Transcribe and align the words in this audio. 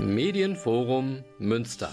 Medienforum 0.00 1.22
Münster. 1.40 1.90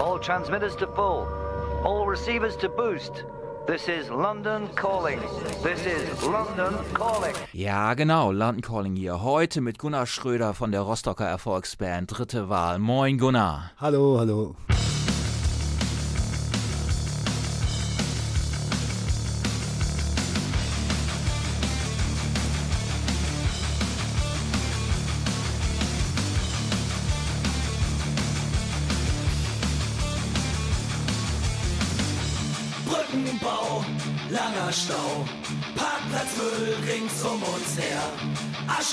All 0.00 0.18
transmitters 0.18 0.74
to 0.76 0.86
full. 0.86 1.28
All 1.84 2.06
receivers 2.06 2.56
to 2.56 2.68
boost. 2.68 3.24
This 3.66 3.88
is 3.88 4.10
London 4.10 4.68
Calling. 4.74 5.18
This 5.62 5.86
is 5.86 6.22
London 6.22 6.74
Calling. 6.92 7.34
Ja, 7.54 7.94
genau, 7.94 8.30
London 8.30 8.60
Calling 8.60 8.94
hier. 8.94 9.22
Heute 9.22 9.62
mit 9.62 9.78
Gunnar 9.78 10.06
Schröder 10.06 10.52
von 10.52 10.70
der 10.70 10.82
Rostocker 10.82 11.24
Erfolgsband 11.24 12.18
Dritte 12.18 12.50
Wahl. 12.50 12.78
Moin 12.78 13.16
Gunnar. 13.16 13.70
Hallo, 13.80 14.18
hallo. 14.18 14.54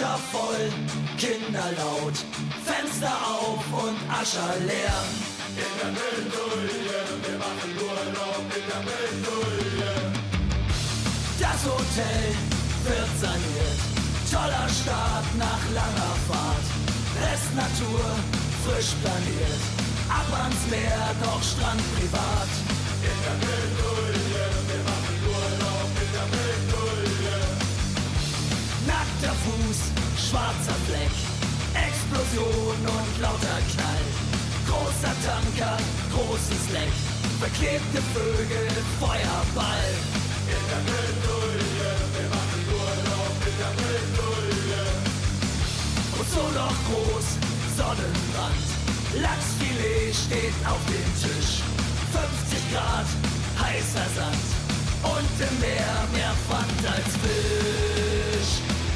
Ascher 0.01 0.17
voll, 0.31 0.65
Kinder 1.17 1.69
laut, 1.77 2.17
Fenster 2.65 3.13
auf 3.23 3.63
und 3.83 3.97
Ascher 4.09 4.53
leer. 4.65 4.99
In 5.53 5.73
der 5.77 5.91
Bredouille, 5.93 7.01
wir 7.25 7.37
machen 7.37 7.71
Urlaub 7.77 8.45
in 8.49 8.65
der 8.71 8.81
Bredouille. 8.87 9.93
Das 11.39 11.61
Hotel 11.69 12.23
wird 12.85 13.13
saniert, 13.21 13.81
toller 14.31 14.69
Start 14.69 15.27
nach 15.37 15.63
langer 15.77 16.15
Fahrt. 16.27 16.67
Rest 17.21 17.53
Natur, 17.53 18.01
frisch 18.65 18.93
planiert, 19.03 19.63
ab 20.09 20.29
ans 20.41 20.61
Meer, 20.71 21.13
doch 21.21 21.43
Strand 21.43 21.81
privat. 21.93 22.51
In 23.05 23.17
der 23.25 23.37
Bredouille, 23.43 24.20
Fleck, 30.91 31.15
Explosion 31.87 32.75
und 32.83 33.11
lauter 33.21 33.59
Knall. 33.71 34.05
Großer 34.67 35.15
Tanker, 35.23 35.77
großes 36.11 36.63
Leck, 36.75 36.91
verklebte 37.39 38.01
Vögel, 38.11 38.67
Feuerball. 38.99 39.87
In 40.51 40.63
der 40.67 40.81
Bredouille, 40.87 41.91
wir 42.15 42.27
machen 42.35 42.61
Urlaub 42.75 43.35
in 43.47 43.55
der 43.55 43.73
Bredouille. 43.79 44.83
Und 46.19 46.27
so 46.27 46.43
noch 46.59 46.77
groß, 46.91 47.27
Sonnenbrand, 47.79 48.67
Lachsfilet 49.23 50.11
steht 50.11 50.57
auf 50.67 50.81
dem 50.91 51.09
Tisch. 51.23 51.63
50 52.11 52.73
Grad, 52.73 53.07
heißer 53.63 54.07
Sand 54.15 54.45
und 55.03 55.35
im 55.39 55.55
Meer 55.63 55.95
mehr 56.11 56.33
Pfand 56.47 56.83
als 56.83 57.15
Fisch, 57.23 58.10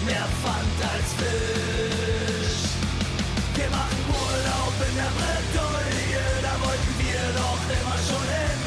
mehr 0.05 0.27
Pfand 0.39 0.77
als 0.93 1.09
Fisch. 1.17 2.61
Wir 3.57 3.69
machen 3.73 4.01
Urlaub 4.05 4.75
in 4.85 4.95
der 5.01 5.11
Bredouille, 5.17 6.25
da 6.45 6.53
wollten 6.61 6.93
wir 7.01 7.21
doch 7.33 7.61
immer 7.73 7.99
schon 8.05 8.25
hin, 8.29 8.59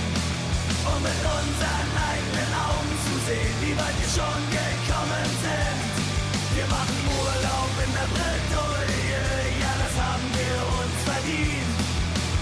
um 0.90 0.98
mit 0.98 1.22
unseren 1.22 1.90
eigenen 2.10 2.52
Augen 2.58 2.94
zu 3.06 3.14
sehen, 3.30 3.54
wie 3.62 3.74
weit 3.78 3.96
wir 4.02 4.12
schon 4.18 4.40
gekommen 4.50 5.28
sind. 5.46 5.78
Wir 6.58 6.66
machen 6.66 6.98
Urlaub 7.06 7.72
in 7.86 7.92
der 7.94 8.08
Bredouille, 8.14 9.22
ja 9.62 9.72
das 9.78 9.94
haben 9.94 10.26
wir 10.34 10.56
uns 10.82 10.98
verdient. 11.06 11.74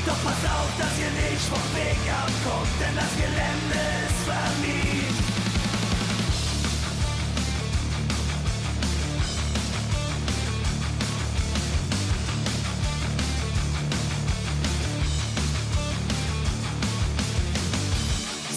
Doch 0.09 0.21
pass 0.25 0.43
auf, 0.57 0.71
dass 0.81 0.95
ihr 0.97 1.13
nicht 1.21 1.45
vom 1.53 1.67
Weg 1.77 2.01
abkommt, 2.09 2.75
denn 2.81 2.95
das 2.97 3.13
Gelände 3.21 3.96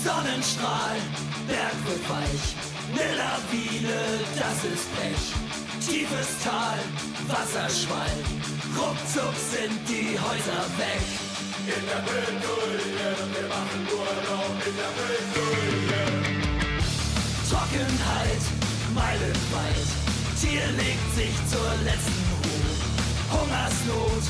Sonnenstrahl, 0.09 0.97
Berg 1.47 1.77
wird 1.85 2.03
weich, 2.09 2.45
ne 2.97 3.07
Lawine, 3.21 4.01
das 4.33 4.57
ist 4.65 4.87
Pech. 4.97 5.25
Tiefes 5.85 6.31
Tal, 6.43 6.79
Wasserschwall, 7.29 8.17
ruckzuck 8.75 9.35
sind 9.53 9.77
die 9.87 10.17
Häuser 10.17 10.65
weg. 10.81 11.05
In 11.75 11.83
der 11.85 12.01
Bredouille, 12.07 13.13
wir 13.35 13.47
machen 13.53 13.81
Urlaub 13.99 14.57
in 14.65 14.75
der 14.81 14.93
Bredouille. 14.97 16.01
Trockenheit, 17.49 18.43
meilenweit, 18.95 19.89
Tier 20.41 20.67
legt 20.81 21.09
sich 21.13 21.35
zur 21.53 21.69
letzten 21.85 22.25
Ruhe. 22.41 22.71
Hungersnot, 23.29 24.25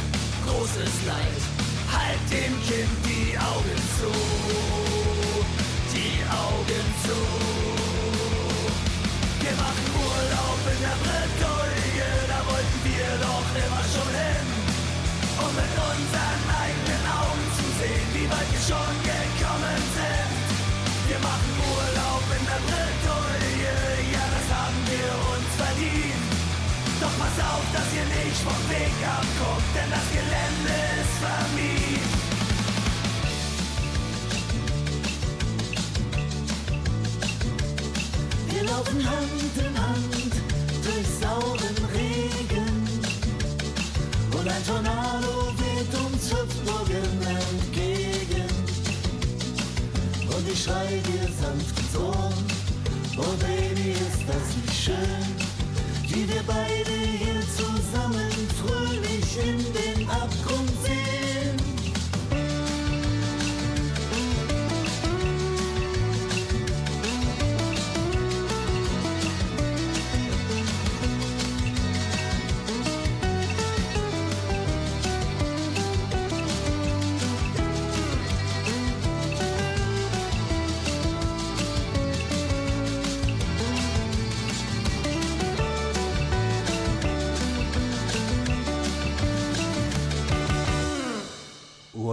großes 0.46 0.96
Leid, 1.08 1.42
halt 1.88 2.24
dem 2.30 2.54
Kind 2.68 2.96
die 3.08 3.38
Augen 3.38 3.80
zu, 3.96 4.99
Augen 6.30 6.86
zu. 7.04 7.18
Wir 9.42 9.56
machen 9.58 9.86
Urlaub 9.98 10.62
in 10.70 10.80
der 10.86 10.98
Bredouille, 11.02 12.10
da 12.30 12.40
wollten 12.46 12.80
wir 12.86 13.10
doch 13.26 13.48
immer 13.58 13.86
schon 13.90 14.12
hin. 14.14 14.46
Um 15.42 15.52
mit 15.58 15.74
unseren 15.74 16.42
eigenen 16.50 17.06
Augen 17.10 17.46
zu 17.58 17.66
sehen, 17.82 18.08
wie 18.14 18.28
weit 18.30 18.50
wir 18.54 18.64
schon 18.70 18.94
gekommen 19.02 19.82
sind. 19.98 20.32
Wir 21.10 21.20
machen 21.26 21.52
Urlaub 21.74 22.26
in 22.38 22.44
der 22.46 22.62
Bredouille, 22.68 23.76
ja 24.14 24.26
das 24.36 24.48
haben 24.54 24.82
wir 24.86 25.10
uns 25.34 25.50
verdient. 25.58 26.30
Doch 27.02 27.16
pass 27.18 27.38
auf, 27.42 27.66
dass 27.74 27.90
ihr 27.98 28.06
nicht 28.06 28.42
vom 28.46 28.62
Weg 28.70 28.96
abguckt, 29.02 29.70
denn 29.74 29.90
das 29.90 30.08
Gelände 30.14 30.78
ist 31.02 31.16
vermietet. 31.24 31.89
Laufen 38.70 39.04
Hand 39.10 39.56
in 39.58 39.76
Hand 39.78 40.34
durch 40.86 41.08
sauren 41.22 41.78
Regen 41.94 42.70
und 44.38 44.48
ein 44.48 44.64
Tornado 44.66 45.54
weht 45.62 45.94
uns 46.06 46.32
Hüpfburgen 46.32 47.14
entgegen. 47.42 48.50
Und 50.34 50.52
ich 50.52 50.64
schrei 50.64 51.02
dir 51.08 51.28
sanft 51.42 51.80
ins 51.80 51.96
Ohr, 51.96 52.32
oh 53.18 53.36
Baby, 53.46 53.92
ist 53.92 54.24
das 54.28 54.48
nicht 54.58 54.78
schön, 54.86 55.26
wie 56.10 56.28
wir 56.28 56.44
beide 56.46 56.96
hier 57.22 57.42
zusammen 57.58 58.32
fröhlich 58.60 59.30
in 59.44 59.58
den 59.74 60.10
Abgrund 60.10 60.59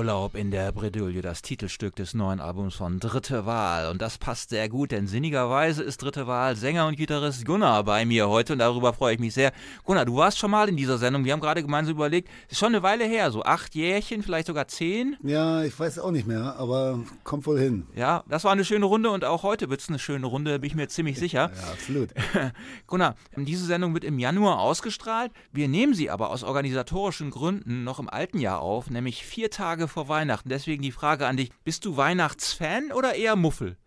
Urlaub 0.06 0.36
in 0.36 0.52
der 0.52 0.70
Bredouille, 0.70 1.20
das 1.20 1.42
Titelstück 1.42 1.96
des 1.96 2.14
neuen 2.14 2.38
Albums 2.38 2.76
von 2.76 3.00
Dritte 3.00 3.44
Wahl. 3.44 3.90
Und 3.90 4.00
das 4.00 4.18
passt 4.18 4.50
sehr 4.50 4.68
gut, 4.68 4.92
denn 4.92 5.08
sinnigerweise 5.08 5.82
ist 5.82 6.00
Dritte 6.00 6.28
Wahl 6.28 6.54
Sänger 6.54 6.86
und 6.86 6.96
Gitarrist 6.96 7.44
Gunnar 7.44 7.82
bei 7.82 8.04
mir 8.04 8.28
heute 8.28 8.52
und 8.52 8.60
darüber 8.60 8.92
freue 8.92 9.14
ich 9.14 9.18
mich 9.18 9.34
sehr. 9.34 9.50
Gunnar, 9.84 10.04
du 10.04 10.14
warst 10.14 10.38
schon 10.38 10.52
mal 10.52 10.68
in 10.68 10.76
dieser 10.76 10.98
Sendung. 10.98 11.24
Wir 11.24 11.32
haben 11.32 11.40
gerade 11.40 11.60
gemeinsam 11.60 11.96
überlegt, 11.96 12.28
ist 12.48 12.60
schon 12.60 12.68
eine 12.68 12.84
Weile 12.84 13.04
her, 13.04 13.32
so 13.32 13.42
acht 13.42 13.74
Jährchen, 13.74 14.22
vielleicht 14.22 14.46
sogar 14.46 14.68
zehn. 14.68 15.16
Ja, 15.24 15.64
ich 15.64 15.76
weiß 15.76 15.98
auch 15.98 16.12
nicht 16.12 16.28
mehr, 16.28 16.54
aber 16.56 17.00
kommt 17.24 17.44
wohl 17.48 17.58
hin. 17.58 17.88
Ja, 17.96 18.22
das 18.28 18.44
war 18.44 18.52
eine 18.52 18.64
schöne 18.64 18.86
Runde 18.86 19.10
und 19.10 19.24
auch 19.24 19.42
heute 19.42 19.70
wird 19.70 19.80
es 19.80 19.88
eine 19.88 19.98
schöne 19.98 20.28
Runde, 20.28 20.60
bin 20.60 20.68
ich 20.68 20.76
mir 20.76 20.86
ziemlich 20.86 21.18
sicher. 21.18 21.50
Ja, 21.52 21.72
absolut. 21.72 22.10
Gunnar, 22.86 23.16
diese 23.36 23.66
Sendung 23.66 23.92
wird 23.92 24.04
im 24.04 24.20
Januar 24.20 24.60
ausgestrahlt. 24.60 25.32
Wir 25.50 25.66
nehmen 25.66 25.94
sie 25.94 26.10
aber 26.10 26.30
aus 26.30 26.44
organisatorischen 26.44 27.32
Gründen 27.32 27.82
noch 27.82 27.98
im 27.98 28.08
alten 28.08 28.38
Jahr 28.38 28.60
auf, 28.60 28.88
nämlich 28.88 29.26
vier 29.26 29.50
Tage 29.50 29.86
Tage 29.86 29.88
vor 29.96 30.08
Weihnachten. 30.08 30.50
Deswegen 30.50 30.82
die 30.82 30.92
Frage 30.92 31.26
an 31.26 31.38
dich: 31.38 31.50
Bist 31.64 31.86
du 31.86 31.96
Weihnachtsfan 31.96 32.92
oder 32.92 33.14
eher 33.14 33.34
Muffel? 33.34 33.78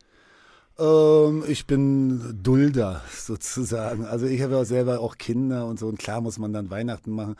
Ähm, 0.79 1.43
ich 1.47 1.67
bin 1.67 2.39
Dulder 2.41 3.03
sozusagen. 3.11 4.05
Also 4.05 4.25
ich 4.25 4.41
habe 4.41 4.53
ja 4.53 4.65
selber 4.65 5.01
auch 5.01 5.19
Kinder 5.19 5.67
und 5.67 5.77
so 5.77 5.87
und 5.87 5.99
klar 5.99 6.19
muss 6.21 6.39
man 6.39 6.51
dann 6.51 6.71
Weihnachten 6.71 7.11
machen. 7.11 7.35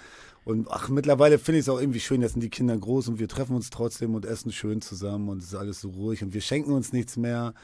Und 0.45 0.67
ach, 0.69 0.87
mittlerweile 0.89 1.39
finde 1.39 1.57
ich 1.57 1.65
es 1.65 1.69
auch 1.69 1.79
irgendwie 1.79 1.99
schön, 1.99 2.21
jetzt 2.21 2.33
sind 2.33 2.41
die 2.41 2.51
Kinder 2.51 2.77
groß 2.77 3.07
und 3.07 3.19
wir 3.19 3.27
treffen 3.27 3.55
uns 3.55 3.71
trotzdem 3.71 4.13
und 4.13 4.25
essen 4.25 4.51
schön 4.51 4.81
zusammen 4.81 5.29
und 5.29 5.39
es 5.39 5.45
ist 5.45 5.55
alles 5.55 5.81
so 5.81 5.89
ruhig 5.89 6.21
und 6.21 6.35
wir 6.35 6.41
schenken 6.41 6.71
uns 6.71 6.93
nichts 6.93 7.17
mehr 7.17 7.55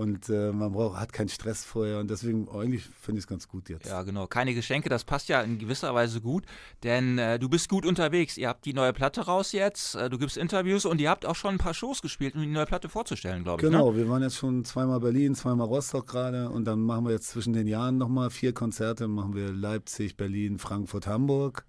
und 0.00 0.30
äh, 0.30 0.50
man 0.50 0.72
braucht, 0.72 0.98
hat 0.98 1.12
keinen 1.12 1.28
Stress 1.28 1.62
vorher 1.62 1.98
und 1.98 2.10
deswegen 2.10 2.48
eigentlich 2.48 2.84
finde 2.84 3.18
ich 3.18 3.24
es 3.24 3.26
ganz 3.26 3.46
gut 3.46 3.68
jetzt. 3.68 3.86
Ja, 3.86 4.02
genau. 4.02 4.26
Keine 4.26 4.54
Geschenke, 4.54 4.88
das 4.88 5.04
passt 5.04 5.28
ja 5.28 5.42
in 5.42 5.58
gewisser 5.58 5.94
Weise 5.94 6.22
gut, 6.22 6.44
denn 6.82 7.18
äh, 7.18 7.38
du 7.38 7.50
bist 7.50 7.68
gut 7.68 7.84
unterwegs. 7.84 8.38
Ihr 8.38 8.48
habt 8.48 8.64
die 8.64 8.72
neue 8.72 8.94
Platte 8.94 9.26
raus 9.26 9.52
jetzt, 9.52 9.96
äh, 9.96 10.08
du 10.08 10.16
gibst 10.16 10.38
Interviews 10.38 10.86
und 10.86 11.02
ihr 11.02 11.10
habt 11.10 11.26
auch 11.26 11.36
schon 11.36 11.56
ein 11.56 11.58
paar 11.58 11.74
Shows 11.74 12.00
gespielt, 12.00 12.34
um 12.34 12.40
die 12.40 12.46
neue 12.46 12.64
Platte 12.64 12.88
vorzustellen, 12.88 13.44
glaube 13.44 13.60
ich. 13.60 13.70
Genau, 13.70 13.92
ne? 13.92 13.98
wir 13.98 14.08
waren 14.08 14.22
jetzt 14.22 14.36
schon 14.36 14.64
zweimal 14.64 15.00
Berlin, 15.00 15.34
zweimal 15.34 15.66
Rostock 15.66 16.06
gerade 16.06 16.48
und 16.48 16.64
dann 16.64 16.80
machen 16.80 17.04
wir 17.04 17.12
jetzt 17.12 17.28
zwischen 17.28 17.52
den 17.52 17.66
Jahren 17.66 17.98
nochmal 17.98 18.30
vier 18.30 18.54
Konzerte, 18.54 19.06
machen 19.06 19.34
wir 19.34 19.52
Leipzig, 19.52 20.16
Berlin, 20.16 20.58
Frankfurt, 20.58 21.06
Hamburg. 21.06 21.66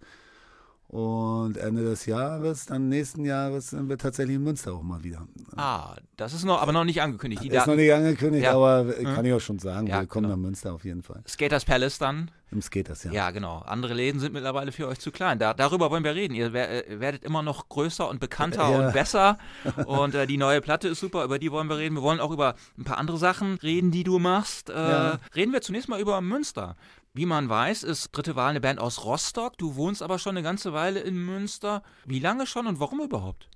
Und 0.92 1.56
Ende 1.56 1.86
des 1.86 2.06
Jahres, 2.06 2.66
dann 2.66 2.90
nächsten 2.90 3.24
Jahres, 3.24 3.70
sind 3.70 3.88
wir 3.88 3.98
tatsächlich 3.98 4.36
in 4.36 4.44
Münster 4.44 4.74
auch 4.74 4.84
mal 4.84 5.02
wieder. 5.06 5.26
Ah, 5.56 5.96
das 6.18 6.34
ist 6.34 6.44
noch, 6.44 6.62
aber 6.62 6.74
noch 6.74 6.84
nicht 6.84 7.02
angekündigt. 7.02 7.44
Die 7.46 7.48
ist 7.48 7.66
noch 7.66 7.78
nicht 7.78 7.94
angekündigt, 7.94 8.44
ja. 8.44 8.56
aber 8.56 8.84
mhm. 8.84 9.06
kann 9.06 9.24
ich 9.24 9.32
auch 9.32 9.40
schon 9.40 9.58
sagen, 9.58 9.88
ja, 9.88 10.02
wir 10.02 10.08
kommen 10.08 10.26
genau. 10.26 10.36
nach 10.36 10.42
Münster 10.42 10.74
auf 10.74 10.84
jeden 10.84 11.02
Fall. 11.02 11.24
Skaters 11.26 11.64
Palace 11.64 11.98
dann? 11.98 12.30
Im 12.52 12.62
Skaters, 12.62 13.06
ja. 13.06 13.14
Ja, 13.14 13.32
genau. 13.32 13.60
Andere 13.60 13.94
Läden 13.94 14.20
sind 14.20 14.34
mittlerweile 14.34 14.74
für 14.74 14.90
euch 14.90 15.00
zu 15.00 15.12
klein. 15.12 15.40
Da, 15.40 15.54
darüber 15.54 15.90
wollen 15.92 16.04
wir 16.04 16.14
reden. 16.14 16.34
Ihr 16.34 16.54
äh, 16.54 17.00
werdet 17.00 17.24
immer 17.24 17.42
noch 17.42 17.70
größer 17.70 18.10
und 18.10 18.20
bekannter 18.20 18.70
Ja. 18.70 18.88
und 18.88 18.92
besser. 18.92 19.38
Und 19.86 20.14
äh, 20.14 20.28
die 20.28 20.36
neue 20.36 20.60
Platte 20.60 20.90
ist 20.90 21.00
super, 21.00 21.24
über 21.24 21.40
die 21.40 21.54
wollen 21.54 21.70
wir 21.70 21.78
reden. 21.78 21.96
Wir 21.96 22.02
wollen 22.02 22.20
auch 22.20 22.32
über 22.32 22.56
ein 22.78 22.84
paar 22.84 22.98
andere 22.98 23.18
Sachen 23.18 23.56
reden, 23.64 23.92
die 23.92 24.04
du 24.04 24.20
machst. 24.20 24.70
Äh. 24.70 24.74
Reden 24.74 25.54
wir 25.54 25.62
zunächst 25.62 25.88
mal 25.88 26.02
über 26.02 26.20
Münster. 26.20 26.76
Wie 27.13 27.25
man 27.25 27.50
weiß, 27.50 27.84
ist 27.84 28.10
Dritte 28.13 28.38
Wahl 28.38 28.52
eine 28.52 28.62
Band 28.62 28.80
aus 28.80 29.04
Rostock. 29.04 29.58
Du 29.58 29.75
wohnst 29.75 30.02
aber 30.02 30.18
schon 30.18 30.38
eine 30.38 30.44
ganze 30.44 30.72
Weile 30.72 31.02
in 31.02 31.18
Münster. 31.18 31.84
Wie 32.06 32.19
lange 32.19 32.48
schon 32.48 32.68
und 32.68 32.80
warum 32.80 33.02
überhaupt? 33.02 33.50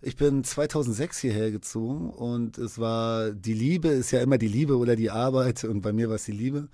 Ich 0.00 0.16
bin 0.16 0.42
2006 0.42 1.18
hierher 1.18 1.50
gezogen 1.50 2.08
und 2.08 2.56
es 2.56 2.78
war, 2.78 3.32
die 3.32 3.52
Liebe 3.52 3.88
ist 3.88 4.10
ja 4.10 4.20
immer 4.20 4.38
die 4.38 4.48
Liebe 4.48 4.78
oder 4.78 4.96
die 4.96 5.10
Arbeit 5.10 5.64
und 5.64 5.82
bei 5.82 5.92
mir 5.92 6.08
war 6.08 6.16
es 6.16 6.24
die 6.24 6.32
Liebe. 6.32 6.68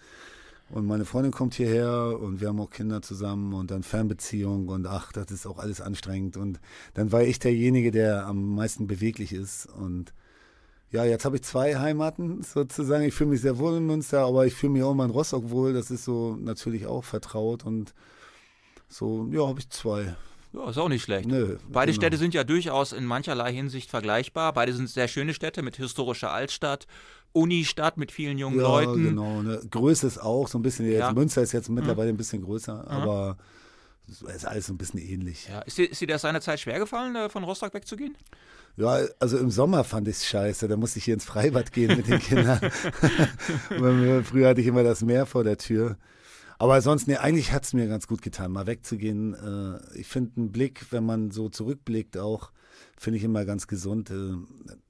Und 0.68 0.86
meine 0.86 1.04
Freundin 1.04 1.32
kommt 1.32 1.54
hierher 1.54 2.16
und 2.20 2.40
wir 2.40 2.46
haben 2.46 2.60
auch 2.60 2.70
Kinder 2.70 3.02
zusammen 3.02 3.52
und 3.52 3.72
dann 3.72 3.82
Fernbeziehung 3.82 4.68
und 4.68 4.86
ach, 4.86 5.10
das 5.10 5.32
ist 5.32 5.46
auch 5.46 5.58
alles 5.58 5.80
anstrengend. 5.80 6.36
Und 6.36 6.60
dann 6.94 7.10
war 7.10 7.22
ich 7.22 7.40
derjenige, 7.40 7.90
der 7.90 8.26
am 8.26 8.54
meisten 8.54 8.86
beweglich 8.86 9.32
ist. 9.32 9.66
Und 9.66 10.12
ja, 10.90 11.04
jetzt 11.04 11.24
habe 11.24 11.36
ich 11.36 11.42
zwei 11.42 11.76
Heimaten 11.76 12.42
sozusagen. 12.42 13.04
Ich 13.04 13.14
fühle 13.14 13.30
mich 13.30 13.40
sehr 13.40 13.58
wohl 13.58 13.76
in 13.76 13.86
Münster, 13.86 14.20
aber 14.20 14.46
ich 14.46 14.54
fühle 14.54 14.72
mich 14.72 14.82
auch 14.82 14.92
in 14.92 15.10
Rostock 15.10 15.50
wohl. 15.50 15.72
Das 15.72 15.90
ist 15.90 16.04
so 16.04 16.36
natürlich 16.40 16.86
auch 16.86 17.04
vertraut 17.04 17.64
und 17.64 17.94
so, 18.88 19.28
ja, 19.30 19.46
habe 19.46 19.60
ich 19.60 19.70
zwei. 19.70 20.16
Ja, 20.52 20.68
ist 20.68 20.78
auch 20.78 20.88
nicht 20.88 21.04
schlecht. 21.04 21.28
Nö, 21.28 21.58
Beide 21.68 21.92
genau. 21.92 22.02
Städte 22.02 22.16
sind 22.16 22.34
ja 22.34 22.42
durchaus 22.42 22.92
in 22.92 23.04
mancherlei 23.04 23.52
Hinsicht 23.52 23.88
vergleichbar. 23.88 24.52
Beide 24.52 24.72
sind 24.72 24.88
sehr 24.88 25.06
schöne 25.06 25.32
Städte 25.32 25.62
mit 25.62 25.76
historischer 25.76 26.32
Altstadt, 26.32 26.88
Unistadt 27.32 27.96
mit 27.96 28.10
vielen 28.10 28.36
jungen 28.36 28.58
ja, 28.58 28.66
Leuten. 28.66 29.04
genau. 29.04 29.42
Ne? 29.42 29.60
Größe 29.70 30.08
ist 30.08 30.18
auch 30.18 30.48
so 30.48 30.58
ein 30.58 30.62
bisschen, 30.62 30.86
jetzt 30.86 30.98
Ja. 30.98 31.12
Münster 31.12 31.42
ist 31.42 31.52
jetzt 31.52 31.68
mittlerweile 31.68 32.08
ein 32.08 32.16
bisschen 32.16 32.42
größer, 32.42 32.90
aber 32.90 33.36
es 33.38 33.59
ist 34.10 34.44
alles 34.44 34.66
so 34.66 34.72
ein 34.72 34.78
bisschen 34.78 35.00
ähnlich. 35.00 35.48
Ja, 35.48 35.60
ist, 35.60 35.78
dir, 35.78 35.90
ist 35.90 36.00
dir 36.00 36.08
das 36.08 36.22
seinerzeit 36.22 36.60
schwer 36.60 36.78
gefallen, 36.78 37.14
äh, 37.16 37.28
von 37.28 37.44
Rostock 37.44 37.74
wegzugehen? 37.74 38.16
Ja, 38.76 39.00
also 39.18 39.38
im 39.38 39.50
Sommer 39.50 39.84
fand 39.84 40.08
ich 40.08 40.16
es 40.16 40.26
scheiße. 40.26 40.68
Da 40.68 40.76
musste 40.76 40.98
ich 40.98 41.04
hier 41.04 41.14
ins 41.14 41.24
Freibad 41.24 41.72
gehen 41.72 41.96
mit 41.96 42.08
den 42.08 42.18
Kindern. 42.20 42.60
Früher 44.24 44.48
hatte 44.48 44.60
ich 44.60 44.66
immer 44.66 44.82
das 44.82 45.02
Meer 45.02 45.26
vor 45.26 45.44
der 45.44 45.58
Tür. 45.58 45.96
Aber 46.58 46.80
sonst, 46.82 47.08
nee, 47.08 47.16
eigentlich 47.16 47.52
hat 47.52 47.64
es 47.64 47.72
mir 47.72 47.88
ganz 47.88 48.06
gut 48.06 48.20
getan, 48.20 48.52
mal 48.52 48.66
wegzugehen. 48.66 49.34
Äh, 49.34 49.98
ich 49.98 50.06
finde 50.06 50.32
einen 50.36 50.52
Blick, 50.52 50.86
wenn 50.90 51.04
man 51.04 51.30
so 51.30 51.48
zurückblickt, 51.48 52.18
auch, 52.18 52.52
finde 52.98 53.18
ich 53.18 53.24
immer 53.24 53.44
ganz 53.44 53.66
gesund. 53.66 54.10
Äh, 54.10 54.34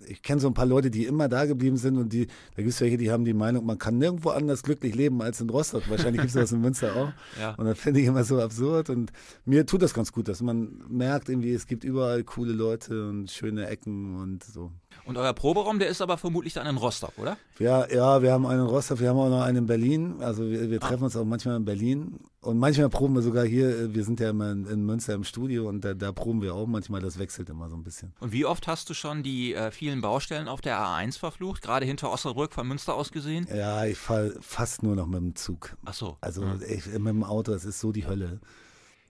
ich 0.07 0.23
kenne 0.23 0.41
so 0.41 0.49
ein 0.49 0.55
paar 0.55 0.67
Leute, 0.67 0.91
die 0.91 1.05
immer 1.05 1.29
da 1.29 1.45
geblieben 1.47 1.77
sind 1.77 1.97
und 1.97 2.13
die, 2.13 2.27
da 2.27 2.63
gibt 2.63 2.71
es 2.71 2.81
welche, 2.81 2.97
die 2.97 3.11
haben 3.11 3.25
die 3.25 3.35
Meinung, 3.35 3.65
man 3.65 3.79
kann 3.79 3.99
nirgendwo 3.99 4.31
anders 4.31 4.63
glücklich 4.63 4.95
leben 4.95 5.23
als 5.23 5.41
in 5.41 5.51
Rostock. 5.51 5.89
Wahrscheinlich 5.89 6.23
gibt 6.23 6.35
es 6.35 6.41
das 6.41 6.53
in 6.53 6.61
Münster 6.61 6.97
auch. 6.97 7.13
Ja. 7.41 7.55
Und 7.55 7.67
das 7.67 7.79
finde 7.79 8.01
ich 8.01 8.07
immer 8.07 8.25
so 8.25 8.41
absurd. 8.41 8.91
Und 8.91 9.13
mir 9.45 9.65
tut 9.65 9.83
das 9.83 9.95
ganz 9.95 10.13
gut, 10.13 10.29
dass 10.29 10.43
man 10.43 10.83
merkt, 10.89 11.29
irgendwie, 11.29 11.53
es 11.53 11.67
gibt 11.67 11.85
überall 11.85 12.25
coole 12.25 12.53
Leute 12.53 13.09
und 13.09 13.31
schöne 13.31 13.67
Ecken 13.69 14.17
und 14.17 14.43
so. 14.45 14.73
Und 15.05 15.17
euer 15.17 15.33
Proberaum, 15.33 15.79
der 15.79 15.89
ist 15.89 16.01
aber 16.03 16.19
vermutlich 16.19 16.53
dann 16.55 16.67
in 16.67 16.77
Rostock, 16.77 17.13
oder? 17.17 17.37
Ja, 17.59 17.89
ja, 17.91 18.23
wir 18.23 18.33
haben 18.33 18.47
einen 18.47 18.61
in 18.61 18.67
Rostock, 18.67 19.01
wir 19.01 19.09
haben 19.09 19.19
auch 19.19 19.29
noch 19.31 19.43
einen 19.43 19.59
in 19.59 19.67
Berlin. 19.67 20.17
Also 20.21 20.49
wir, 20.49 20.71
wir 20.71 20.79
treffen 20.81 21.05
uns 21.05 21.17
auch 21.17 21.25
manchmal 21.25 21.57
in 21.57 21.65
Berlin. 21.65 22.21
Und 22.43 22.59
manchmal 22.59 22.89
proben 22.89 23.15
wir 23.15 23.23
sogar 23.23 23.45
hier, 23.45 23.93
wir 23.95 24.05
sind 24.05 24.21
ja 24.21 24.31
immer 24.31 24.53
in, 24.53 24.67
in 24.67 24.85
Münster 24.87 25.15
im 25.15 25.25
Studio 25.25 25.69
und 25.69 25.85
da, 25.85 25.95
da 25.95 26.13
proben 26.13 26.41
wir 26.43 26.55
auch 26.55 26.67
manchmal, 26.67 27.01
das 27.01 27.19
wechselt 27.19 27.51
immer 27.51 27.69
so 27.69 27.77
ein 27.77 27.83
bisschen. 27.83 28.13
Und 28.21 28.33
wie 28.33 28.47
oft 28.47 28.67
hast 28.67 28.89
du 28.89 28.95
schon 28.95 29.23
die 29.23 29.55
äh, 29.55 29.71
vielen 29.71 30.01
Baustellen 30.01 30.49
auf 30.49 30.61
der 30.61 30.79
A1 30.81 31.19
verflucht, 31.19 31.61
gerade 31.63 31.85
hinter 31.87 32.11
Osnabrück 32.11 32.53
von 32.53 32.67
Münster 32.67 32.95
aus 32.95 33.11
gesehen? 33.13 33.47
Ja, 33.55 33.85
ich 33.85 33.99
fahre 33.99 34.35
fast 34.41 34.83
nur 34.83 34.97
noch 34.97 35.07
mit 35.07 35.21
dem 35.21 35.35
Zug. 35.35 35.77
Ach 35.85 35.95
so. 35.95 36.17
Also 36.21 36.43
Hm. 36.43 36.61
ich, 36.67 36.87
mit 36.87 37.09
dem 37.09 37.25
Auto, 37.25 37.53
es 37.53 37.65
ist 37.65 37.81
so 37.81 37.93
die 37.93 38.07
Hölle. 38.07 38.41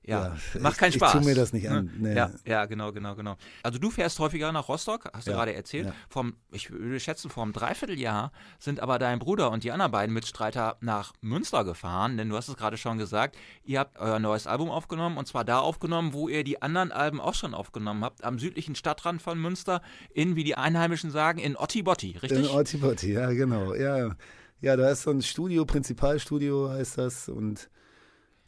Ja, 0.02 0.34
ja, 0.54 0.60
macht 0.60 0.72
ich- 0.74 0.78
keinen 0.78 0.88
ich 0.90 0.94
Spaß. 0.96 1.12
tu 1.12 1.20
mir 1.20 1.34
das 1.34 1.52
nicht 1.52 1.68
an. 1.68 1.90
Nee. 1.98 2.14
Ja, 2.16 2.30
ja, 2.46 2.64
genau, 2.66 2.90
genau, 2.92 3.14
genau. 3.14 3.36
Also 3.62 3.78
du 3.78 3.90
fährst 3.90 4.18
häufiger 4.18 4.50
nach 4.50 4.68
Rostock, 4.68 5.10
hast 5.12 5.26
du 5.26 5.30
Ja, 5.32 5.36
gerade 5.36 5.54
erzählt. 5.54 5.86
ja. 5.86 5.92
Vom, 6.08 6.34
ich 6.52 6.70
würde 6.70 6.98
schätzen, 6.98 7.30
vor 7.30 7.42
einem 7.42 7.52
Dreivierteljahr 7.52 8.32
sind 8.58 8.80
aber 8.80 8.98
dein 8.98 9.18
Bruder 9.18 9.50
und 9.50 9.62
die 9.62 9.72
anderen 9.72 9.92
beiden 9.92 10.12
Mitstreiter 10.14 10.76
nach 10.80 11.12
Münster 11.20 11.64
gefahren, 11.64 12.16
denn 12.16 12.28
du 12.30 12.36
hast 12.36 12.48
es 12.48 12.56
gerade 12.56 12.76
schon 12.76 12.98
gesagt, 12.98 13.36
ihr 13.62 13.78
habt 13.78 13.98
euer 13.98 14.18
neues 14.18 14.46
Album 14.46 14.70
aufgenommen 14.70 15.18
und 15.18 15.26
zwar 15.28 15.44
da 15.44 15.58
aufgenommen, 15.60 16.12
wo 16.12 16.28
ihr 16.28 16.44
die 16.44 16.62
anderen 16.62 16.92
Alben 16.92 17.20
auch 17.20 17.34
schon 17.34 17.54
aufgenommen 17.54 18.02
habt, 18.04 18.24
am 18.24 18.38
südlichen 18.38 18.74
Stadtrand 18.74 19.20
von 19.22 19.38
Münster, 19.40 19.82
in, 20.14 20.34
wie 20.34 20.44
die 20.44 20.56
Einheimischen 20.56 21.10
sagen, 21.10 21.38
in 21.38 21.56
Ottibotti, 21.56 22.16
richtig? 22.22 22.38
In 22.40 22.46
Ortibotti, 22.46 23.12
ja, 23.12 23.30
genau. 23.32 23.74
Ja, 23.74 24.16
ja, 24.62 24.76
da 24.76 24.90
ist 24.90 25.02
so 25.02 25.10
ein 25.10 25.22
Studio, 25.22 25.64
Prinzipalstudio 25.64 26.70
heißt 26.70 26.98
das 26.98 27.28
und 27.28 27.68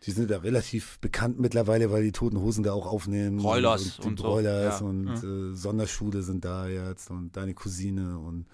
die 0.04 0.10
sind 0.10 0.30
da 0.30 0.38
relativ 0.38 0.98
bekannt 1.00 1.38
mittlerweile, 1.38 1.90
weil 1.92 2.02
die 2.02 2.12
Toten 2.12 2.38
Hosen 2.40 2.64
da 2.64 2.72
auch 2.72 2.86
aufnehmen. 2.86 3.38
Broilers 3.38 3.98
und, 3.98 3.98
und, 4.00 4.06
und 4.06 4.18
die 4.18 4.22
so, 4.22 4.28
Broilers 4.28 4.80
ja. 4.80 4.86
und 4.86 5.04
Mhm. 5.22 5.52
äh, 5.52 5.56
Sonderschule 5.56 6.22
sind 6.22 6.44
da 6.44 6.66
jetzt 6.66 7.10
und 7.10 7.36
deine 7.36 7.54
Cousine 7.54 8.18
und 8.18 8.46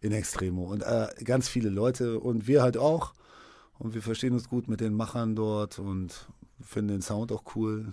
in 0.00 0.12
Extremo 0.12 0.64
und 0.64 0.82
äh, 0.82 1.08
ganz 1.24 1.48
viele 1.48 1.68
Leute 1.70 2.20
und 2.20 2.46
wir 2.46 2.62
halt 2.62 2.76
auch 2.76 3.12
und 3.78 3.94
wir 3.94 4.02
verstehen 4.02 4.32
uns 4.32 4.48
gut 4.48 4.68
mit 4.68 4.80
den 4.80 4.94
Machern 4.94 5.34
dort 5.36 5.78
und 5.78 6.28
finden 6.60 6.88
den 6.88 7.02
Sound 7.02 7.32
auch 7.32 7.44
cool 7.56 7.92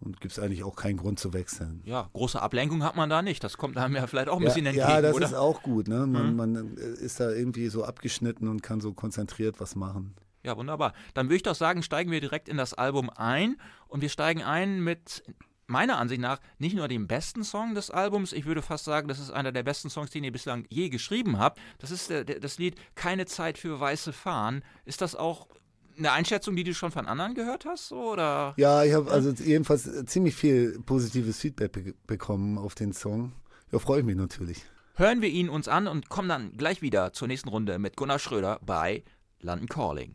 und 0.00 0.20
gibt 0.20 0.32
es 0.32 0.38
eigentlich 0.38 0.64
auch 0.64 0.74
keinen 0.74 0.96
Grund 0.96 1.18
zu 1.20 1.32
wechseln. 1.32 1.80
Ja, 1.84 2.10
große 2.12 2.42
Ablenkung 2.42 2.82
hat 2.82 2.96
man 2.96 3.08
da 3.08 3.22
nicht. 3.22 3.44
Das 3.44 3.56
kommt 3.56 3.76
einem 3.78 3.94
ja 3.94 4.06
vielleicht 4.06 4.28
auch 4.28 4.38
ein 4.38 4.44
bisschen 4.44 4.64
ja, 4.64 4.70
entgegen, 4.72 4.90
ja, 4.90 5.00
das 5.00 5.14
oder? 5.14 5.26
ist 5.26 5.34
auch 5.34 5.62
gut. 5.62 5.86
Ne? 5.88 6.06
Man, 6.06 6.30
Mhm. 6.30 6.36
man 6.36 6.76
äh, 6.76 6.80
ist 7.04 7.20
da 7.20 7.30
irgendwie 7.30 7.68
so 7.68 7.84
abgeschnitten 7.84 8.48
und 8.48 8.62
kann 8.62 8.80
so 8.80 8.92
konzentriert 8.92 9.60
was 9.60 9.76
machen. 9.76 10.14
Ja, 10.44 10.56
wunderbar. 10.56 10.92
Dann 11.14 11.26
würde 11.26 11.36
ich 11.36 11.42
doch 11.42 11.54
sagen, 11.54 11.82
steigen 11.82 12.10
wir 12.10 12.20
direkt 12.20 12.48
in 12.48 12.56
das 12.56 12.74
Album 12.74 13.10
ein. 13.10 13.56
Und 13.86 14.00
wir 14.00 14.08
steigen 14.08 14.42
ein 14.42 14.82
mit, 14.82 15.22
meiner 15.66 15.98
Ansicht 15.98 16.20
nach, 16.20 16.38
nicht 16.58 16.76
nur 16.76 16.86
dem 16.86 17.08
besten 17.08 17.42
Song 17.42 17.74
des 17.74 17.90
Albums. 17.90 18.32
Ich 18.32 18.44
würde 18.44 18.62
fast 18.62 18.84
sagen, 18.84 19.08
das 19.08 19.18
ist 19.18 19.30
einer 19.30 19.50
der 19.50 19.64
besten 19.64 19.90
Songs, 19.90 20.10
den 20.10 20.22
ihr 20.22 20.30
bislang 20.30 20.66
je 20.68 20.88
geschrieben 20.88 21.38
habt. 21.38 21.60
Das 21.78 21.90
ist 21.90 22.10
der, 22.10 22.24
der, 22.24 22.38
das 22.38 22.58
Lied 22.58 22.76
Keine 22.94 23.26
Zeit 23.26 23.58
für 23.58 23.80
weiße 23.80 24.12
Fahnen. 24.12 24.62
Ist 24.84 25.00
das 25.00 25.16
auch 25.16 25.48
eine 25.98 26.12
Einschätzung, 26.12 26.56
die 26.56 26.64
du 26.64 26.74
schon 26.74 26.92
von 26.92 27.06
anderen 27.06 27.34
gehört 27.34 27.64
hast? 27.64 27.92
Oder? 27.92 28.54
Ja, 28.56 28.84
ich 28.84 28.92
habe 28.92 29.10
also 29.10 29.30
jedenfalls 29.30 29.86
äh, 29.86 30.04
ziemlich 30.06 30.34
viel 30.34 30.78
positives 30.86 31.40
Feedback 31.40 31.72
be 31.72 31.94
bekommen 32.06 32.58
auf 32.58 32.74
den 32.74 32.92
Song. 32.92 33.32
Ja, 33.72 33.78
freue 33.78 34.00
ich 34.00 34.06
mich 34.06 34.16
natürlich. 34.16 34.64
Hören 34.94 35.22
wir 35.22 35.30
ihn 35.30 35.48
uns 35.48 35.68
an 35.68 35.88
und 35.88 36.10
kommen 36.10 36.28
dann 36.28 36.56
gleich 36.56 36.82
wieder 36.82 37.12
zur 37.12 37.26
nächsten 37.28 37.48
Runde 37.48 37.78
mit 37.78 37.96
Gunnar 37.96 38.18
Schröder 38.18 38.60
bei 38.64 39.02
London 39.44 39.66
Calling. 39.66 40.14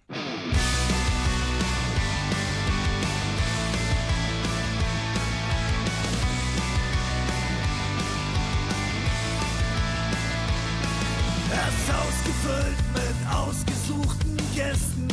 Das 11.50 11.96
Haus 11.96 12.24
gefüllt 12.24 12.77
mit 12.93 13.17
ausgesuchten 13.36 14.38
Gästen. 14.55 15.07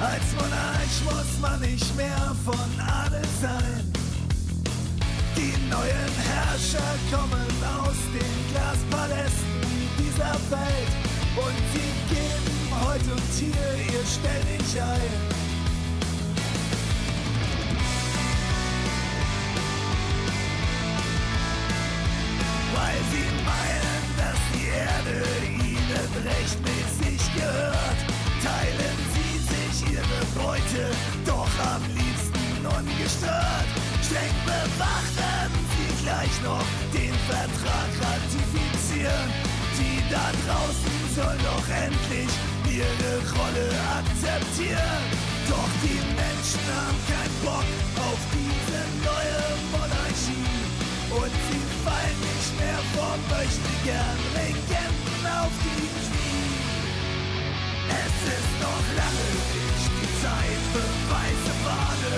Als 0.00 0.34
Monarch 0.34 1.04
muss 1.06 1.40
man 1.40 1.60
nicht 1.62 1.96
mehr 1.96 2.36
von 2.44 2.54
Adel 2.78 3.22
sein. 3.40 3.90
Die 5.34 5.54
neuen 5.70 6.14
Herrscher 6.28 6.94
kommen 7.10 7.64
aus 7.80 7.96
den 8.12 8.52
Glaspalästen 8.52 9.62
dieser 9.98 10.34
Welt 10.50 11.13
und 11.36 11.56
sie 11.72 12.14
geben 12.14 12.70
heute 12.86 13.10
und 13.12 13.32
hier 13.38 13.94
ihr 13.94 14.04
ständig 14.06 14.80
ein. 14.80 15.44
Weil 22.74 23.00
sie 23.10 23.28
meinen, 23.42 24.04
dass 24.16 24.40
die 24.54 24.66
Erde 24.68 25.26
ihnen 25.58 26.10
rechtmäßig 26.22 27.34
gehört, 27.34 27.98
teilen 28.42 28.98
sie 29.14 29.38
sich 29.54 29.92
ihre 29.92 30.22
Beute 30.38 30.90
doch 31.26 31.50
am 31.74 31.82
liebsten 31.94 32.66
ungestört. 32.66 33.68
Streng 34.02 34.36
bewacht 34.46 35.16
werden 35.16 35.60
sie 35.74 36.04
gleich 36.04 36.42
noch 36.44 36.64
den 36.92 37.14
Vertrag 37.26 37.90
ratifizieren. 38.00 39.43
Die 39.78 39.98
da 40.10 40.26
draußen 40.44 40.98
sollen 41.16 41.42
doch 41.42 41.68
endlich 41.68 42.30
ihre 42.70 43.12
Rolle 43.38 43.66
akzeptieren. 43.98 45.02
Doch 45.48 45.72
die 45.82 46.00
Menschen 46.14 46.62
haben 46.74 47.00
keinen 47.10 47.36
Bock 47.44 47.68
auf 48.08 48.20
diese 48.34 48.80
neue 49.02 49.40
Monarchie. 49.72 50.54
Und 51.10 51.34
sie 51.46 51.64
fallen 51.84 52.18
nicht 52.28 52.52
mehr 52.58 52.80
vor 52.94 53.14
möchten 53.30 53.74
gern 53.84 54.18
Legenden 54.38 55.22
auf 55.42 55.54
die 55.64 55.86
Knie. 56.02 56.54
Es 57.90 58.16
ist 58.34 58.52
noch 58.64 58.86
lange 59.00 59.26
nicht 59.54 59.90
die 59.98 60.10
Zeit 60.22 60.62
für 60.72 60.88
weiße 61.12 61.54
Fahne. 61.64 62.14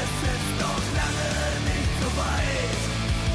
Es 0.00 0.12
ist 0.32 0.50
noch 0.64 0.84
lange 1.00 1.32
nicht 1.68 1.92
so 2.00 2.08
weit, 2.16 2.82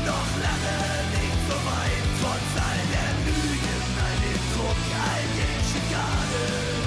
noch 0.09 0.29
lange 0.45 0.77
nicht 1.17 1.41
so 1.49 1.57
weit, 1.69 1.99
trotz 2.39 2.55
der 2.91 3.12
Lügen, 3.25 3.81
all 4.00 4.17
dem 4.24 4.43
Druck, 4.53 4.81
all 5.05 5.25
den 5.38 5.60
Schikanen. 5.69 6.79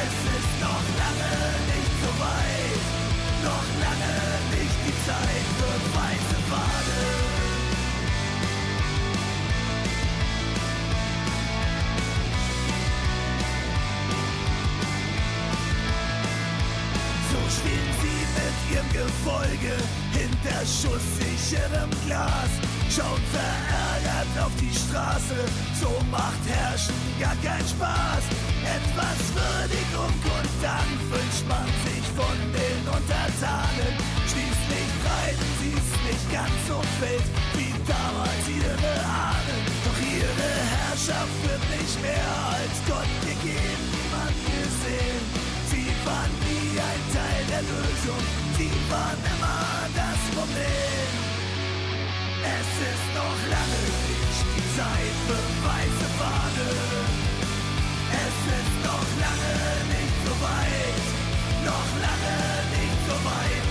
Es 0.00 0.16
ist 0.36 0.52
noch 0.60 0.84
lange 1.00 1.34
nicht 1.70 1.94
so 2.02 2.10
weit, 2.24 2.84
noch 3.44 3.68
lange 3.84 4.16
nicht 4.54 4.76
die 4.86 4.96
Zeit 5.06 5.46
für 5.58 5.78
weiße 5.96 6.38
Fahne. 6.48 7.00
So 17.30 17.40
stehen 17.56 17.90
sie 18.00 18.20
mit 18.36 18.56
ihrem 18.72 18.88
Gefolge 18.92 19.74
hinter 20.12 20.60
schusssicherem 20.64 21.90
Glas, 22.06 22.52
schauen 22.90 23.22
verärgert 23.30 24.34
auf 24.42 24.54
die 24.58 24.74
Straße, 24.74 25.38
so 25.78 25.90
macht 26.10 26.42
Herrschen 26.50 26.98
gar 27.22 27.38
keinen 27.38 27.68
Spaß. 27.68 28.24
Etwas 28.66 29.20
Würdigung 29.30 30.10
und 30.10 30.50
dann 30.58 30.90
wünscht 31.06 31.46
man 31.46 31.66
sich 31.86 32.04
von 32.18 32.38
den 32.50 32.82
Untertanen. 32.90 33.94
Schließlich 34.26 34.90
sie 35.60 35.74
es 35.76 35.90
nicht 36.02 36.26
ganz 36.34 36.56
so 36.66 36.78
wild 36.98 37.26
wie 37.54 37.72
damals 37.86 38.44
ihre 38.50 38.92
Ahnen. 39.06 39.62
Doch 39.86 40.00
ihre 40.02 40.50
Herrschaft 40.74 41.36
wird 41.46 41.64
nicht 41.78 41.96
mehr 42.02 42.30
als 42.50 42.76
Gott 42.90 43.12
gegeben, 43.22 43.86
man 44.10 44.34
gesehen. 44.50 45.24
Sie 45.70 45.88
waren 46.02 46.34
nie 46.42 46.74
ein 46.74 47.02
Teil 47.14 47.42
der 47.54 47.62
Lösung, 47.70 48.22
sie 48.58 48.72
waren 48.90 49.20
immer 49.30 49.86
das 49.94 50.20
Problem. 50.34 51.19
Es 52.42 52.70
ist 52.90 53.06
noch 53.14 53.38
lange 53.52 53.82
nicht 54.08 54.44
die 54.56 54.66
Zeit 54.76 55.16
für 55.26 55.42
weiße 55.66 56.08
Fahne. 56.18 56.68
Es 58.26 58.38
ist 58.58 58.74
noch 58.88 59.08
lange 59.24 59.56
nicht 59.92 60.16
so 60.24 60.32
weit, 60.40 61.04
noch 61.68 61.90
lange 62.06 62.38
nicht 62.74 63.00
so 63.08 63.16
weit, 63.28 63.69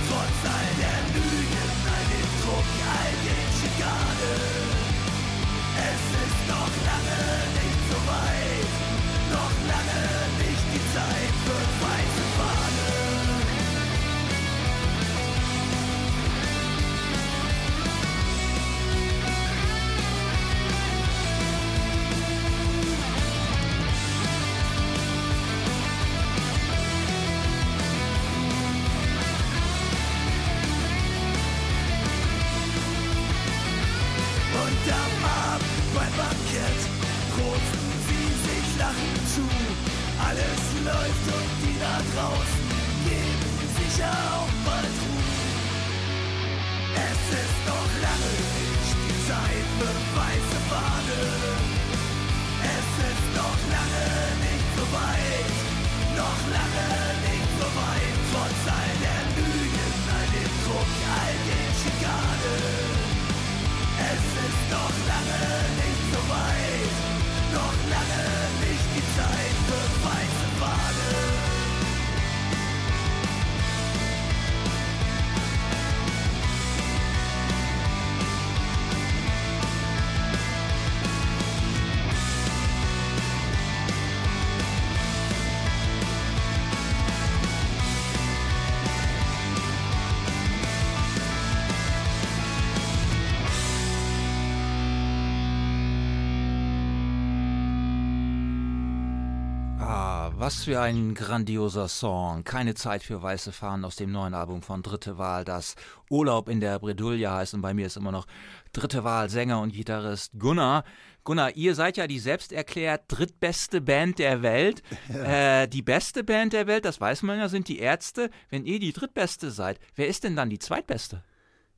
was 100.49 100.63
für 100.63 100.81
ein 100.81 101.13
grandioser 101.13 101.87
Song. 101.87 102.43
Keine 102.43 102.73
Zeit 102.73 103.03
für 103.03 103.21
weiße 103.21 103.51
Fahnen 103.51 103.85
aus 103.85 103.97
dem 103.97 104.11
neuen 104.11 104.33
Album 104.33 104.63
von 104.63 104.81
Dritte 104.81 105.19
Wahl, 105.19 105.45
das 105.45 105.75
Urlaub 106.09 106.49
in 106.49 106.59
der 106.59 106.79
Bredouille 106.79 107.29
heißt. 107.29 107.53
Und 107.53 107.61
bei 107.61 107.75
mir 107.75 107.85
ist 107.85 107.97
immer 107.97 108.11
noch 108.11 108.25
Dritte 108.73 109.03
Wahl 109.03 109.29
Sänger 109.29 109.61
und 109.61 109.73
Gitarrist 109.73 110.31
Gunnar. 110.39 110.85
Gunnar, 111.23 111.55
ihr 111.55 111.75
seid 111.75 111.97
ja 111.97 112.07
die 112.07 112.17
selbst 112.17 112.51
erklärt 112.51 113.03
drittbeste 113.09 113.79
Band 113.79 114.17
der 114.17 114.41
Welt. 114.41 114.81
Äh, 115.09 115.67
die 115.67 115.83
beste 115.83 116.23
Band 116.23 116.53
der 116.53 116.65
Welt, 116.65 116.83
das 116.83 116.99
weiß 116.99 117.21
man 117.21 117.37
ja, 117.37 117.47
sind 117.47 117.67
die 117.67 117.77
Ärzte. 117.77 118.31
Wenn 118.49 118.65
ihr 118.65 118.79
die 118.79 118.93
drittbeste 118.93 119.51
seid, 119.51 119.79
wer 119.93 120.07
ist 120.07 120.23
denn 120.23 120.35
dann 120.35 120.49
die 120.49 120.57
zweitbeste? 120.57 121.23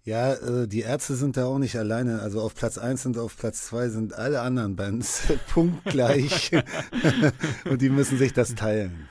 Ja, 0.04 0.34
äh, 0.34 0.68
die 0.68 0.82
Ärzte 0.82 1.16
sind 1.16 1.38
da 1.38 1.46
auch 1.46 1.60
nicht 1.60 1.76
alleine. 1.78 2.22
Also 2.22 2.42
auf 2.42 2.56
Platz 2.56 2.78
1 2.80 3.06
und 3.06 3.18
auf 3.20 3.38
Platz 3.38 3.66
2 3.68 3.90
sind 3.90 4.14
alle 4.14 4.42
anderen 4.42 4.76
Bands 4.76 5.24
punktgleich. 5.54 6.52
und 7.70 7.82
die 7.82 7.90
müssen 7.90 8.18
sich 8.18 8.34
das 8.34 8.56
teilen. 8.56 9.08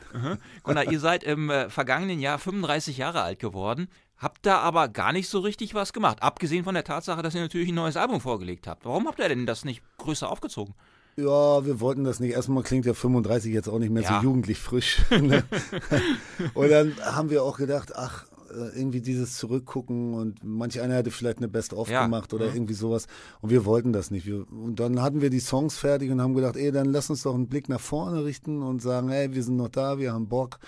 Gunnar, 0.64 0.90
ihr 0.90 0.98
seid 0.98 1.22
im 1.22 1.48
äh, 1.50 1.70
vergangenen 1.70 2.18
Jahr 2.18 2.38
35 2.38 2.96
Jahre 2.98 3.22
alt 3.22 3.38
geworden, 3.38 3.86
habt 4.16 4.44
da 4.44 4.58
aber 4.58 4.88
gar 4.88 5.12
nicht 5.12 5.28
so 5.28 5.38
richtig 5.38 5.74
was 5.74 5.92
gemacht. 5.92 6.22
Abgesehen 6.22 6.64
von 6.64 6.74
der 6.74 6.82
Tatsache, 6.84 7.22
dass 7.22 7.36
ihr 7.36 7.40
natürlich 7.40 7.68
ein 7.68 7.76
neues 7.76 7.96
Album 7.96 8.20
vorgelegt 8.20 8.66
habt. 8.66 8.84
Warum 8.84 9.06
habt 9.06 9.20
ihr 9.20 9.28
denn 9.28 9.46
das 9.46 9.64
nicht 9.64 9.82
größer 9.98 10.28
aufgezogen? 10.28 10.74
Ja, 11.16 11.64
wir 11.66 11.80
wollten 11.80 12.02
das 12.04 12.18
nicht. 12.18 12.32
Erstmal 12.32 12.62
klingt 12.62 12.86
ja 12.86 12.94
35 12.94 13.52
jetzt 13.52 13.68
auch 13.68 13.78
nicht 13.78 13.90
mehr 13.90 14.02
Ja. 14.02 14.18
so 14.20 14.24
jugendlich 14.24 14.58
frisch. 14.58 14.98
ne? 15.10 15.44
und 16.54 16.70
dann 16.70 16.96
haben 17.00 17.30
wir 17.30 17.42
auch 17.44 17.58
gedacht, 17.58 17.94
ach, 17.94 18.24
irgendwie 18.54 19.00
dieses 19.00 19.36
Zurückgucken 19.36 20.14
und 20.14 20.42
manch 20.44 20.80
einer 20.80 20.94
hätte 20.96 21.10
vielleicht 21.10 21.38
eine 21.38 21.48
Best-of 21.48 21.88
Ja. 21.88 22.04
gemacht 22.04 22.32
oder 22.34 22.48
Mhm. 22.48 22.54
irgendwie 22.56 22.74
sowas. 22.74 23.06
Und 23.40 23.50
wir 23.50 23.64
wollten 23.64 23.92
das 23.92 24.10
nicht. 24.10 24.26
Wir, 24.26 24.50
und 24.50 24.80
dann 24.80 25.00
hatten 25.02 25.20
wir 25.20 25.30
die 25.30 25.40
Songs 25.40 25.76
fertig 25.78 26.10
und 26.10 26.20
haben 26.20 26.34
gedacht, 26.34 26.56
ey, 26.56 26.72
dann 26.72 26.86
lass 26.86 27.10
uns 27.10 27.22
doch 27.22 27.34
einen 27.34 27.48
Blick 27.48 27.68
nach 27.68 27.80
vorne 27.80 28.24
richten 28.24 28.62
und 28.62 28.82
sagen, 28.82 29.08
hey, 29.10 29.32
wir 29.34 29.42
sind 29.42 29.56
noch 29.56 29.68
da, 29.68 29.98
wir 29.98 30.12
haben 30.12 30.28
Bock, 30.28 30.58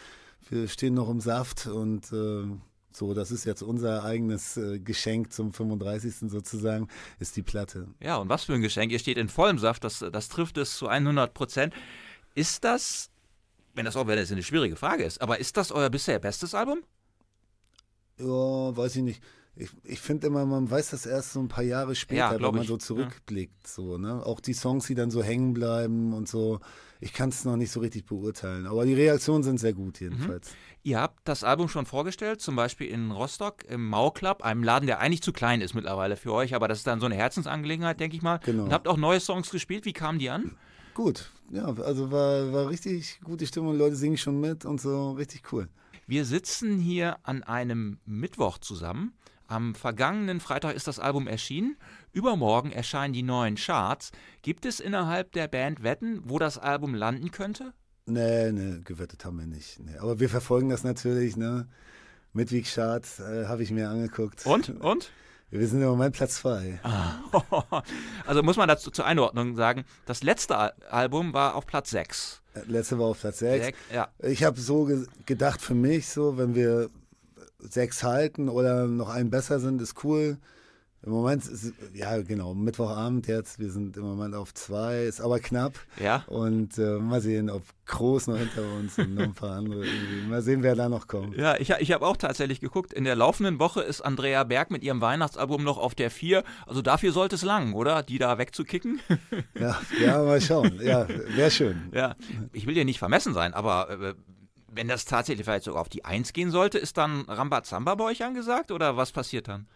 wir 0.48 0.68
stehen 0.68 0.94
noch 0.94 1.08
im 1.08 1.20
Saft 1.20 1.66
und 1.66 2.12
äh, 2.12 2.44
so, 2.94 3.14
das 3.14 3.30
ist 3.30 3.44
jetzt 3.46 3.62
unser 3.62 4.04
eigenes 4.04 4.58
äh, 4.58 4.78
Geschenk 4.78 5.32
zum 5.32 5.52
35. 5.54 6.30
sozusagen, 6.30 6.88
ist 7.20 7.36
die 7.36 7.42
Platte. 7.42 7.86
Ja, 8.00 8.16
und 8.18 8.28
was 8.28 8.44
für 8.44 8.52
ein 8.52 8.60
Geschenk. 8.60 8.92
Ihr 8.92 8.98
steht 8.98 9.16
in 9.16 9.28
vollem 9.30 9.58
Saft, 9.58 9.82
das, 9.84 10.04
das 10.12 10.28
trifft 10.28 10.58
es 10.58 10.76
zu 10.76 10.88
100 10.88 11.32
Prozent. 11.32 11.72
Ist 12.34 12.64
das, 12.64 13.08
wenn 13.74 13.86
das 13.86 13.96
auch 13.96 14.06
wenn 14.06 14.18
das 14.18 14.30
eine 14.30 14.42
schwierige 14.42 14.76
Frage 14.76 15.04
ist, 15.04 15.22
aber 15.22 15.38
ist 15.38 15.56
das 15.56 15.72
euer 15.72 15.88
bisher 15.88 16.18
bestes 16.18 16.54
Album? 16.54 16.80
Ja, 18.22 18.76
weiß 18.76 18.96
ich 18.96 19.02
nicht. 19.02 19.22
Ich, 19.54 19.68
ich 19.84 20.00
finde 20.00 20.28
immer, 20.28 20.46
man 20.46 20.70
weiß 20.70 20.90
das 20.90 21.04
erst 21.04 21.34
so 21.34 21.40
ein 21.40 21.48
paar 21.48 21.62
Jahre 21.64 21.94
später, 21.94 22.32
Ja, 22.32 22.40
wenn 22.40 22.54
man 22.54 22.62
ich. 22.62 22.68
so 22.68 22.78
zurückblickt. 22.78 23.66
So, 23.66 23.98
ne? 23.98 24.24
Auch 24.24 24.40
die 24.40 24.54
Songs, 24.54 24.86
die 24.86 24.94
dann 24.94 25.10
so 25.10 25.22
hängen 25.22 25.52
bleiben 25.52 26.14
und 26.14 26.26
so. 26.26 26.60
Ich 27.00 27.12
kann 27.12 27.28
es 27.28 27.44
noch 27.44 27.56
nicht 27.56 27.70
so 27.70 27.80
richtig 27.80 28.06
beurteilen. 28.06 28.66
Aber 28.66 28.86
die 28.86 28.94
Reaktionen 28.94 29.42
sind 29.42 29.58
sehr 29.58 29.74
gut 29.74 30.00
jedenfalls. 30.00 30.52
Ihr 30.84 31.00
habt 31.00 31.28
das 31.28 31.44
Album 31.44 31.68
schon 31.68 31.84
vorgestellt, 31.84 32.40
zum 32.40 32.56
Beispiel 32.56 32.86
in 32.86 33.10
Rostock 33.10 33.64
im 33.68 33.86
Mau 33.88 34.10
Club, 34.10 34.42
einem 34.42 34.62
Laden, 34.62 34.86
der 34.86 35.00
eigentlich 35.00 35.22
zu 35.22 35.32
klein 35.32 35.60
ist 35.60 35.74
mittlerweile 35.74 36.16
für 36.16 36.32
euch, 36.32 36.54
aber 36.54 36.66
das 36.66 36.78
ist 36.78 36.86
dann 36.86 37.00
so 37.00 37.06
eine 37.06 37.16
Herzensangelegenheit, 37.16 38.00
denke 38.00 38.16
ich 38.16 38.22
mal. 38.22 38.38
Genau. 38.38 38.64
Und 38.64 38.72
habt 38.72 38.88
auch 38.88 38.96
neue 38.96 39.20
Songs 39.20 39.50
gespielt. 39.50 39.84
Wie 39.84 39.92
kamen 39.92 40.18
die 40.18 40.30
an? 40.30 40.56
Gut, 40.94 41.30
ja, 41.50 41.64
also 41.66 42.10
war, 42.10 42.52
war 42.52 42.68
richtig 42.68 43.20
gute 43.24 43.46
Stimmung. 43.46 43.76
Leute 43.76 43.96
singen 43.96 44.16
schon 44.16 44.40
mit 44.40 44.64
und 44.64 44.80
so. 44.80 45.12
Richtig 45.12 45.42
cool. 45.52 45.68
Wir 46.12 46.26
sitzen 46.26 46.78
hier 46.78 47.16
an 47.22 47.42
einem 47.42 47.98
Mittwoch 48.04 48.58
zusammen. 48.58 49.14
Am 49.46 49.74
vergangenen 49.74 50.40
Freitag 50.40 50.76
ist 50.76 50.86
das 50.86 50.98
Album 50.98 51.26
erschienen. 51.26 51.78
Übermorgen 52.12 52.70
erscheinen 52.70 53.14
die 53.14 53.22
neuen 53.22 53.54
Charts. 53.54 54.12
Gibt 54.42 54.66
es 54.66 54.78
innerhalb 54.78 55.32
der 55.32 55.48
Band 55.48 55.82
Wetten, 55.82 56.20
wo 56.24 56.38
das 56.38 56.58
Album 56.58 56.94
landen 56.94 57.30
könnte? 57.30 57.72
Nee, 58.04 58.52
nee, 58.52 58.82
gewettet 58.84 59.24
haben 59.24 59.38
wir 59.38 59.46
nicht. 59.46 59.80
Nee. 59.80 59.96
Aber 59.96 60.20
wir 60.20 60.28
verfolgen 60.28 60.68
das 60.68 60.84
natürlich, 60.84 61.38
ne? 61.38 61.66
Midweek-Chart 62.34 63.06
äh, 63.20 63.46
habe 63.46 63.62
ich 63.62 63.70
mir 63.70 63.88
angeguckt. 63.88 64.44
Und? 64.44 64.68
Und? 64.68 65.10
Wir 65.48 65.66
sind 65.66 65.80
im 65.80 65.88
Moment 65.88 66.14
Platz 66.14 66.34
zwei. 66.34 66.78
Also 68.26 68.42
muss 68.42 68.58
man 68.58 68.68
dazu 68.68 68.90
zur 68.90 69.06
Einordnung 69.06 69.56
sagen, 69.56 69.86
das 70.04 70.22
letzte 70.22 70.58
Al 70.58 70.74
Album 70.90 71.32
war 71.32 71.54
auf 71.54 71.64
Platz 71.64 71.88
6. 71.88 72.41
Letzte 72.66 72.98
war 72.98 73.06
auf 73.06 73.20
Platz 73.20 73.38
sechs. 73.38 73.76
Ja. 73.92 74.08
Ich 74.18 74.44
habe 74.44 74.60
so 74.60 74.84
ge 74.84 75.06
gedacht 75.26 75.60
für 75.60 75.74
mich, 75.74 76.08
so 76.08 76.36
wenn 76.36 76.54
wir 76.54 76.90
sechs 77.58 78.02
halten 78.02 78.48
oder 78.48 78.86
noch 78.86 79.08
einen 79.08 79.30
besser 79.30 79.60
sind, 79.60 79.80
ist 79.80 80.04
cool. 80.04 80.36
Im 81.04 81.10
Moment, 81.10 81.44
ist, 81.44 81.72
ja 81.94 82.22
genau, 82.22 82.54
Mittwochabend 82.54 83.26
jetzt, 83.26 83.58
wir 83.58 83.70
sind 83.70 83.96
im 83.96 84.04
Moment 84.04 84.36
auf 84.36 84.54
zwei, 84.54 85.02
ist 85.02 85.20
aber 85.20 85.40
knapp. 85.40 85.74
Ja. 86.00 86.22
Und 86.28 86.78
äh, 86.78 86.98
mal 86.98 87.20
sehen, 87.20 87.50
ob 87.50 87.62
Groß 87.86 88.28
noch 88.28 88.38
hinter 88.38 88.62
uns 88.78 88.96
und 88.98 89.16
noch 89.16 89.24
ein 89.24 89.34
paar 89.34 89.56
andere 89.56 89.84
irgendwie. 89.84 90.28
Mal 90.28 90.42
sehen, 90.42 90.62
wer 90.62 90.76
da 90.76 90.88
noch 90.88 91.08
kommt. 91.08 91.36
Ja, 91.36 91.56
ich, 91.58 91.70
ich 91.70 91.90
habe 91.90 92.06
auch 92.06 92.16
tatsächlich 92.16 92.60
geguckt. 92.60 92.92
In 92.92 93.02
der 93.02 93.16
laufenden 93.16 93.58
Woche 93.58 93.82
ist 93.82 94.00
Andrea 94.00 94.44
Berg 94.44 94.70
mit 94.70 94.84
ihrem 94.84 95.00
Weihnachtsalbum 95.00 95.64
noch 95.64 95.78
auf 95.78 95.96
der 95.96 96.12
4. 96.12 96.44
Also 96.66 96.82
dafür 96.82 97.10
sollte 97.10 97.34
es 97.34 97.42
lang, 97.42 97.72
oder? 97.72 98.04
Die 98.04 98.18
da 98.18 98.38
wegzukicken. 98.38 99.00
Ja, 99.58 99.80
ja 100.00 100.22
mal 100.22 100.40
schauen. 100.40 100.80
Ja, 100.82 101.06
wäre 101.36 101.50
schön. 101.50 101.90
ja, 101.92 102.16
ich 102.52 102.66
will 102.66 102.74
dir 102.74 102.84
nicht 102.84 102.98
vermessen 102.98 103.34
sein, 103.34 103.54
aber 103.54 103.90
äh, 103.90 104.14
wenn 104.68 104.88
das 104.88 105.04
tatsächlich 105.04 105.44
vielleicht 105.44 105.64
sogar 105.64 105.80
auf 105.80 105.88
die 105.88 106.04
1 106.04 106.32
gehen 106.32 106.50
sollte, 106.50 106.78
ist 106.78 106.96
dann 106.96 107.22
Rambazamba 107.22 107.94
bei 107.94 108.04
euch 108.04 108.24
angesagt 108.24 108.70
oder 108.70 108.96
was 108.96 109.12
passiert 109.12 109.48
dann? 109.48 109.66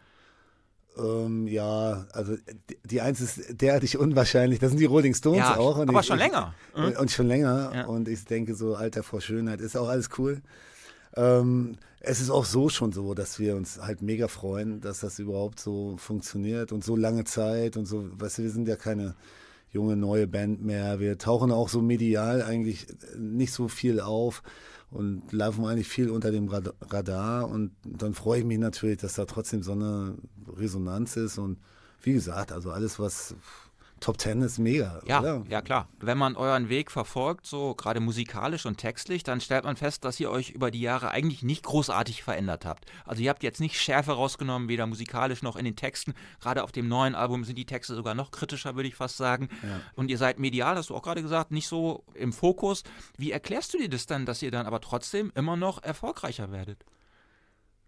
Ähm, 0.98 1.46
ja, 1.46 2.06
also 2.12 2.36
die- 2.84 3.00
Eins 3.00 3.20
ist 3.20 3.60
derartig 3.60 3.98
unwahrscheinlich. 3.98 4.58
Das 4.60 4.70
sind 4.70 4.78
die 4.80 4.86
Rolling 4.86 5.14
Stones 5.14 5.40
Ja, 5.40 5.56
auch. 5.58 5.76
und 5.78 5.88
aber 5.88 6.00
ich, 6.00 6.06
schon 6.06 6.18
länger. 6.18 6.54
Und, 6.74 6.96
und 6.98 7.10
schon 7.10 7.26
länger. 7.26 7.72
Ja. 7.74 7.86
Und 7.86 8.08
ich 8.08 8.24
denke, 8.24 8.54
so 8.54 8.74
Alter 8.74 9.02
vor 9.02 9.20
Schönheit 9.20 9.60
ist 9.60 9.76
auch 9.76 9.88
alles 9.88 10.08
cool. 10.18 10.40
Ähm, 11.14 11.76
es 12.00 12.20
ist 12.20 12.30
auch 12.30 12.44
so 12.44 12.68
schon 12.68 12.92
so, 12.92 13.14
dass 13.14 13.38
wir 13.38 13.56
uns 13.56 13.80
halt 13.80 14.00
mega 14.02 14.28
freuen, 14.28 14.80
dass 14.80 15.00
das 15.00 15.18
überhaupt 15.18 15.60
so 15.60 15.96
funktioniert 15.98 16.72
und 16.72 16.84
so 16.84 16.94
lange 16.96 17.24
Zeit 17.24 17.76
und 17.76 17.86
so, 17.86 18.04
weißt 18.18 18.38
du, 18.38 18.42
wir 18.44 18.50
sind 18.50 18.68
ja 18.68 18.76
keine 18.76 19.14
junge 19.70 19.96
neue 19.96 20.26
Band 20.26 20.62
mehr. 20.64 21.00
Wir 21.00 21.18
tauchen 21.18 21.50
auch 21.52 21.68
so 21.68 21.82
medial 21.82 22.42
eigentlich 22.42 22.86
nicht 23.18 23.52
so 23.52 23.68
viel 23.68 24.00
auf 24.00 24.42
und 24.90 25.32
laufen 25.32 25.64
eigentlich 25.64 25.88
viel 25.88 26.10
unter 26.10 26.30
dem 26.30 26.48
Rad- 26.48 26.74
Radar 26.80 27.48
und 27.48 27.72
dann 27.84 28.14
freue 28.14 28.40
ich 28.40 28.44
mich 28.44 28.58
natürlich, 28.58 28.98
dass 28.98 29.14
da 29.14 29.24
trotzdem 29.24 29.62
so 29.62 29.72
eine 29.72 30.16
Resonanz 30.56 31.16
ist 31.16 31.38
und 31.38 31.58
wie 32.02 32.12
gesagt, 32.12 32.52
also 32.52 32.70
alles 32.70 32.98
was 32.98 33.34
Top 34.06 34.18
Ten 34.18 34.40
ist 34.40 34.58
mega, 34.58 35.00
Ja, 35.04 35.18
oder? 35.18 35.42
ja 35.48 35.60
klar. 35.60 35.88
Wenn 35.98 36.16
man 36.16 36.36
euren 36.36 36.68
Weg 36.68 36.92
verfolgt, 36.92 37.44
so 37.44 37.74
gerade 37.74 37.98
musikalisch 37.98 38.64
und 38.64 38.78
textlich, 38.78 39.24
dann 39.24 39.40
stellt 39.40 39.64
man 39.64 39.74
fest, 39.74 40.04
dass 40.04 40.20
ihr 40.20 40.30
euch 40.30 40.50
über 40.50 40.70
die 40.70 40.80
Jahre 40.80 41.10
eigentlich 41.10 41.42
nicht 41.42 41.64
großartig 41.64 42.22
verändert 42.22 42.64
habt. 42.64 42.84
Also 43.04 43.20
ihr 43.20 43.30
habt 43.30 43.42
jetzt 43.42 43.58
nicht 43.58 43.80
Schärfe 43.80 44.12
rausgenommen, 44.12 44.68
weder 44.68 44.86
musikalisch 44.86 45.42
noch 45.42 45.56
in 45.56 45.64
den 45.64 45.74
Texten. 45.74 46.14
Gerade 46.40 46.62
auf 46.62 46.70
dem 46.70 46.86
neuen 46.86 47.16
Album 47.16 47.42
sind 47.42 47.58
die 47.58 47.66
Texte 47.66 47.96
sogar 47.96 48.14
noch 48.14 48.30
kritischer, 48.30 48.76
würde 48.76 48.88
ich 48.88 48.94
fast 48.94 49.16
sagen. 49.16 49.48
Und 49.96 50.08
ihr 50.08 50.18
seid 50.18 50.38
medial, 50.38 50.76
hast 50.76 50.90
du 50.90 50.94
auch 50.94 51.02
gerade 51.02 51.22
gesagt, 51.22 51.50
nicht 51.50 51.66
so 51.66 52.04
im 52.14 52.32
Fokus. 52.32 52.84
Wie 53.18 53.32
erklärst 53.32 53.74
du 53.74 53.78
dir 53.78 53.88
das 53.88 54.06
dann, 54.06 54.24
dass 54.24 54.40
ihr 54.40 54.52
dann 54.52 54.66
aber 54.66 54.80
trotzdem 54.80 55.32
immer 55.34 55.56
noch 55.56 55.82
erfolgreicher 55.82 56.52
werdet? 56.52 56.84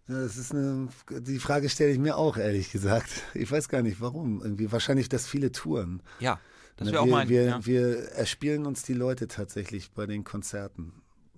Das 0.09 0.37
ist 0.37 0.51
eine, 0.53 0.87
die 1.21 1.37
Frage 1.37 1.69
stelle 1.69 1.91
ich 1.91 1.99
mir 1.99 2.17
auch, 2.17 2.35
ehrlich 2.37 2.71
gesagt. 2.71 3.09
Ich 3.35 3.51
weiß 3.51 3.69
gar 3.69 3.83
nicht, 3.83 4.01
warum. 4.01 4.41
Irgendwie 4.41 4.71
wahrscheinlich, 4.71 5.07
dass 5.07 5.27
viele 5.27 5.51
Touren. 5.51 6.01
Ja, 6.19 6.39
das 6.77 6.87
Ne, 6.87 6.93
wäre 6.93 7.01
auch 7.03 7.05
wir, 7.05 7.11
mein. 7.11 7.29
wir, 7.29 7.43
ja. 7.43 7.65
wir 7.65 7.97
erspielen 8.13 8.65
uns 8.65 8.81
die 8.81 8.93
Leute 8.95 9.27
tatsächlich 9.27 9.91
bei 9.91 10.07
den 10.07 10.23
Konzerten. 10.23 10.93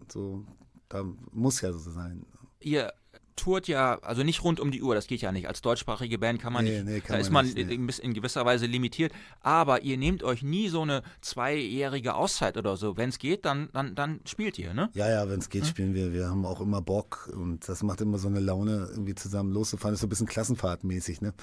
So, 0.09 0.45
da 0.87 1.03
muss 1.31 1.59
ja 1.61 1.73
so 1.73 1.91
sein. 1.91 2.25
ihr 2.61 2.93
tourt 3.35 3.67
ja, 3.67 3.99
also 4.01 4.23
nicht 4.23 4.43
rund 4.43 4.59
um 4.59 4.71
die 4.71 4.81
Uhr, 4.81 4.95
das 4.95 5.07
geht 5.07 5.21
ja 5.21 5.31
nicht. 5.31 5.47
Als 5.47 5.61
deutschsprachige 5.61 6.17
Band 6.17 6.41
kann 6.41 6.53
man 6.53 6.65
Nee, 6.65 6.81
nicht, 6.81 6.85
nee, 6.85 6.99
da 6.99 7.07
kann 7.07 7.15
man 7.15 7.21
ist 7.21 7.29
man 7.31 7.45
nicht, 7.45 7.57
nee. 7.57 8.05
in, 8.05 8.13
gewisser 8.13 8.45
Weise 8.45 8.65
limitiert. 8.65 9.11
Aber 9.41 9.81
ihr 9.83 9.97
nehmt 9.97 10.23
euch 10.23 10.43
nie 10.43 10.69
so 10.69 10.81
eine 10.81 11.03
zweijährige 11.21 12.15
Auszeit 12.15 12.57
oder 12.57 12.77
so. 12.77 12.97
Wenn 12.97 13.09
es 13.09 13.19
geht, 13.19 13.45
dann, 13.45 13.69
dann, 13.73 13.95
dann 13.95 14.21
spielt 14.25 14.59
ihr, 14.59 14.73
ne? 14.73 14.89
Ja, 14.93 15.09
ja, 15.09 15.29
wenn 15.29 15.39
es 15.39 15.49
geht, 15.49 15.65
spielen 15.65 15.93
wir. 15.93 16.13
Wir 16.13 16.27
haben 16.27 16.45
auch 16.45 16.61
immer 16.61 16.81
Bock 16.81 17.29
und 17.35 17.67
das 17.67 17.83
macht 17.83 18.01
immer 18.01 18.17
so 18.17 18.27
eine 18.27 18.39
Laune, 18.39 18.87
irgendwie 18.91 19.15
zusammen 19.15 19.51
loszufahren. 19.51 19.93
Das 19.93 19.97
ist 19.97 20.01
so 20.01 20.07
ein 20.07 20.09
bisschen 20.09 20.27
klassenfahrtmäßig, 20.27 21.21
ne? 21.21 21.33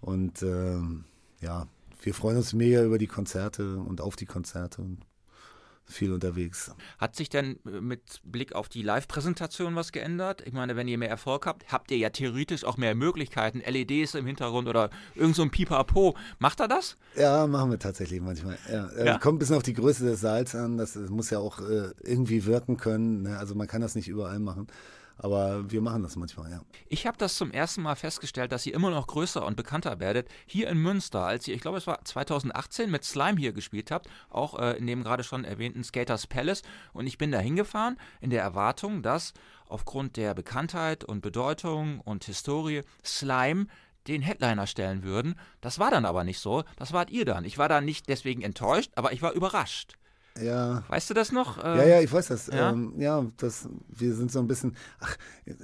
Und 0.00 0.42
ähm, 0.42 1.04
ja, 1.40 1.66
wir 2.02 2.14
freuen 2.14 2.36
uns 2.36 2.52
mega 2.52 2.82
über 2.82 2.98
die 2.98 3.06
Konzerte 3.06 3.78
und 3.78 4.00
auf 4.00 4.16
die 4.16 4.26
Konzerte 4.26 4.82
und 4.82 4.98
viel 5.88 6.12
unterwegs. 6.12 6.70
Hat 6.98 7.16
sich 7.16 7.28
denn 7.28 7.58
äh, 7.66 7.80
mit 7.80 8.20
Blick 8.24 8.52
auf 8.54 8.68
die 8.68 8.82
Live-Präsentation 8.82 9.74
was 9.74 9.92
geändert? 9.92 10.42
Ich 10.46 10.52
meine, 10.52 10.76
wenn 10.76 10.86
ihr 10.88 10.98
mehr 10.98 11.08
Erfolg 11.08 11.46
habt, 11.46 11.72
habt 11.72 11.90
ihr 11.90 11.96
ja 11.96 12.10
theoretisch 12.10 12.64
auch 12.64 12.76
mehr 12.76 12.94
Möglichkeiten, 12.94 13.60
LEDs 13.66 14.14
im 14.14 14.26
Hintergrund 14.26 14.68
oder 14.68 14.90
irgend 15.14 15.36
so 15.36 15.42
ein 15.42 15.50
Pipapo. 15.50 16.16
Macht 16.38 16.60
er 16.60 16.68
das? 16.68 16.96
Ja, 17.16 17.46
machen 17.46 17.70
wir 17.70 17.78
tatsächlich 17.78 18.20
manchmal. 18.20 18.58
Ja, 18.70 18.88
äh, 18.88 19.06
Ja. 19.06 19.18
Kommt 19.18 19.36
ein 19.36 19.38
bisschen 19.40 19.56
auf 19.56 19.62
die 19.62 19.74
Größe 19.74 20.04
des 20.04 20.20
Saals 20.20 20.54
an. 20.54 20.76
Das 20.76 20.94
muss 20.96 21.30
ja 21.30 21.38
auch 21.38 21.60
äh, 21.60 21.90
irgendwie 22.02 22.44
wirken 22.44 22.76
können. 22.76 23.22
Ne? 23.22 23.38
Also 23.38 23.54
man 23.54 23.66
kann 23.66 23.80
das 23.80 23.94
nicht 23.94 24.08
überall 24.08 24.38
machen. 24.38 24.66
Aber 25.18 25.70
wir 25.70 25.80
machen 25.80 26.02
das 26.02 26.16
manchmal, 26.16 26.50
ja. 26.50 26.60
Ich 26.88 27.06
habe 27.06 27.18
das 27.18 27.36
zum 27.36 27.50
ersten 27.50 27.82
Mal 27.82 27.96
festgestellt, 27.96 28.52
dass 28.52 28.64
ihr 28.66 28.74
immer 28.74 28.90
noch 28.90 29.08
größer 29.08 29.44
und 29.44 29.56
bekannter 29.56 29.98
werdet. 29.98 30.28
Hier 30.46 30.68
in 30.68 30.78
Münster, 30.78 31.24
als 31.24 31.48
ihr, 31.48 31.54
ich 31.54 31.60
glaube, 31.60 31.78
es 31.78 31.86
war 31.86 32.04
2018 32.04 32.90
mit 32.90 33.04
Slime 33.04 33.38
hier 33.38 33.52
gespielt 33.52 33.90
habt, 33.90 34.08
auch 34.30 34.58
äh, 34.58 34.78
in 34.78 34.86
dem 34.86 35.02
gerade 35.02 35.24
schon 35.24 35.44
erwähnten 35.44 35.82
Skaters 35.82 36.28
Palace. 36.28 36.62
Und 36.92 37.06
ich 37.06 37.18
bin 37.18 37.32
da 37.32 37.40
hingefahren 37.40 37.98
in 38.20 38.30
der 38.30 38.42
Erwartung, 38.42 39.02
dass 39.02 39.34
aufgrund 39.66 40.16
der 40.16 40.34
Bekanntheit 40.34 41.04
und 41.04 41.20
Bedeutung 41.20 42.00
und 42.00 42.24
Historie 42.24 42.82
Slime 43.04 43.66
den 44.06 44.22
Headliner 44.22 44.66
stellen 44.66 45.02
würden. 45.02 45.34
Das 45.60 45.78
war 45.78 45.90
dann 45.90 46.04
aber 46.04 46.24
nicht 46.24 46.38
so. 46.38 46.64
Das 46.76 46.92
wart 46.92 47.10
ihr 47.10 47.24
dann. 47.24 47.44
Ich 47.44 47.58
war 47.58 47.68
da 47.68 47.80
nicht 47.80 48.08
deswegen 48.08 48.42
enttäuscht, 48.42 48.92
aber 48.94 49.12
ich 49.12 49.20
war 49.20 49.32
überrascht. 49.32 49.97
Ja, 50.42 50.82
Weißt 50.88 51.10
du 51.10 51.14
das 51.14 51.32
noch? 51.32 51.58
Ja, 51.62 51.84
ja, 51.84 52.00
ich 52.00 52.12
weiß 52.12 52.28
das. 52.28 52.46
ja? 52.48 52.70
Ähm, 52.70 52.92
ja 52.98 53.24
das, 53.36 53.68
wir 53.88 54.14
sind 54.14 54.30
so 54.32 54.38
ein 54.38 54.46
bisschen, 54.46 54.76
ach, 55.00 55.16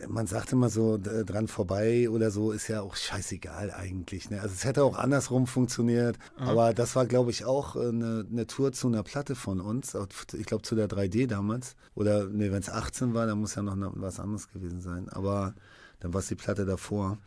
man 0.08 0.26
sagt 0.26 0.52
immer 0.52 0.68
so 0.68 0.98
dran 0.98 1.48
vorbei 1.48 2.08
oder 2.10 2.30
so, 2.30 2.52
ist 2.52 2.68
ja 2.68 2.80
auch 2.82 2.96
scheißegal 2.96 3.70
eigentlich. 3.70 4.30
Ne? 4.30 4.40
Also 4.40 4.54
es 4.54 4.64
hätte 4.64 4.84
auch 4.84 4.98
andersrum 4.98 5.46
funktioniert, 5.46 6.18
aber 6.36 6.74
das 6.74 6.96
war, 6.96 7.06
glaube 7.06 7.30
ich, 7.30 7.44
auch 7.44 7.76
äh, 7.76 7.88
eine, 7.88 8.26
eine 8.30 8.46
Tour 8.46 8.72
zu 8.72 8.88
einer 8.88 9.02
Platte 9.02 9.34
von 9.34 9.60
uns. 9.60 9.96
Ich 10.32 10.46
glaube 10.46 10.62
zu 10.62 10.74
der 10.74 10.88
3D 10.88 11.26
damals. 11.26 11.76
Oder 11.94 12.26
nee, 12.26 12.50
wenn 12.50 12.60
es 12.60 12.68
18 12.70 13.14
war, 13.14 13.26
dann 13.26 13.38
muss 13.38 13.54
ja 13.54 13.62
noch 13.62 13.76
ne- 13.76 13.90
was 13.94 14.20
anderes 14.20 14.50
gewesen 14.52 14.80
sein. 14.80 15.08
Aber 15.08 15.54
dann 16.00 16.12
war 16.12 16.20
es 16.20 16.28
die 16.28 16.34
Platte 16.34 16.64
davor. 16.66 17.18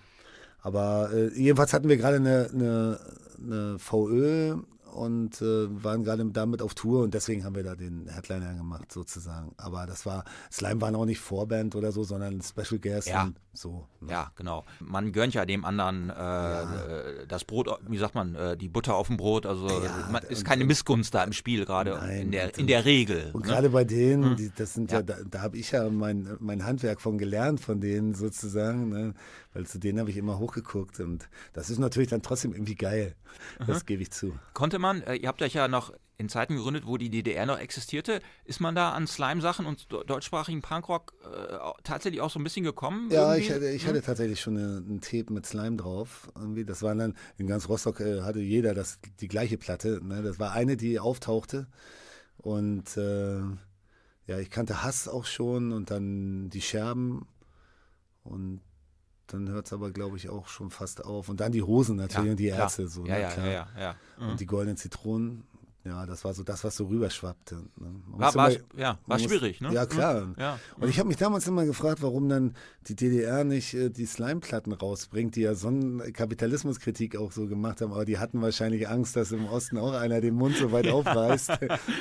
Aber 0.61 1.11
äh, 1.13 1.29
jedenfalls 1.39 1.71
hatten 1.73 1.87
wir 1.87 1.97
gerade 1.97 2.17
eine, 2.17 2.49
eine, 2.53 2.99
eine 3.41 3.79
VÖ 3.79 4.55
und 4.97 5.41
äh, 5.41 5.83
waren 5.83 6.03
gerade 6.03 6.25
damit 6.25 6.61
auf 6.61 6.73
Tour 6.73 7.03
und 7.03 7.13
deswegen 7.13 7.43
haben 7.45 7.55
wir 7.55 7.63
da 7.63 7.75
den 7.75 8.07
Headliner 8.07 8.53
gemacht 8.55 8.91
sozusagen. 8.91 9.53
Aber 9.57 9.85
das 9.85 10.05
war, 10.05 10.23
Slime 10.51 10.81
waren 10.81 10.95
auch 10.95 11.05
nicht 11.05 11.19
Vorband 11.19 11.75
oder 11.75 11.91
so, 11.91 12.03
sondern 12.03 12.41
Special 12.41 12.79
Guest 12.79 13.07
Ja. 13.07 13.29
so. 13.53 13.87
ne? 14.01 14.11
Ja, 14.11 14.31
genau. 14.35 14.63
Man 14.79 15.11
gönnt 15.11 15.33
ja 15.33 15.45
dem 15.45 15.63
anderen 15.65 16.09
äh, 16.09 16.61
äh, 17.21 17.27
das 17.27 17.43
Brot, 17.45 17.69
wie 17.87 17.97
sagt 17.97 18.15
man, 18.15 18.35
äh, 18.35 18.57
die 18.57 18.67
Butter 18.69 18.95
auf 18.95 19.07
dem 19.07 19.17
Brot. 19.17 19.45
Also 19.45 19.67
Ja, 19.67 20.07
man, 20.11 20.23
ist 20.23 20.43
keine 20.45 20.65
Missgunst 20.65 21.13
da 21.13 21.23
im 21.23 21.33
Spiel 21.33 21.65
gerade 21.65 21.91
in 22.19 22.31
der 22.31 22.57
in 22.57 22.67
der 22.67 22.85
Regel. 22.85 23.29
Und 23.33 23.45
ne? 23.45 23.51
gerade 23.51 23.69
bei 23.69 23.83
denen, 23.83 24.31
Mhm. 24.31 24.35
die, 24.35 24.51
das 24.55 24.73
sind 24.73 24.91
ja, 24.91 24.97
Ja. 24.99 25.03
da, 25.03 25.15
da 25.29 25.41
habe 25.41 25.57
ich 25.57 25.71
ja 25.71 25.89
mein, 25.89 26.35
mein 26.39 26.65
Handwerk 26.65 27.01
von 27.01 27.17
gelernt, 27.17 27.59
von 27.59 27.79
denen 27.81 28.13
sozusagen, 28.15 28.89
ne? 28.89 29.13
Weil 29.57 29.65
zu 29.65 29.79
denen 29.79 29.99
habe 29.99 30.11
ich 30.11 30.17
immer 30.17 30.37
hochgeguckt 30.37 30.99
und 30.99 31.27
das 31.53 31.71
ist 31.71 31.79
natürlich 31.79 32.09
dann 32.09 32.21
trotzdem 32.21 32.53
irgendwie 32.53 32.75
geil, 32.75 33.15
das 33.65 33.87
gebe 33.87 34.03
ich 34.03 34.11
zu. 34.11 34.37
Konnte 34.53 34.77
man, 34.77 35.01
äh, 35.01 35.15
ihr 35.15 35.27
habt 35.27 35.41
euch 35.41 35.53
ja 35.55 35.67
noch 35.67 35.91
in 36.19 36.29
Zeiten 36.29 36.55
gegründet, 36.57 36.85
wo 36.85 36.97
die 36.97 37.09
DDR 37.09 37.47
noch 37.47 37.57
existierte, 37.57 38.21
ist 38.45 38.59
man 38.59 38.75
da 38.75 38.91
an 38.91 39.07
Slime-Sachen 39.07 39.65
und 39.65 39.87
deutschsprachigen 39.91 40.61
Punkrock 40.61 41.13
äh, 41.23 41.57
tatsächlich 41.83 42.21
auch 42.21 42.29
so 42.29 42.39
ein 42.39 42.43
bisschen 42.43 42.65
gekommen? 42.65 43.09
Ja, 43.09 43.33
irgendwie? 43.33 43.47
ich 43.47 43.51
hatte, 43.51 43.69
ich 43.69 43.81
Hm? 43.81 43.89
hatte 43.89 44.01
tatsächlich 44.03 44.41
schon 44.41 44.57
eine, 44.57 44.77
einen 44.77 45.01
Tape 45.01 45.33
mit 45.33 45.47
Slime 45.47 45.77
drauf. 45.77 46.31
Irgendwie. 46.35 46.63
Das 46.63 46.83
waren 46.83 46.99
dann, 46.99 47.15
in 47.39 47.47
ganz 47.47 47.67
Rostock 47.67 47.99
äh, 47.99 48.21
hatte 48.21 48.39
jeder 48.39 48.75
das, 48.75 48.99
die 49.19 49.27
gleiche 49.27 49.57
Platte. 49.57 50.01
Ne? 50.03 50.21
Das 50.21 50.37
war 50.39 50.51
eine, 50.51 50.77
die 50.77 50.99
auftauchte. 50.99 51.65
Und 52.37 52.95
äh, 52.95 53.39
ja, 54.27 54.37
ich 54.39 54.51
kannte 54.51 54.83
Hass 54.83 55.07
auch 55.07 55.25
schon 55.25 55.71
und 55.71 55.89
dann 55.89 56.49
die 56.49 56.61
Scherben. 56.61 57.27
Und 58.23 58.61
dann 59.27 59.49
hört 59.49 59.65
es 59.67 59.73
aber, 59.73 59.91
glaube 59.91 60.17
ich, 60.17 60.29
auch 60.29 60.47
schon 60.47 60.69
fast 60.69 61.03
auf. 61.03 61.29
Und 61.29 61.39
dann 61.39 61.51
die 61.51 61.61
Hosen 61.63 61.97
natürlich 61.97 62.25
Ja, 62.25 62.31
und 62.31 62.39
die. 62.39 62.45
Ärzte. 62.47 62.87
So, 62.87 63.05
ja, 63.05 63.15
ne? 63.15 63.21
ja, 63.21 63.29
Klar. 63.31 63.45
ja, 63.45 63.51
ja, 63.51 63.67
ja. 63.81 63.95
Mhm. 64.19 64.31
Und 64.31 64.39
die 64.39 64.45
goldenen 64.45 64.77
Zitronen. 64.77 65.43
Ja, 65.87 66.05
das 66.05 66.25
war 66.25 66.33
so 66.33 66.43
das, 66.43 66.63
was 66.63 66.75
so 66.75 66.85
rüberschwappte. 66.85 67.55
Ne? 67.77 67.95
War, 68.07 68.35
war, 68.35 68.51
immer- 68.51 68.59
ja, 68.77 68.97
war 69.07 69.17
muss- 69.17 69.23
schwierig, 69.27 69.61
ne? 69.61 69.71
Ja, 69.73 69.85
klar. 69.85 70.33
Ja. 70.37 70.59
Und 70.79 70.89
ich 70.89 70.99
habe 70.99 71.07
mich 71.07 71.17
damals 71.17 71.47
immer 71.47 71.65
gefragt, 71.65 72.01
warum 72.01 72.27
dann 72.29 72.55
die 72.87 72.95
DDR 72.95 73.43
nicht 73.43 73.73
äh, 73.73 73.89
die 73.89 74.05
Slime-Platten 74.05 74.73
rausbringt, 74.73 75.35
die 75.35 75.41
ja 75.41 75.55
so 75.55 75.69
eine 75.69 76.11
Kapitalismuskritik 76.11 77.15
auch 77.17 77.31
so 77.31 77.47
gemacht 77.47 77.81
haben. 77.81 77.91
Aber 77.93 78.05
die 78.05 78.17
hatten 78.17 78.41
wahrscheinlich 78.41 78.87
Angst, 78.87 79.15
dass 79.15 79.31
im 79.31 79.45
Osten 79.45 79.77
auch 79.77 79.93
einer 79.93 80.21
den 80.21 80.35
Mund 80.35 80.55
so 80.57 80.71
weit 80.71 80.87
aufreißt. 80.87 81.51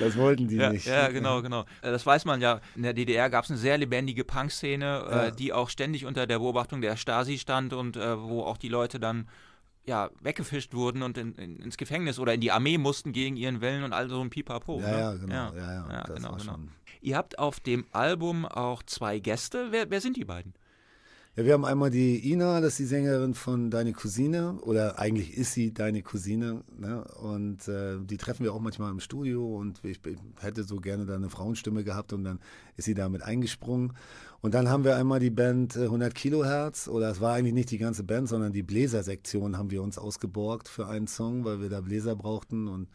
Das 0.00 0.16
wollten 0.16 0.48
die 0.48 0.56
Ja, 0.56 0.70
nicht. 0.70 0.86
ja, 0.86 1.08
genau, 1.08 1.42
genau. 1.42 1.62
Äh, 1.82 1.90
Das 1.90 2.04
weiß 2.06 2.24
man 2.24 2.40
ja. 2.40 2.60
In 2.74 2.82
der 2.82 2.92
DDR 2.94 3.30
gab 3.30 3.44
es 3.44 3.50
eine 3.50 3.58
sehr 3.58 3.78
lebendige 3.78 4.24
Punkszene, 4.24 5.30
äh, 5.30 5.32
die 5.32 5.52
auch 5.52 5.68
ständig 5.68 6.06
unter 6.06 6.26
der 6.26 6.38
Beobachtung 6.38 6.80
der 6.80 6.96
Stasi 6.96 7.38
stand 7.38 7.72
und 7.72 7.96
äh, 7.96 8.20
wo 8.20 8.42
auch 8.42 8.56
die 8.56 8.68
Leute 8.68 8.98
dann 9.00 9.28
ja, 9.86 10.10
weggefischt 10.20 10.74
wurden 10.74 11.02
und 11.02 11.16
in, 11.16 11.34
in, 11.36 11.58
ins 11.60 11.76
Gefängnis 11.76 12.18
oder 12.18 12.34
in 12.34 12.40
die 12.40 12.50
Armee 12.50 12.78
mussten 12.78 13.12
gegen 13.12 13.36
ihren 13.36 13.60
Willen 13.60 13.84
und 13.84 13.92
all 13.92 14.08
so 14.08 14.20
ein 14.20 14.30
Pipapo. 14.30 14.80
Ja, 14.80 14.90
ne? 14.90 14.98
ja, 14.98 15.14
genau. 15.14 15.34
Ja, 15.34 15.54
ja, 15.54 16.04
das 16.04 16.16
genau, 16.16 16.36
genau. 16.36 16.58
Ihr 17.00 17.16
habt 17.16 17.38
auf 17.38 17.60
dem 17.60 17.86
Album 17.92 18.46
auch 18.46 18.82
zwei 18.82 19.20
Gäste. 19.20 19.68
Wer, 19.70 19.90
wer 19.90 20.00
sind 20.00 20.16
die 20.16 20.24
beiden? 20.24 20.54
Ja, 21.36 21.44
wir 21.44 21.52
haben 21.52 21.66
einmal 21.66 21.90
die 21.90 22.32
Ina, 22.32 22.62
das 22.62 22.72
ist 22.72 22.78
die 22.78 22.84
Sängerin 22.86 23.34
von 23.34 23.70
Deine 23.70 23.92
Cousine, 23.92 24.54
oder 24.62 24.98
eigentlich 24.98 25.36
ist 25.36 25.52
sie 25.52 25.74
deine 25.74 26.00
Cousine, 26.00 26.64
ne? 26.78 27.04
und 27.20 27.68
äh, 27.68 27.98
die 28.00 28.16
treffen 28.16 28.44
wir 28.44 28.54
auch 28.54 28.60
manchmal 28.60 28.90
im 28.90 29.00
Studio 29.00 29.54
und 29.54 29.84
ich, 29.84 30.00
ich 30.06 30.16
hätte 30.40 30.64
so 30.64 30.76
gerne 30.76 31.04
da 31.04 31.14
eine 31.14 31.28
Frauenstimme 31.28 31.84
gehabt 31.84 32.14
und 32.14 32.24
dann 32.24 32.40
ist 32.76 32.86
sie 32.86 32.94
damit 32.94 33.22
eingesprungen. 33.22 33.92
Und 34.40 34.54
dann 34.54 34.68
haben 34.68 34.84
wir 34.84 34.96
einmal 34.96 35.20
die 35.20 35.30
Band 35.30 35.76
äh, 35.76 35.84
100 35.84 36.14
Kilohertz, 36.14 36.88
oder 36.88 37.10
es 37.10 37.20
war 37.20 37.34
eigentlich 37.34 37.54
nicht 37.54 37.70
die 37.70 37.78
ganze 37.78 38.04
Band, 38.04 38.28
sondern 38.28 38.52
die 38.52 38.62
Bläsersektion 38.62 39.56
haben 39.56 39.70
wir 39.70 39.82
uns 39.82 39.98
ausgeborgt 39.98 40.68
für 40.68 40.86
einen 40.86 41.06
Song, 41.06 41.44
weil 41.44 41.60
wir 41.60 41.70
da 41.70 41.80
Bläser 41.80 42.16
brauchten 42.16 42.68
und 42.68 42.88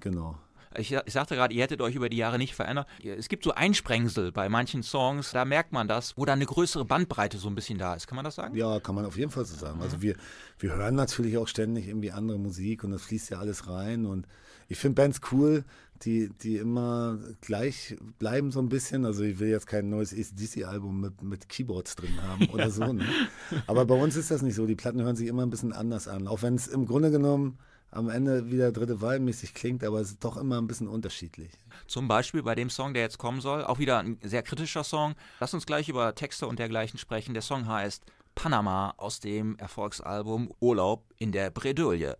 genau. 0.00 0.38
Ich, 0.76 0.92
ich 0.92 1.12
sagte 1.12 1.34
gerade, 1.34 1.52
ihr 1.52 1.64
hättet 1.64 1.80
euch 1.80 1.96
über 1.96 2.08
die 2.08 2.16
Jahre 2.16 2.38
nicht 2.38 2.54
verändert. 2.54 2.86
Es 3.02 3.28
gibt 3.28 3.42
so 3.42 3.52
Einsprengsel 3.52 4.30
bei 4.30 4.48
manchen 4.48 4.84
Songs, 4.84 5.32
da 5.32 5.44
merkt 5.44 5.72
man 5.72 5.88
das, 5.88 6.16
wo 6.16 6.24
da 6.24 6.32
eine 6.32 6.46
größere 6.46 6.84
Bandbreite 6.84 7.38
so 7.38 7.48
ein 7.48 7.56
bisschen 7.56 7.76
da 7.76 7.94
ist. 7.94 8.06
Kann 8.06 8.14
man 8.14 8.24
das 8.24 8.36
sagen? 8.36 8.54
Ja, 8.54 8.78
kann 8.78 8.94
man 8.94 9.04
auf 9.04 9.16
jeden 9.16 9.32
Fall 9.32 9.44
so 9.44 9.56
sagen. 9.56 9.82
Also 9.82 10.00
wir, 10.00 10.14
wir 10.60 10.76
hören 10.76 10.94
natürlich 10.94 11.38
auch 11.38 11.48
ständig 11.48 11.88
irgendwie 11.88 12.12
andere 12.12 12.38
Musik 12.38 12.84
und 12.84 12.92
das 12.92 13.02
fließt 13.02 13.30
ja 13.30 13.40
alles 13.40 13.66
rein. 13.68 14.06
Und 14.06 14.28
ich 14.70 14.78
finde 14.78 15.02
Bands 15.02 15.20
cool, 15.32 15.64
die, 16.02 16.30
die 16.42 16.56
immer 16.56 17.18
gleich 17.40 17.96
bleiben 18.18 18.52
so 18.52 18.60
ein 18.60 18.68
bisschen. 18.68 19.04
Also 19.04 19.24
ich 19.24 19.40
will 19.40 19.48
jetzt 19.48 19.66
kein 19.66 19.90
neues 19.90 20.14
ACDC-Album 20.14 21.00
mit, 21.00 21.22
mit 21.22 21.48
Keyboards 21.48 21.96
drin 21.96 22.22
haben 22.22 22.46
oder 22.50 22.70
so. 22.70 22.92
Ne? 22.92 23.04
Aber 23.66 23.84
bei 23.84 23.96
uns 23.96 24.14
ist 24.14 24.30
das 24.30 24.42
nicht 24.42 24.54
so. 24.54 24.66
Die 24.66 24.76
Platten 24.76 25.02
hören 25.02 25.16
sich 25.16 25.26
immer 25.26 25.42
ein 25.42 25.50
bisschen 25.50 25.72
anders 25.72 26.06
an. 26.06 26.28
Auch 26.28 26.42
wenn 26.42 26.54
es 26.54 26.68
im 26.68 26.86
Grunde 26.86 27.10
genommen 27.10 27.58
am 27.90 28.08
Ende 28.08 28.52
wieder 28.52 28.70
dritte 28.70 29.00
Wahl 29.00 29.18
mäßig 29.18 29.52
klingt, 29.54 29.82
aber 29.82 30.00
es 30.00 30.10
ist 30.10 30.24
doch 30.24 30.36
immer 30.36 30.60
ein 30.60 30.68
bisschen 30.68 30.86
unterschiedlich. 30.86 31.50
Zum 31.88 32.06
Beispiel 32.06 32.44
bei 32.44 32.54
dem 32.54 32.70
Song, 32.70 32.94
der 32.94 33.02
jetzt 33.02 33.18
kommen 33.18 33.40
soll, 33.40 33.64
auch 33.64 33.80
wieder 33.80 33.98
ein 33.98 34.16
sehr 34.22 34.44
kritischer 34.44 34.84
Song. 34.84 35.16
Lass 35.40 35.52
uns 35.54 35.66
gleich 35.66 35.88
über 35.88 36.14
Texte 36.14 36.46
und 36.46 36.60
dergleichen 36.60 37.00
sprechen. 37.00 37.34
Der 37.34 37.42
Song 37.42 37.66
heißt 37.66 38.04
Panama 38.36 38.94
aus 38.96 39.18
dem 39.18 39.58
Erfolgsalbum 39.58 40.54
Urlaub 40.60 41.04
in 41.18 41.32
der 41.32 41.50
Bredouille. 41.50 42.16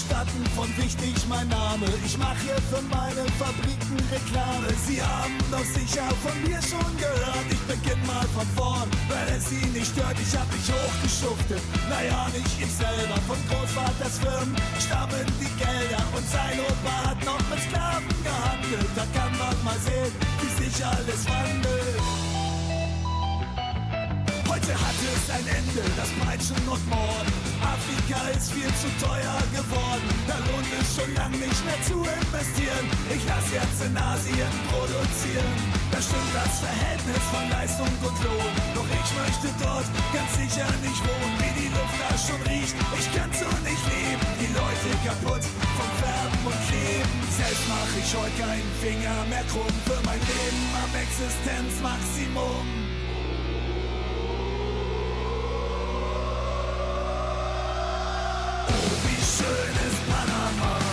Hallo, 0.00 0.24
gestatten 0.24 0.44
von 0.56 0.68
wichtig 0.76 1.14
mein 1.28 1.48
Name. 1.48 1.86
Ich 2.04 2.16
mache 2.16 2.36
hier 2.44 2.56
für 2.70 2.82
meine 2.82 3.24
Fabriken 3.38 3.98
Reklame. 4.12 4.68
Sie 4.86 5.02
haben 5.02 5.36
doch 5.50 5.64
sicher 5.64 6.06
von 6.22 6.36
mir 6.42 6.60
schon 6.62 6.96
gehört. 6.96 7.46
Ich 7.50 7.60
beginn 7.60 8.00
mal 8.06 8.26
von 8.34 8.46
vorn, 8.56 8.88
weil 9.08 9.36
es 9.36 9.48
Sie 9.48 9.66
nicht 9.66 9.92
stört. 9.92 10.16
Ich 10.20 10.36
hab 10.36 10.46
mich 10.52 10.68
hochgeschuftet. 10.70 11.60
Naja, 11.88 12.28
nicht 12.32 12.60
ich 12.60 12.72
selber. 12.72 13.18
Von 13.26 13.38
Großvaters 13.48 14.18
Firmen 14.18 14.56
stammen 14.78 15.26
die 15.40 15.52
Gelder. 15.58 16.02
Und 16.16 16.26
sein 16.28 16.60
Opa 16.60 17.10
hat 17.10 17.24
noch 17.24 17.42
mit 17.50 17.60
Sklaven 17.60 18.08
gehandelt. 18.22 18.90
Da 18.94 19.04
kann 19.18 19.32
man 19.38 19.56
mal 19.64 19.78
sehen, 19.80 20.12
wie 20.40 20.64
sich 20.64 20.84
alles 20.84 21.26
wandelt. 21.26 22.19
Heute 24.70 24.86
hat 24.86 25.02
es 25.02 25.26
ein 25.34 25.46
Ende, 25.50 25.82
das 25.98 26.10
Peitschen 26.22 26.62
und 26.70 26.84
Morden. 26.86 27.34
Afrika 27.58 28.22
ist 28.30 28.54
viel 28.54 28.70
zu 28.78 28.86
teuer 29.02 29.42
geworden. 29.50 30.06
Da 30.30 30.38
lohnt 30.46 30.70
es 30.78 30.94
schon 30.94 31.10
lang 31.18 31.34
nicht 31.34 31.62
mehr 31.66 31.80
zu 31.82 32.06
investieren. 32.06 32.86
Ich 33.10 33.18
lass 33.26 33.50
jetzt 33.50 33.82
in 33.82 33.98
Asien 33.98 34.54
produzieren. 34.70 35.58
Da 35.90 35.98
stimmt 35.98 36.30
das 36.30 36.62
Verhältnis 36.62 37.24
von 37.34 37.44
Leistung 37.50 37.90
und 37.98 38.14
Lohn. 38.22 38.54
Doch 38.78 38.86
ich 38.86 39.10
möchte 39.18 39.50
dort 39.58 39.90
ganz 40.14 40.30
sicher 40.38 40.70
nicht 40.86 41.02
wohnen, 41.02 41.34
wie 41.42 41.54
die 41.66 41.70
Luft 41.74 41.98
da 41.98 42.14
schon 42.14 42.42
riecht. 42.46 42.76
Ich 42.94 43.10
kann 43.10 43.30
so 43.34 43.50
nicht 43.66 43.84
leben. 43.90 44.22
Die 44.38 44.54
Leute 44.54 44.88
kaputt 45.02 45.42
vom 45.42 45.90
Färben 45.98 46.46
und 46.46 46.60
Kleben. 46.70 47.10
Selbst 47.26 47.66
mach 47.66 47.90
ich 47.98 48.10
heute 48.14 48.38
keinen 48.38 48.70
Finger 48.78 49.18
mehr 49.26 49.42
krumm. 49.50 49.74
Für 49.82 49.98
mein 50.06 50.22
Leben 50.30 50.62
am 50.78 50.92
Existenzmaximum. 50.94 52.89
Panama, 60.10 60.89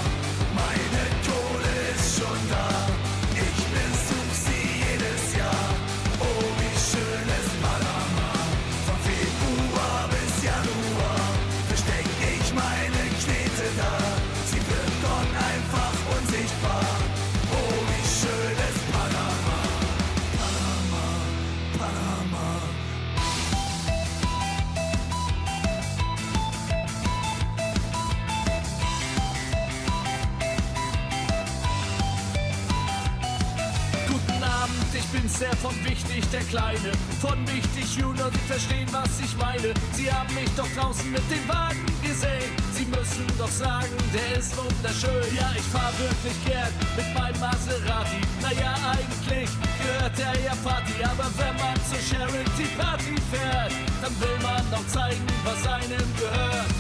Sehr 35.38 35.56
von 35.58 35.76
wichtig, 35.86 36.28
der 36.32 36.42
Kleine. 36.50 36.92
Von 37.22 37.38
wichtig, 37.48 37.96
Junior, 37.96 38.32
Sie 38.34 38.52
verstehen, 38.52 38.88
was 38.92 39.20
ich 39.20 39.38
meine. 39.38 39.72
Sie 39.94 40.12
haben 40.12 40.34
mich 40.34 40.50
doch 40.58 40.68
draußen 40.76 41.12
mit 41.12 41.22
dem 41.30 41.48
Wagen 41.48 41.86
gesehen. 42.02 42.50
Sie 42.74 42.86
müssen 42.86 43.28
doch 43.38 43.52
sagen, 43.52 43.94
der 44.16 44.40
ist 44.40 44.58
wunderschön. 44.58 45.36
Ja, 45.38 45.54
ich 45.56 45.62
fahr 45.70 45.94
wirklich 46.00 46.34
gern 46.44 46.74
mit 46.98 47.06
meinem 47.14 47.40
Maserati. 47.40 48.18
Naja, 48.42 48.74
eigentlich 48.90 49.50
gehört 49.78 50.18
er 50.18 50.42
ja 50.42 50.56
Party. 50.64 51.04
Aber 51.06 51.30
wenn 51.38 51.56
man 51.62 51.78
zur 51.86 52.02
Charity 52.02 52.66
Party 52.76 53.14
fährt, 53.30 53.74
dann 54.02 54.20
will 54.20 54.38
man 54.42 54.66
doch 54.72 54.88
zeigen, 54.88 55.22
was 55.46 55.62
einem 55.68 56.08
gehört. 56.18 56.74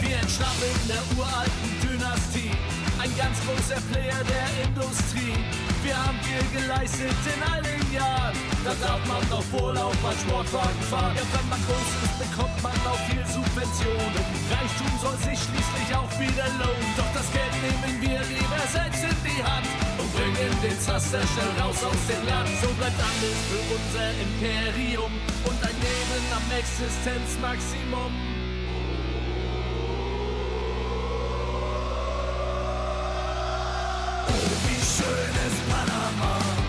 Wir 0.00 0.16
entstammen 0.22 0.78
der 0.86 1.02
uralten 1.18 1.70
Dynastie. 1.82 2.54
Ein 3.02 3.10
ganz 3.18 3.38
großer 3.42 3.80
Player 3.90 4.22
der 4.22 4.68
Industrie. 4.68 5.69
Wir 5.90 6.06
haben 6.06 6.20
viel 6.22 6.46
geleistet 6.54 7.18
in 7.34 7.42
all 7.50 7.62
den 7.66 7.82
Jahren. 7.90 8.30
Da 8.62 8.70
darf 8.78 9.02
man 9.10 9.18
doch 9.26 9.42
wohl 9.50 9.76
auch 9.76 9.98
mal 10.06 10.14
Sportwagen 10.22 10.82
fahren. 10.86 11.18
Ja, 11.18 11.26
wenn 11.34 11.48
man 11.50 11.58
groß 11.66 11.90
ist, 12.06 12.14
bekommt 12.30 12.62
man 12.62 12.78
auch 12.86 13.02
viel 13.10 13.26
Subventionen. 13.26 14.22
Reichtum 14.54 14.92
soll 15.02 15.18
sich 15.18 15.34
schließlich 15.34 15.90
auch 15.90 16.12
wieder 16.22 16.46
lohnen. 16.62 16.94
Doch 16.94 17.10
das 17.10 17.26
Geld 17.34 17.54
nehmen 17.58 17.98
wir 18.06 18.22
lieber 18.22 18.62
selbst 18.70 19.02
in 19.02 19.18
die 19.26 19.42
Hand 19.42 19.66
und 19.98 20.06
bringen 20.14 20.54
den 20.62 20.78
Zaster 20.78 21.26
schnell 21.26 21.54
raus 21.58 21.82
aus 21.82 22.02
dem 22.06 22.22
Land. 22.22 22.54
So 22.62 22.70
bleibt 22.78 22.94
alles 22.94 23.38
für 23.50 23.62
unser 23.74 24.14
Imperium 24.14 25.10
und 25.42 25.58
ein 25.58 25.74
Leben 25.74 26.24
am 26.30 26.46
Existenzmaximum. 26.54 28.39
Wie 35.00 35.04
schön 35.04 35.34
ist 35.46 35.70
Panama, 35.70 36.59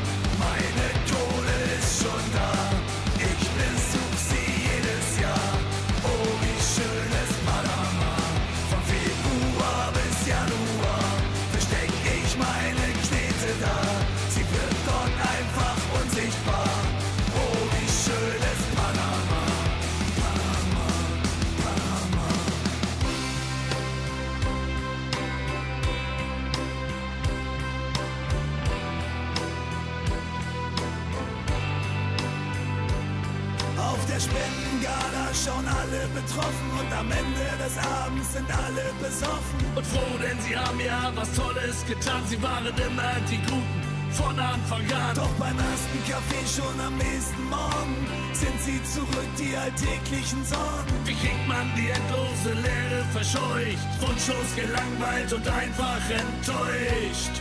alle 35.81 36.07
betroffen 36.13 36.69
und 36.79 36.91
am 36.93 37.09
Ende 37.11 37.47
des 37.63 37.75
Abends 37.77 38.33
sind 38.33 38.49
alle 38.65 38.85
besoffen. 39.01 39.59
Und 39.75 39.85
froh, 39.85 40.17
denn 40.21 40.39
sie 40.41 40.55
haben 40.55 40.79
ja 40.79 41.11
was 41.15 41.29
Tolles 41.33 41.85
getan. 41.87 42.21
Sie 42.27 42.41
waren 42.41 42.65
immer 42.65 43.13
die 43.29 43.41
Guten 43.49 43.81
von 44.11 44.37
Anfang 44.39 44.85
an. 44.91 45.15
Doch 45.15 45.33
beim 45.39 45.57
ersten 45.57 45.99
Kaffee 46.09 46.45
schon 46.45 46.77
am 46.79 46.95
nächsten 46.97 47.43
Morgen 47.49 47.97
sind 48.33 48.57
sie 48.61 48.79
zurück, 48.93 49.31
die 49.39 49.55
alltäglichen 49.55 50.43
Sorgen. 50.45 50.93
Wie 51.05 51.15
kriegt 51.15 51.47
man 51.47 51.65
die 51.75 51.89
endlose 51.89 52.53
Leere 52.65 53.03
verscheucht? 53.11 53.89
Wunschlos 54.01 54.49
gelangweilt 54.55 55.33
und 55.33 55.47
einfach 55.47 56.03
enttäuscht. 56.09 57.35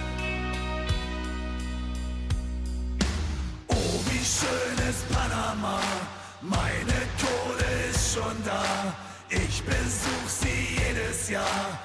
Oh, 3.68 3.94
wie 4.08 4.24
schön 4.24 4.88
ist 4.88 5.04
Panama, 5.12 5.80
meine 6.40 6.99
schon 8.12 8.44
da. 8.44 8.94
Ich 9.28 9.62
besuch 9.62 10.28
sie 10.28 10.78
jedes 10.84 11.28
Jahr. 11.28 11.78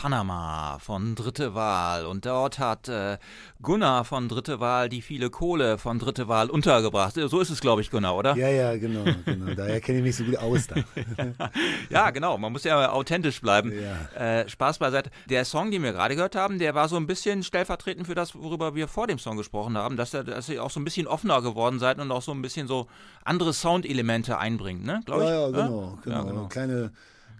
Panama 0.00 0.78
von 0.78 1.16
Dritte 1.16 1.56
Wahl. 1.56 2.06
Und 2.06 2.24
dort 2.24 2.60
hat 2.60 2.88
äh, 2.88 3.18
Gunnar 3.60 4.04
von 4.04 4.28
Dritte 4.28 4.60
Wahl 4.60 4.88
die 4.88 5.02
viele 5.02 5.28
Kohle 5.28 5.76
von 5.76 5.98
Dritte 5.98 6.28
Wahl 6.28 6.50
untergebracht. 6.50 7.14
So 7.14 7.40
ist 7.40 7.50
es, 7.50 7.60
glaube 7.60 7.80
ich, 7.80 7.90
Gunnar, 7.90 8.14
oder? 8.14 8.36
Ja, 8.36 8.48
ja, 8.48 8.76
genau, 8.76 9.02
genau. 9.24 9.54
Daher 9.54 9.80
kenne 9.80 9.98
ich 9.98 10.04
mich 10.04 10.14
so 10.16 10.22
gut 10.22 10.36
aus 10.36 10.68
da. 10.68 10.76
Ja, 11.90 12.10
genau. 12.10 12.38
Man 12.38 12.52
muss 12.52 12.62
ja 12.62 12.92
authentisch 12.92 13.40
bleiben. 13.40 13.72
Ja. 13.72 14.42
Äh, 14.42 14.48
Spaß 14.48 14.78
beiseite. 14.78 15.10
Der 15.28 15.44
Song, 15.44 15.72
den 15.72 15.82
wir 15.82 15.90
gerade 15.92 16.14
gehört 16.14 16.36
haben, 16.36 16.60
der 16.60 16.76
war 16.76 16.88
so 16.88 16.94
ein 16.94 17.08
bisschen 17.08 17.42
stellvertretend 17.42 18.06
für 18.06 18.14
das, 18.14 18.36
worüber 18.36 18.76
wir 18.76 18.86
vor 18.86 19.08
dem 19.08 19.18
Song 19.18 19.36
gesprochen 19.36 19.76
haben, 19.76 19.96
dass, 19.96 20.14
er, 20.14 20.22
dass 20.22 20.48
ihr 20.48 20.62
auch 20.62 20.70
so 20.70 20.78
ein 20.78 20.84
bisschen 20.84 21.08
offener 21.08 21.42
geworden 21.42 21.80
seid 21.80 21.98
und 21.98 22.12
auch 22.12 22.22
so 22.22 22.30
ein 22.30 22.40
bisschen 22.40 22.68
so 22.68 22.86
andere 23.24 23.52
Soundelemente 23.52 24.38
einbringt, 24.38 24.84
ne? 24.84 25.00
Glaube 25.06 25.24
ich. 25.24 25.28
Ja, 25.28 25.40
ja, 25.40 25.50
genau, 25.50 25.98
genau. 26.04 26.16
Ja, 26.16 26.22
genau. 26.22 26.46
Kleine, 26.46 26.92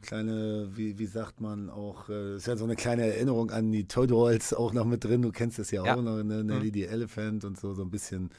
kleine, 0.03 0.71
wie, 0.75 0.99
wie 0.99 1.07
sagt 1.07 1.41
man 1.41 1.71
auch, 1.71 2.09
äh, 2.09 2.37
ist 2.37 2.47
ja 2.47 2.57
so 2.57 2.65
eine 2.65 2.77
kleine 2.77 3.03
Erinnerung 3.07 3.51
an 3.51 3.71
die 3.73 3.87
Toy 3.87 4.07
Dolls 4.07 4.53
auch 4.55 4.73
noch 4.73 4.85
mit 4.85 5.05
drin. 5.05 5.23
Du 5.23 5.31
kennst 5.33 5.59
das 5.59 5.71
ja, 5.71 5.85
Ja. 5.85 5.95
auch 5.97 6.03
noch, 6.03 6.23
ne? 6.23 6.45
Nelly 6.45 6.69
Mhm. 6.69 6.73
the 6.75 6.85
Elephant 6.85 7.45
und 7.45 7.59
so, 7.59 7.75
so 7.75 7.83
ein 7.83 7.91
bisschen 7.91 8.31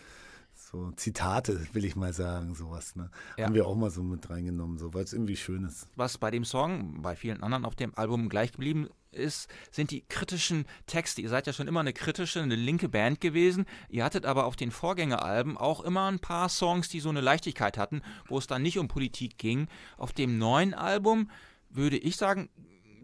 so 0.54 0.92
Zitate, 0.92 1.68
will 1.74 1.86
ich 1.86 1.96
mal 1.96 2.14
sagen, 2.14 2.54
sowas, 2.54 2.96
ne? 2.96 3.10
Ja. 3.38 3.46
Haben 3.46 3.56
wir 3.56 3.66
auch 3.66 3.76
mal 3.76 3.90
so 3.90 4.04
mit 4.04 4.30
reingenommen, 4.30 4.78
so, 4.78 4.94
weil 4.94 5.04
es 5.04 5.14
irgendwie 5.14 5.38
schön 5.38 5.64
ist. 5.64 5.88
was 5.96 6.18
bei 6.18 6.30
dem 6.32 6.44
Song, 6.46 7.02
bei 7.02 7.16
vielen 7.16 7.42
anderen 7.42 7.66
auf 7.66 7.76
dem 7.76 7.98
Album 7.98 8.30
gleich 8.30 8.52
geblieben 8.52 8.88
ist, 9.12 9.50
sind 9.72 9.90
die 9.90 10.04
kritischen 10.08 10.66
Texte. 10.86 11.22
Ihr 11.24 11.30
seid 11.30 11.48
ja 11.48 11.54
schon 11.54 11.68
immer 11.68 11.80
eine 11.80 11.94
kritische, 11.94 12.42
eine 12.42 12.56
linke 12.56 12.88
Band 12.90 13.20
gewesen. 13.22 13.66
Ihr 13.90 14.04
hattet 14.04 14.28
aber 14.28 14.46
auf 14.46 14.56
den 14.56 14.70
Vorgängeralben 14.70 15.58
auch 15.58 15.82
immer 15.82 16.08
ein 16.12 16.20
paar 16.20 16.48
Songs, 16.50 16.90
die 16.90 17.00
so 17.00 17.10
eine 17.10 17.22
Leichtigkeit 17.22 17.80
hatten, 17.80 18.04
wo 18.28 18.38
es 18.38 18.46
dann 18.46 18.62
nicht 18.62 18.78
um 18.78 18.88
Politik 18.88 19.40
ging. 19.40 19.68
Auf 19.98 20.12
dem 20.12 20.38
neuen 20.38 20.76
Album 20.76 21.32
würde 21.70 21.98
ich 21.98 22.16
sagen, 22.18 22.50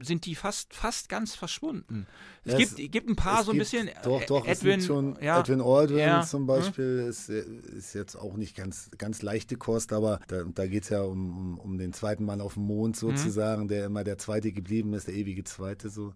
sind 0.01 0.25
die 0.25 0.36
fast, 0.36 0.73
fast 0.73 1.08
ganz 1.08 1.36
verschwunden. 1.36 2.06
Es, 2.43 2.51
Ja, 2.51 2.58
gibt, 2.60 2.71
es- 2.80 2.91
gibt 2.91 3.10
ein 3.10 3.15
paar 3.15 3.43
so 3.45 3.51
ein 3.51 3.58
gibt- 3.58 3.71
bisschen. 3.71 3.89
Doch, 4.04 4.21
äh, 4.21 4.25
doch, 4.25 4.45
es 4.45 4.60
Edwin, 4.60 4.71
gibt 4.80 4.84
schon 4.84 5.17
ja, 5.21 5.39
Edwin 5.39 5.62
Aldrin 5.62 5.97
ja, 5.99 6.21
zum 6.21 6.41
hm. 6.41 6.47
Beispiel 6.47 7.06
ist, 7.08 7.30
äh, 7.30 7.45
ist 7.78 7.93
jetzt 7.93 8.15
auch 8.17 8.36
nicht 8.36 8.58
ganz, 8.58 8.89
ganz 8.97 9.21
leichte 9.21 9.56
Kost, 9.56 9.93
aber 9.93 10.19
da, 10.28 10.43
da 10.43 10.67
geht 10.67 10.84
es 10.84 10.89
ja 10.89 11.01
um, 11.01 11.38
um, 11.38 11.60
um 11.60 11.78
den 11.78 11.93
zweiten 11.93 12.25
Mann 12.25 12.41
auf 12.41 12.56
dem 12.56 12.63
Mond 12.63 13.01
Mhm. 13.01 13.15
sozusagen, 13.15 13.67
der 13.69 13.86
immer 13.86 14.04
der 14.04 14.17
Zweite 14.17 14.51
geblieben 14.51 14.93
ist, 14.93 15.08
der 15.08 15.13
ewige 15.15 15.45
Zweite 15.45 15.89
so. 15.89 16.13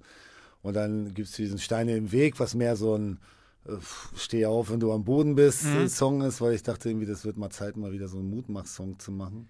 Und 0.62 0.74
dann 0.74 1.14
gibt 1.14 1.30
es 1.30 1.36
diesen 1.36 1.58
Steine 1.58 1.96
im 1.96 2.12
Weg, 2.12 2.38
was 2.40 2.56
mehr 2.56 2.76
so 2.76 2.96
ein 2.98 3.20
äh, 3.66 3.74
Steh 4.18 4.46
auf, 4.46 4.72
wenn 4.72 4.80
du 4.82 4.92
am 4.92 5.06
Boden 5.06 5.36
bist 5.36 5.64
Mhm. 5.66 5.78
äh, 5.78 5.88
Song 5.90 6.22
ist, 6.22 6.42
weil 6.42 6.54
ich 6.54 6.64
dachte 6.64 6.90
irgendwie, 6.90 7.06
das 7.06 7.24
wird 7.24 7.38
mal 7.38 7.50
Zeit, 7.50 7.78
mal 7.78 7.92
wieder 7.94 8.10
so 8.10 8.18
einen 8.18 8.30
Mutmach-Song 8.30 9.00
zu 9.00 9.12
machen. 9.14 9.48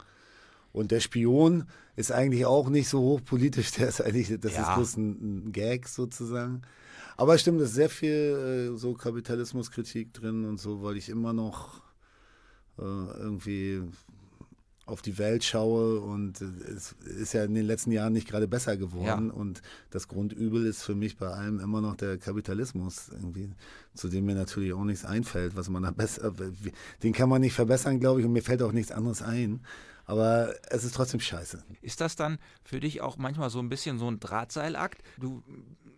Und 0.71 0.91
der 0.91 0.99
Spion 0.99 1.65
ist 1.95 2.11
eigentlich 2.11 2.45
auch 2.45 2.69
nicht 2.69 2.87
so 2.89 2.99
hochpolitisch, 3.01 3.71
der 3.77 3.89
ist 3.89 4.01
eigentlich, 4.01 4.39
das 4.39 4.53
Ja. 4.53 4.69
ist 4.69 4.75
bloß 4.75 4.97
ein, 4.97 5.47
ein 5.47 5.51
Gag 5.51 5.87
sozusagen. 5.87 6.61
Aber 7.17 7.37
stimmt, 7.37 7.59
es 7.61 7.69
ist 7.69 7.75
sehr 7.75 7.89
viel 7.89 8.71
äh, 8.73 8.77
so 8.77 8.93
Kapitalismuskritik 8.93 10.13
drin 10.13 10.45
und 10.45 10.59
so, 10.59 10.81
weil 10.83 10.95
ich 10.97 11.09
immer 11.09 11.33
noch 11.33 11.81
äh, 12.77 12.81
irgendwie 12.81 13.81
auf 14.85 15.01
die 15.03 15.19
Welt 15.19 15.43
schaue 15.43 15.99
und 15.99 16.41
äh, 16.41 16.45
es 16.75 16.93
ist 17.05 17.33
ja 17.33 17.43
in 17.43 17.53
den 17.53 17.65
letzten 17.65 17.91
Jahren 17.91 18.13
nicht 18.13 18.27
gerade 18.27 18.47
besser 18.47 18.75
geworden 18.77 19.27
Ja. 19.27 19.33
und 19.33 19.61
das 19.91 20.07
Grundübel 20.07 20.65
ist 20.65 20.81
für 20.81 20.95
mich 20.95 21.17
bei 21.17 21.27
allem 21.27 21.59
immer 21.59 21.79
noch 21.81 21.95
der 21.95 22.17
Kapitalismus 22.17 23.09
irgendwie, 23.11 23.51
zu 23.93 24.07
dem 24.07 24.25
mir 24.25 24.33
natürlich 24.33 24.73
auch 24.73 24.83
nichts 24.85 25.05
einfällt, 25.05 25.55
was 25.55 25.69
man 25.69 25.83
da 25.83 25.91
besser, 25.91 26.33
den 27.03 27.13
kann 27.13 27.29
man 27.29 27.41
nicht 27.41 27.53
verbessern, 27.53 27.99
glaube 27.99 28.21
ich, 28.21 28.25
und 28.25 28.33
mir 28.33 28.41
fällt 28.41 28.63
auch 28.63 28.71
nichts 28.71 28.91
anderes 28.91 29.21
ein, 29.21 29.59
aber 30.09 30.55
es 30.71 30.83
ist 30.83 30.95
trotzdem 30.95 31.19
scheiße. 31.19 31.63
Ist 31.83 32.01
das 32.01 32.15
dann 32.15 32.39
für 32.63 32.79
dich 32.79 33.01
auch 33.01 33.17
manchmal 33.17 33.51
so 33.51 33.59
ein 33.59 33.69
bisschen 33.69 33.99
so 33.99 34.09
ein 34.09 34.19
Drahtseilakt? 34.19 35.03
Du 35.19 35.43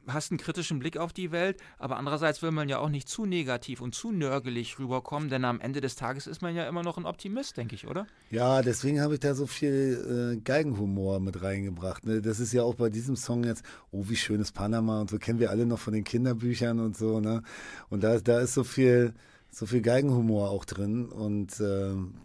hast 0.05 0.31
einen 0.31 0.37
kritischen 0.37 0.79
Blick 0.79 0.97
auf 0.97 1.13
die 1.13 1.31
Welt, 1.31 1.61
aber 1.79 1.95
andererseits 1.95 2.41
will 2.41 2.51
man 2.51 2.67
ja 2.67 2.79
auch 2.79 2.89
nicht 2.89 3.07
zu 3.07 3.25
negativ 3.25 3.79
und 3.79 3.95
zu 3.95 4.11
nörgelig 4.11 4.77
rüberkommen, 4.79 5.29
denn 5.29 5.45
am 5.45 5.61
Ende 5.61 5.79
des 5.79 5.95
Tages 5.95 6.27
ist 6.27 6.41
man 6.41 6.53
ja 6.55 6.67
immer 6.67 6.83
noch 6.83 6.97
ein 6.97 7.05
Optimist, 7.05 7.55
denke 7.55 7.73
ich, 7.75 7.87
oder? 7.87 8.05
Ja, 8.31 8.61
deswegen 8.61 8.99
habe 8.99 9.13
ich 9.13 9.21
da 9.21 9.33
so 9.33 9.47
viel 9.47 10.35
äh, 10.35 10.41
Geigenhumor 10.41 11.21
mit 11.21 11.41
reingebracht. 11.41 12.05
Ne? 12.05 12.21
Das 12.21 12.41
ist 12.41 12.51
ja 12.51 12.63
auch 12.63 12.75
bei 12.75 12.89
diesem 12.89 13.15
Song 13.15 13.45
jetzt, 13.45 13.63
oh, 13.91 14.09
wie 14.09 14.17
schön 14.17 14.41
ist 14.41 14.51
Panama 14.51 14.99
und 14.99 15.09
so 15.09 15.19
kennen 15.19 15.39
wir 15.39 15.51
alle 15.51 15.65
noch 15.65 15.79
von 15.79 15.93
den 15.93 16.03
Kinderbüchern 16.03 16.81
und 16.81 16.97
so, 16.97 17.21
ne? 17.21 17.43
Und 17.89 18.03
da, 18.03 18.19
da 18.19 18.41
ist 18.41 18.55
so 18.55 18.65
viel, 18.65 19.13
so 19.51 19.65
viel 19.65 19.81
Geigenhumor 19.81 20.49
auch 20.49 20.65
drin 20.65 21.05
und 21.05 21.61
ähm, 21.61 22.15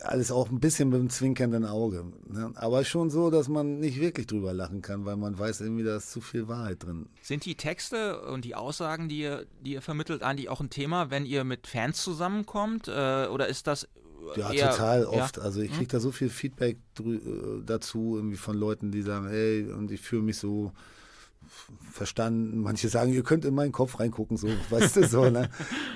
alles 0.00 0.32
auch 0.32 0.50
ein 0.50 0.58
bisschen 0.60 0.88
mit 0.88 0.98
einem 1.00 1.10
zwinkernden 1.10 1.64
Auge. 1.64 2.04
Ne? 2.28 2.52
Aber 2.54 2.84
schon 2.84 3.10
so, 3.10 3.30
dass 3.30 3.48
man 3.48 3.78
nicht 3.78 4.00
wirklich 4.00 4.26
drüber 4.26 4.52
lachen 4.52 4.82
kann, 4.82 5.04
weil 5.04 5.16
man 5.16 5.38
weiß 5.38 5.60
irgendwie, 5.60 5.84
da 5.84 5.96
ist 5.96 6.10
zu 6.10 6.20
viel 6.20 6.48
Wahrheit 6.48 6.82
drin. 6.82 7.08
Sind 7.20 7.44
die 7.44 7.54
Texte 7.56 8.20
und 8.22 8.44
die 8.44 8.54
Aussagen, 8.54 9.08
die 9.08 9.20
ihr, 9.20 9.46
die 9.64 9.72
ihr 9.72 9.82
vermittelt, 9.82 10.22
eigentlich 10.22 10.48
auch 10.48 10.60
ein 10.60 10.70
Thema, 10.70 11.10
wenn 11.10 11.26
ihr 11.26 11.44
mit 11.44 11.66
Fans 11.66 12.02
zusammenkommt? 12.02 12.88
Äh, 12.88 13.26
oder 13.26 13.48
ist 13.48 13.66
das 13.66 13.86
Ja, 14.36 14.52
eher, 14.52 14.70
total 14.70 15.02
ja? 15.02 15.08
oft. 15.08 15.38
Also 15.38 15.60
ich 15.60 15.72
kriege 15.72 15.88
da 15.88 16.00
so 16.00 16.10
viel 16.10 16.30
Feedback 16.30 16.78
äh, 17.00 17.18
dazu, 17.66 18.16
irgendwie 18.16 18.36
von 18.36 18.56
Leuten, 18.56 18.90
die 18.90 19.02
sagen, 19.02 19.26
ey, 19.26 19.70
und 19.70 19.90
ich 19.90 20.00
fühle 20.00 20.22
mich 20.22 20.38
so 20.38 20.72
verstanden. 21.80 22.58
Manche 22.60 22.88
sagen, 22.88 23.12
ihr 23.12 23.22
könnt 23.22 23.44
in 23.44 23.54
meinen 23.54 23.72
Kopf 23.72 24.00
reingucken, 24.00 24.36
so, 24.36 24.48
weißt 24.70 24.96
du, 24.96 25.06
so, 25.06 25.30
ne? 25.30 25.48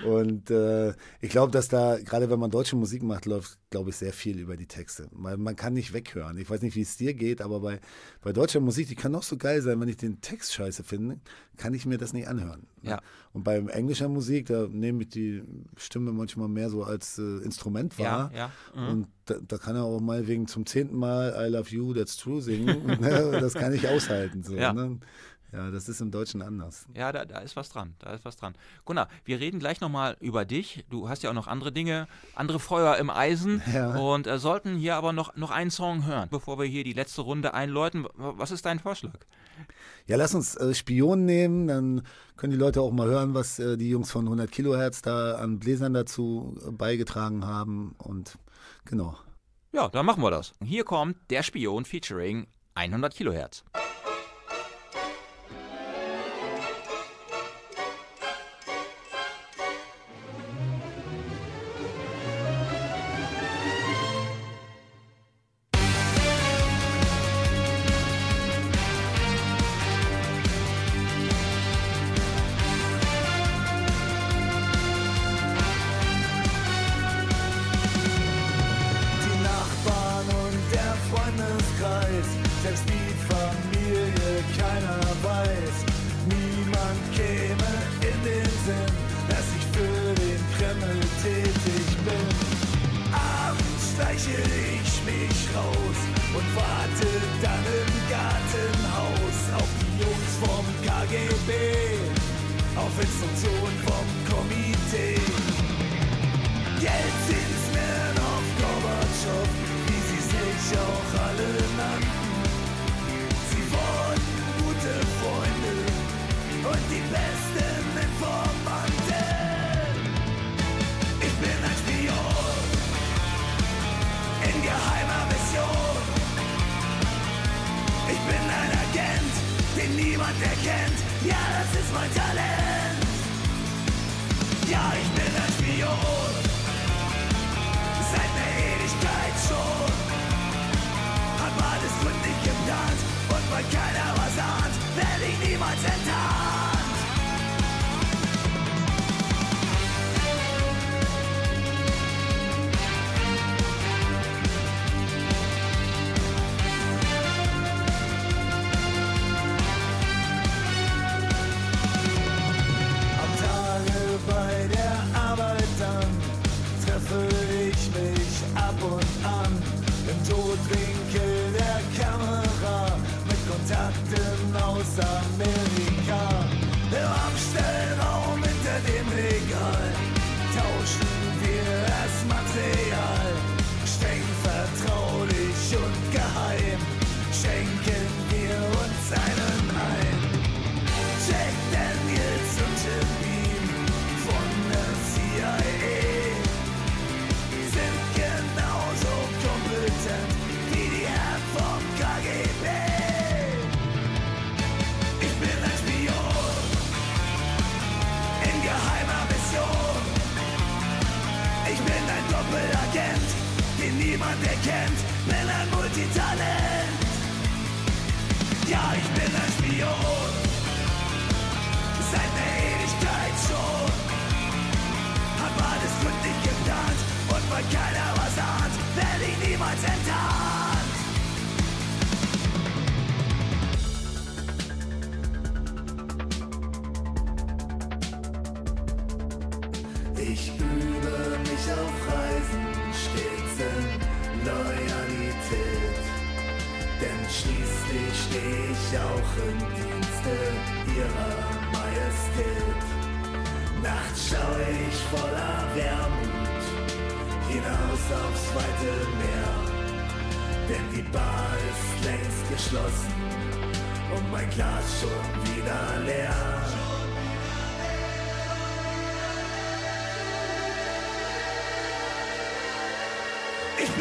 Und 0.06 0.50
äh, 0.50 0.94
ich 1.20 1.30
glaube, 1.30 1.52
dass 1.52 1.68
da, 1.68 1.98
gerade 1.98 2.30
wenn 2.30 2.38
man 2.38 2.50
deutsche 2.50 2.76
Musik 2.76 3.02
macht, 3.02 3.26
läuft, 3.26 3.58
glaube 3.70 3.90
ich, 3.90 3.96
sehr 3.96 4.12
viel 4.12 4.38
über 4.38 4.56
die 4.56 4.66
Texte. 4.66 5.08
Weil 5.12 5.36
man 5.36 5.56
kann 5.56 5.72
nicht 5.74 5.92
weghören. 5.92 6.38
Ich 6.38 6.48
weiß 6.48 6.62
nicht, 6.62 6.76
wie 6.76 6.82
es 6.82 6.96
dir 6.96 7.14
geht, 7.14 7.40
aber 7.40 7.60
bei, 7.60 7.80
bei 8.22 8.32
deutscher 8.32 8.60
Musik, 8.60 8.88
die 8.88 8.94
kann 8.94 9.12
noch 9.12 9.22
so 9.22 9.36
geil 9.36 9.62
sein, 9.62 9.80
wenn 9.80 9.88
ich 9.88 9.96
den 9.96 10.20
Text 10.20 10.54
scheiße 10.54 10.82
finde, 10.84 11.18
kann 11.56 11.74
ich 11.74 11.86
mir 11.86 11.98
das 11.98 12.12
nicht 12.12 12.28
anhören. 12.28 12.66
Ne? 12.82 12.90
Ja. 12.90 13.00
Und 13.32 13.44
bei 13.44 13.58
englischer 13.58 14.08
Musik, 14.08 14.46
da 14.46 14.66
nehme 14.70 15.02
ich 15.02 15.08
die 15.08 15.42
Stimme 15.76 16.12
manchmal 16.12 16.48
mehr 16.48 16.70
so 16.70 16.84
als 16.84 17.18
äh, 17.18 17.38
Instrument 17.44 17.98
wahr. 17.98 18.30
Ja, 18.34 18.50
ja. 18.74 18.80
Mhm. 18.80 18.88
Und 18.88 19.06
da, 19.26 19.34
da 19.46 19.58
kann 19.58 19.76
er 19.76 19.84
auch 19.84 20.00
mal 20.00 20.26
wegen 20.26 20.46
zum 20.46 20.66
zehnten 20.66 20.96
Mal 20.96 21.34
I 21.38 21.50
love 21.50 21.68
you, 21.70 21.92
that's 21.94 22.16
true 22.16 22.40
singen. 22.40 22.86
ne? 23.00 23.38
Das 23.40 23.54
kann 23.54 23.72
ich 23.72 23.88
aushalten. 23.88 24.42
So, 24.42 24.54
Ja. 24.54 24.72
ne? 24.72 24.98
Ja, 25.56 25.70
das 25.70 25.88
ist 25.88 26.00
im 26.02 26.10
Deutschen 26.10 26.42
anders. 26.42 26.86
Ja, 26.94 27.10
da, 27.12 27.24
da 27.24 27.38
ist 27.38 27.56
was 27.56 27.70
dran. 27.70 27.94
Da 27.98 28.12
ist 28.12 28.24
was 28.26 28.36
dran. 28.36 28.54
Gunnar, 28.84 29.08
wir 29.24 29.40
reden 29.40 29.58
gleich 29.58 29.80
nochmal 29.80 30.16
über 30.20 30.44
dich. 30.44 30.84
Du 30.90 31.08
hast 31.08 31.22
ja 31.22 31.30
auch 31.30 31.34
noch 31.34 31.46
andere 31.46 31.72
Dinge, 31.72 32.08
andere 32.34 32.58
Feuer 32.60 32.96
im 32.96 33.08
Eisen 33.10 33.62
Ja. 33.72 33.96
und 33.96 34.26
äh, 34.26 34.38
sollten 34.38 34.76
hier 34.76 34.96
aber 34.96 35.12
noch, 35.12 35.34
noch 35.36 35.50
einen 35.50 35.70
Song 35.70 36.04
hören, 36.06 36.28
bevor 36.30 36.58
wir 36.58 36.66
hier 36.66 36.84
die 36.84 36.92
letzte 36.92 37.22
Runde 37.22 37.54
einläuten. 37.54 38.06
Was 38.16 38.50
ist 38.50 38.66
dein 38.66 38.78
Vorschlag? 38.78 39.14
Ja, 40.06 40.16
lass 40.16 40.34
uns 40.34 40.54
äh, 40.56 40.74
Spion 40.74 41.24
nehmen, 41.24 41.66
dann 41.66 42.02
können 42.36 42.50
die 42.52 42.58
Leute 42.58 42.80
auch 42.82 42.92
mal 42.92 43.06
hören, 43.08 43.32
was 43.34 43.58
äh, 43.58 43.76
die 43.78 43.88
Jungs 43.88 44.10
von 44.10 44.24
100 44.26 44.50
Kilohertz 44.52 45.00
da 45.02 45.36
an 45.36 45.58
Bläsern 45.58 45.94
dazu 45.94 46.54
äh, 46.66 46.70
beigetragen 46.70 47.46
haben. 47.46 47.94
Und 47.98 48.36
genau. 48.84 49.16
Ja, 49.72 49.88
dann 49.88 50.04
machen 50.06 50.22
wir 50.22 50.30
das. 50.30 50.52
Hier 50.62 50.84
kommt 50.84 51.16
der 51.30 51.42
Spion 51.42 51.84
featuring 51.86 52.46
100 52.74 53.14
Kilohertz. 53.14 53.64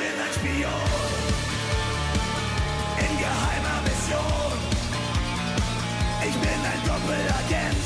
Ich 0.05 0.35
Spion 0.35 0.85
in 2.99 3.17
geheimer 3.17 3.79
Mission. 3.85 4.53
Ich 6.27 6.35
bin 6.43 6.59
ein 6.71 6.81
Doppelagent, 6.85 7.85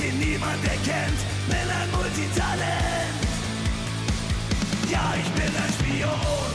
den 0.00 0.18
niemand 0.18 0.64
erkennt, 0.64 1.20
bin 1.46 1.66
ein 1.78 1.90
Multitalent. 1.92 3.20
Ja, 4.90 5.14
ich 5.22 5.30
bin 5.38 5.52
ein 5.62 5.72
Spion, 5.78 6.50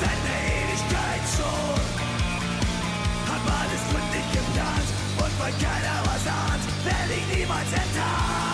seit 0.00 0.20
der 0.26 0.40
Ewigkeit 0.58 1.24
schon. 1.36 1.80
Hab 3.30 3.42
alles 3.60 3.82
gründlich 3.90 4.28
geplant 4.32 4.88
und 5.22 5.32
weil 5.38 5.54
keiner 5.62 5.98
was 6.10 6.26
ahnt, 6.26 6.64
werde 6.84 7.14
ich 7.14 7.38
niemals 7.38 7.72
enttarnt. 7.72 8.47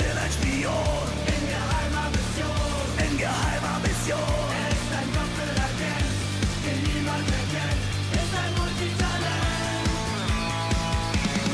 Ich 0.00 0.06
bin 0.06 0.18
ein 0.18 0.32
Spion. 0.32 1.06
In 1.26 1.42
geheimer 1.48 2.08
Mission, 2.14 2.84
in 3.04 3.18
geheimer 3.18 3.78
Mission. 3.84 4.48
Er 4.56 4.68
ist 4.72 4.90
ein 4.98 5.08
Doppelagent, 5.14 6.12
den 6.64 6.78
niemand 6.88 7.26
erkennt, 7.28 7.82
ist 8.16 8.32
ein 8.40 8.52
Multitalent. 8.56 9.88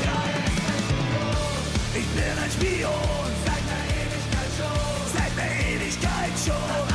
Ja, 0.05 0.17
er 0.35 0.45
ist 0.47 0.65
ein 0.71 0.81
Spion, 0.87 1.61
ich 1.99 2.07
bin 2.15 2.35
ein 2.43 2.51
Spion. 2.55 3.29
Seit 3.45 3.63
der 3.71 3.83
Ewigkeit 3.99 4.51
schon, 4.57 4.97
seit 5.15 5.33
der 5.37 5.51
Ewigkeit 5.67 6.33
schon. 6.45 6.86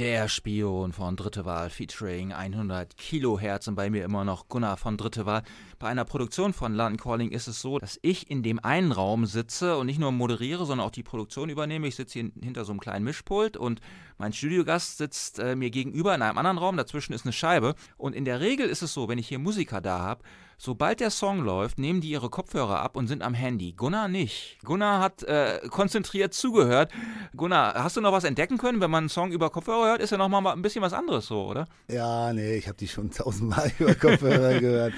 Der 0.00 0.28
Spion 0.28 0.94
von 0.94 1.14
Dritte 1.14 1.44
Wahl 1.44 1.68
featuring 1.68 2.32
100 2.32 2.96
Kilohertz 2.96 3.68
und 3.68 3.74
bei 3.74 3.90
mir 3.90 4.02
immer 4.02 4.24
noch 4.24 4.48
Gunnar 4.48 4.78
von 4.78 4.96
Dritte 4.96 5.26
Wahl. 5.26 5.42
Bei 5.78 5.88
einer 5.88 6.06
Produktion 6.06 6.54
von 6.54 6.74
London 6.74 6.96
Calling 6.96 7.32
ist 7.32 7.48
es 7.48 7.60
so, 7.60 7.78
dass 7.78 7.98
ich 8.00 8.30
in 8.30 8.42
dem 8.42 8.60
einen 8.60 8.92
Raum 8.92 9.26
sitze 9.26 9.76
und 9.76 9.84
nicht 9.84 9.98
nur 9.98 10.10
moderiere, 10.10 10.64
sondern 10.64 10.86
auch 10.86 10.90
die 10.90 11.02
Produktion 11.02 11.50
übernehme. 11.50 11.86
Ich 11.86 11.96
sitze 11.96 12.18
hier 12.18 12.30
hinter 12.42 12.64
so 12.64 12.72
einem 12.72 12.80
kleinen 12.80 13.04
Mischpult 13.04 13.58
und 13.58 13.82
mein 14.16 14.32
Studiogast 14.32 14.96
sitzt 14.96 15.38
äh, 15.38 15.54
mir 15.54 15.68
gegenüber 15.68 16.14
in 16.14 16.22
einem 16.22 16.38
anderen 16.38 16.56
Raum. 16.56 16.78
Dazwischen 16.78 17.12
ist 17.12 17.26
eine 17.26 17.34
Scheibe. 17.34 17.74
Und 17.98 18.14
in 18.14 18.24
der 18.24 18.40
Regel 18.40 18.70
ist 18.70 18.80
es 18.80 18.94
so, 18.94 19.06
wenn 19.06 19.18
ich 19.18 19.28
hier 19.28 19.38
Musiker 19.38 19.82
da 19.82 19.98
habe, 19.98 20.24
sobald 20.60 21.00
der 21.00 21.10
Song 21.10 21.42
läuft, 21.42 21.78
nehmen 21.78 22.02
die 22.02 22.10
ihre 22.10 22.28
Kopfhörer 22.28 22.80
ab 22.80 22.94
und 22.94 23.06
sind 23.06 23.22
am 23.22 23.32
Handy. 23.32 23.72
Gunnar 23.72 24.08
nicht. 24.08 24.58
Gunnar 24.62 25.00
hat 25.00 25.22
äh, 25.22 25.60
konzentriert 25.70 26.34
zugehört. 26.34 26.92
Gunnar, 27.34 27.82
hast 27.82 27.96
du 27.96 28.02
noch 28.02 28.12
was 28.12 28.24
entdecken 28.24 28.58
können, 28.58 28.80
wenn 28.80 28.90
man 28.90 29.04
einen 29.04 29.08
Song 29.08 29.32
über 29.32 29.48
Kopfhörer 29.48 29.86
hört? 29.86 30.02
Ist 30.02 30.10
ja 30.10 30.18
noch 30.18 30.28
mal 30.28 30.46
ein 30.52 30.60
bisschen 30.60 30.82
was 30.82 30.92
anderes 30.92 31.26
so, 31.26 31.46
oder? 31.46 31.66
Ja, 31.88 32.32
nee, 32.34 32.56
ich 32.56 32.68
habe 32.68 32.76
die 32.76 32.88
schon 32.88 33.10
tausendmal 33.10 33.72
über 33.78 33.94
Kopfhörer 33.94 34.60
gehört. 34.60 34.92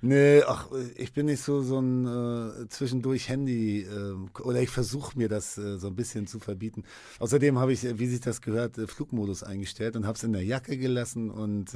Nee, 0.00 0.42
ach, 0.46 0.68
ich 0.96 1.12
bin 1.14 1.26
nicht 1.26 1.40
so 1.40 1.62
so 1.62 1.78
ein 1.78 2.06
äh, 2.06 2.68
zwischendurch 2.68 3.28
Handy 3.28 3.82
äh, 3.82 4.40
oder 4.42 4.60
ich 4.60 4.68
versuche 4.68 5.16
mir 5.16 5.28
das 5.30 5.56
äh, 5.56 5.78
so 5.78 5.86
ein 5.86 5.94
bisschen 5.94 6.26
zu 6.26 6.40
verbieten. 6.40 6.82
Außerdem 7.20 7.58
habe 7.58 7.72
ich, 7.72 7.84
äh, 7.84 7.98
wie 7.98 8.08
sich 8.08 8.20
das 8.20 8.42
gehört, 8.42 8.76
äh, 8.76 8.86
Flugmodus 8.86 9.44
eingestellt 9.44 9.96
und 9.96 10.06
habe 10.06 10.16
es 10.16 10.24
in 10.24 10.32
der 10.34 10.44
Jacke 10.44 10.76
gelassen 10.76 11.30
und 11.30 11.74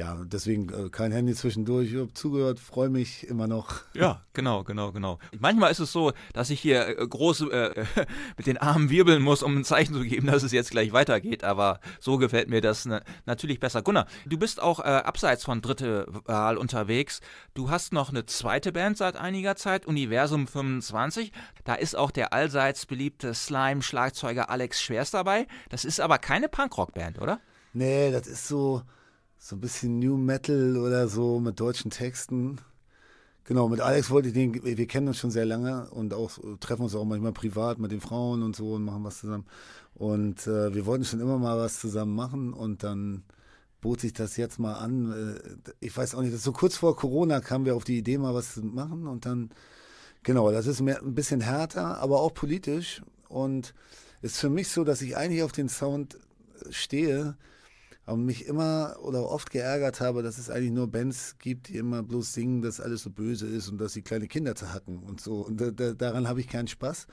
ja, 0.00 0.16
deswegen 0.24 0.72
äh, 0.72 0.88
kein 0.88 1.12
Handy 1.12 1.34
zwischendurch. 1.34 1.92
Ich 1.92 2.00
habe 2.00 2.14
zugehört, 2.14 2.58
freue 2.58 2.88
mich 2.88 3.28
immer 3.28 3.46
noch. 3.46 3.82
Ja, 3.92 4.22
genau, 4.32 4.64
genau, 4.64 4.92
genau. 4.92 5.18
Manchmal 5.38 5.70
ist 5.70 5.78
es 5.78 5.92
so, 5.92 6.12
dass 6.32 6.48
ich 6.48 6.58
hier 6.58 6.98
äh, 6.98 7.06
groß 7.06 7.42
äh, 7.50 7.84
mit 8.38 8.46
den 8.46 8.56
Armen 8.56 8.88
wirbeln 8.88 9.22
muss, 9.22 9.42
um 9.42 9.58
ein 9.58 9.64
Zeichen 9.64 9.92
zu 9.92 10.00
geben, 10.00 10.26
dass 10.28 10.42
es 10.42 10.52
jetzt 10.52 10.70
gleich 10.70 10.94
weitergeht. 10.94 11.44
Aber 11.44 11.80
so 11.98 12.16
gefällt 12.16 12.48
mir 12.48 12.62
das 12.62 12.86
ne, 12.86 13.02
natürlich 13.26 13.60
besser. 13.60 13.82
Gunnar, 13.82 14.06
du 14.24 14.38
bist 14.38 14.62
auch 14.62 14.80
äh, 14.80 14.84
abseits 14.84 15.44
von 15.44 15.60
Dritte 15.60 16.06
Wahl 16.24 16.56
unterwegs. 16.56 17.20
Du 17.52 17.68
hast 17.68 17.92
noch 17.92 18.08
eine 18.08 18.24
zweite 18.24 18.72
Band 18.72 18.96
seit 18.96 19.18
einiger 19.18 19.54
Zeit, 19.54 19.84
Universum 19.84 20.46
25. 20.46 21.30
Da 21.64 21.74
ist 21.74 21.94
auch 21.94 22.10
der 22.10 22.32
allseits 22.32 22.86
beliebte 22.86 23.34
Slime-Schlagzeuger 23.34 24.48
Alex 24.48 24.80
Schwerst 24.80 25.12
dabei. 25.12 25.46
Das 25.68 25.84
ist 25.84 26.00
aber 26.00 26.16
keine 26.16 26.48
Punkrock-Band, 26.48 27.20
oder? 27.20 27.38
Nee, 27.74 28.10
das 28.10 28.26
ist 28.26 28.48
so, 28.48 28.82
so 29.42 29.56
ein 29.56 29.60
bisschen 29.60 29.98
New 29.98 30.18
Metal 30.18 30.76
oder 30.76 31.08
so 31.08 31.40
mit 31.40 31.58
deutschen 31.58 31.90
Texten. 31.90 32.58
Genau, 33.44 33.68
mit 33.68 33.80
Alex 33.80 34.10
wollte 34.10 34.28
ich 34.28 34.34
den, 34.34 34.62
wir 34.62 34.86
kennen 34.86 35.08
uns 35.08 35.16
schon 35.16 35.30
sehr 35.30 35.46
lange 35.46 35.90
und 35.90 36.12
auch 36.12 36.38
treffen 36.60 36.82
uns 36.82 36.94
auch 36.94 37.06
manchmal 37.06 37.32
privat 37.32 37.78
mit 37.78 37.90
den 37.90 38.02
Frauen 38.02 38.42
und 38.42 38.54
so 38.54 38.74
und 38.74 38.84
machen 38.84 39.02
was 39.02 39.20
zusammen. 39.20 39.46
Und 39.94 40.46
äh, 40.46 40.74
wir 40.74 40.84
wollten 40.84 41.06
schon 41.06 41.20
immer 41.20 41.38
mal 41.38 41.58
was 41.58 41.80
zusammen 41.80 42.14
machen 42.14 42.52
und 42.52 42.82
dann 42.82 43.24
bot 43.80 44.00
sich 44.00 44.12
das 44.12 44.36
jetzt 44.36 44.58
mal 44.58 44.74
an. 44.74 45.10
Äh, 45.10 45.72
Ich 45.80 45.96
weiß 45.96 46.14
auch 46.14 46.20
nicht, 46.20 46.36
so 46.38 46.52
kurz 46.52 46.76
vor 46.76 46.94
Corona 46.94 47.40
kamen 47.40 47.64
wir 47.64 47.74
auf 47.74 47.84
die 47.84 47.96
Idee, 47.96 48.18
mal 48.18 48.34
was 48.34 48.54
zu 48.54 48.62
machen 48.62 49.06
und 49.06 49.24
dann, 49.24 49.50
genau, 50.22 50.52
das 50.52 50.66
ist 50.66 50.82
mehr, 50.82 51.00
ein 51.00 51.14
bisschen 51.14 51.40
härter, 51.40 51.98
aber 51.98 52.20
auch 52.20 52.34
politisch 52.34 53.02
und 53.30 53.72
ist 54.20 54.38
für 54.38 54.50
mich 54.50 54.68
so, 54.68 54.84
dass 54.84 55.00
ich 55.00 55.16
eigentlich 55.16 55.42
auf 55.42 55.52
den 55.52 55.70
Sound 55.70 56.18
stehe, 56.68 57.36
aber 58.10 58.18
mich 58.18 58.46
immer 58.46 58.96
oder 59.02 59.28
oft 59.28 59.50
geärgert 59.50 60.00
habe, 60.00 60.22
dass 60.24 60.36
es 60.38 60.50
eigentlich 60.50 60.72
nur 60.72 60.88
Bands 60.90 61.36
gibt, 61.38 61.68
die 61.68 61.76
immer 61.76 62.02
bloß 62.02 62.32
singen, 62.34 62.60
dass 62.60 62.80
alles 62.80 63.02
so 63.02 63.10
böse 63.10 63.46
ist 63.46 63.68
und 63.68 63.78
dass 63.80 63.92
sie 63.92 64.02
kleine 64.02 64.26
Kinder 64.26 64.56
zerhacken 64.56 64.98
und 65.04 65.20
so. 65.20 65.34
Und 65.46 65.60
da, 65.60 65.70
da, 65.70 65.92
daran 65.94 66.26
habe 66.28 66.40
ich 66.40 66.48
keinen 66.48 66.66
Spaß. 66.68 67.06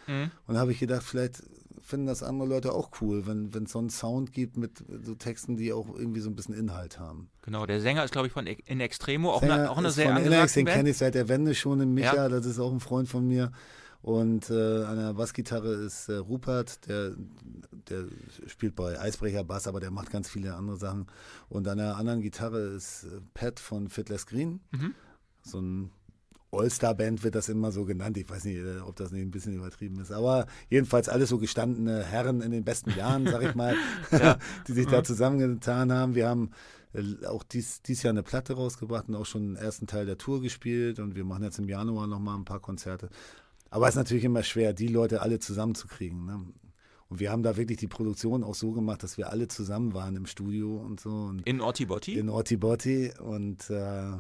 Und 0.47 0.53
da 0.55 0.59
habe 0.59 0.71
ich 0.71 0.79
gedacht, 0.79 1.03
vielleicht 1.03 1.43
finden 1.81 2.07
das 2.07 2.23
andere 2.23 2.49
Leute 2.49 2.73
auch 2.73 2.89
cool, 2.99 3.27
wenn 3.27 3.63
es 3.63 3.71
so 3.71 3.79
einen 3.79 3.89
Sound 3.91 4.33
gibt 4.33 4.57
mit 4.57 4.83
so 5.03 5.13
Texten, 5.13 5.55
die 5.55 5.71
auch 5.71 5.87
irgendwie 5.95 6.19
so 6.19 6.29
ein 6.31 6.35
bisschen 6.35 6.55
Inhalt 6.55 6.99
haben. 6.99 7.29
Genau, 7.43 7.65
der 7.67 7.79
Sänger 7.79 8.03
ist, 8.03 8.11
glaube 8.11 8.27
ich, 8.27 8.33
von 8.33 8.47
In 8.47 8.79
Extremo, 8.79 9.31
auch, 9.31 9.39
Sänger 9.41 9.53
eine, 9.53 9.69
auch 9.71 9.77
eine 9.77 9.91
sehr 9.91 10.07
von 10.07 10.17
Inex, 10.17 10.27
angesagte 10.33 10.59
den 10.59 10.65
Band. 10.65 10.75
kenne 10.77 10.89
ich 10.89 10.97
seit 10.97 11.13
der 11.15 11.29
Wende 11.29 11.53
schon, 11.55 11.79
den 11.79 11.93
Micha, 11.93 12.15
Ja. 12.15 12.27
das 12.29 12.45
ist 12.47 12.59
auch 12.59 12.71
ein 12.73 12.79
Freund 12.79 13.07
von 13.07 13.25
mir. 13.27 13.51
Und 14.07 14.49
äh, 14.49 14.83
an 14.85 14.95
der 14.95 15.13
Bassgitarre 15.15 15.73
ist 15.73 16.07
äh, 16.07 16.13
Rupert, 16.13 16.87
der, 16.87 17.11
der 17.89 18.05
spielt 18.47 18.73
bei 18.73 18.97
Eisbrecher 18.97 19.43
Bass, 19.43 19.67
aber 19.67 19.81
der 19.81 19.91
macht 19.91 20.11
ganz 20.11 20.29
viele 20.29 20.55
andere 20.55 20.77
Sachen. 20.77 21.07
Und 21.49 21.67
an 21.67 21.77
der 21.77 21.97
anderen 21.97 22.21
Gitarre 22.21 22.57
ist 22.59 23.03
äh, 23.03 23.19
Pat 23.33 23.59
von 23.59 23.89
Fiddler's 23.89 24.25
Green. 24.25 24.61
Mhm. 24.71 24.95
So 25.41 25.59
ein 25.59 25.91
All-Star-Band 26.53 27.25
wird 27.25 27.35
das 27.35 27.49
immer 27.49 27.73
so 27.73 27.83
genannt. 27.83 28.15
Ich 28.15 28.29
weiß 28.29 28.45
nicht, 28.45 28.59
äh, 28.59 28.79
ob 28.79 28.95
das 28.95 29.11
nicht 29.11 29.23
ein 29.23 29.31
bisschen 29.31 29.55
übertrieben 29.55 29.99
ist. 29.99 30.13
Aber 30.13 30.45
jedenfalls 30.69 31.09
alles 31.09 31.27
so 31.27 31.37
gestandene 31.37 32.01
Herren 32.01 32.39
in 32.39 32.51
den 32.51 32.63
besten 32.63 32.91
Jahren, 32.91 33.27
sag 33.27 33.43
ich 33.43 33.55
mal, 33.55 33.75
die 34.69 34.71
sich 34.71 34.85
Mhm. 34.85 34.91
da 34.91 35.03
zusammengetan 35.03 35.91
haben. 35.91 36.15
Wir 36.15 36.29
haben 36.29 36.51
äh, 36.93 37.25
auch 37.25 37.43
dies, 37.43 37.81
dies 37.81 38.03
Jahr 38.03 38.11
eine 38.13 38.23
Platte 38.23 38.53
rausgebracht 38.53 39.09
und 39.09 39.15
auch 39.15 39.25
schon 39.25 39.55
den 39.55 39.55
ersten 39.57 39.85
Teil 39.85 40.05
der 40.05 40.17
Tour 40.17 40.39
gespielt. 40.41 40.99
Und 40.99 41.17
wir 41.17 41.25
machen 41.25 41.43
jetzt 41.43 41.59
im 41.59 41.67
Januar 41.67 42.07
nochmal 42.07 42.37
ein 42.37 42.45
paar 42.45 42.61
Konzerte. 42.61 43.09
Aber 43.69 43.87
es 43.87 43.95
ist 43.95 43.97
natürlich 43.97 44.23
immer 44.23 44.43
schwer, 44.43 44.73
die 44.73 44.87
Leute 44.87 45.21
alle 45.21 45.39
zusammenzukriegen. 45.39 46.25
Ne? 46.25 46.45
Und 47.09 47.19
wir 47.19 47.31
haben 47.31 47.43
da 47.43 47.57
wirklich 47.57 47.77
die 47.77 47.87
Produktion 47.87 48.43
auch 48.43 48.55
so 48.55 48.71
gemacht, 48.71 49.03
dass 49.03 49.17
wir 49.17 49.29
alle 49.29 49.47
zusammen 49.47 49.93
waren 49.93 50.15
im 50.15 50.25
Studio 50.25 50.77
und 50.77 50.99
so. 50.99 51.09
Und 51.09 51.47
In 51.47 51.61
Otti 51.61 51.85
Botti? 51.85 52.17
in 52.17 52.29
Orti 52.29 52.57
Botti 52.57 53.11
und 53.19 53.69
äh, 53.69 54.11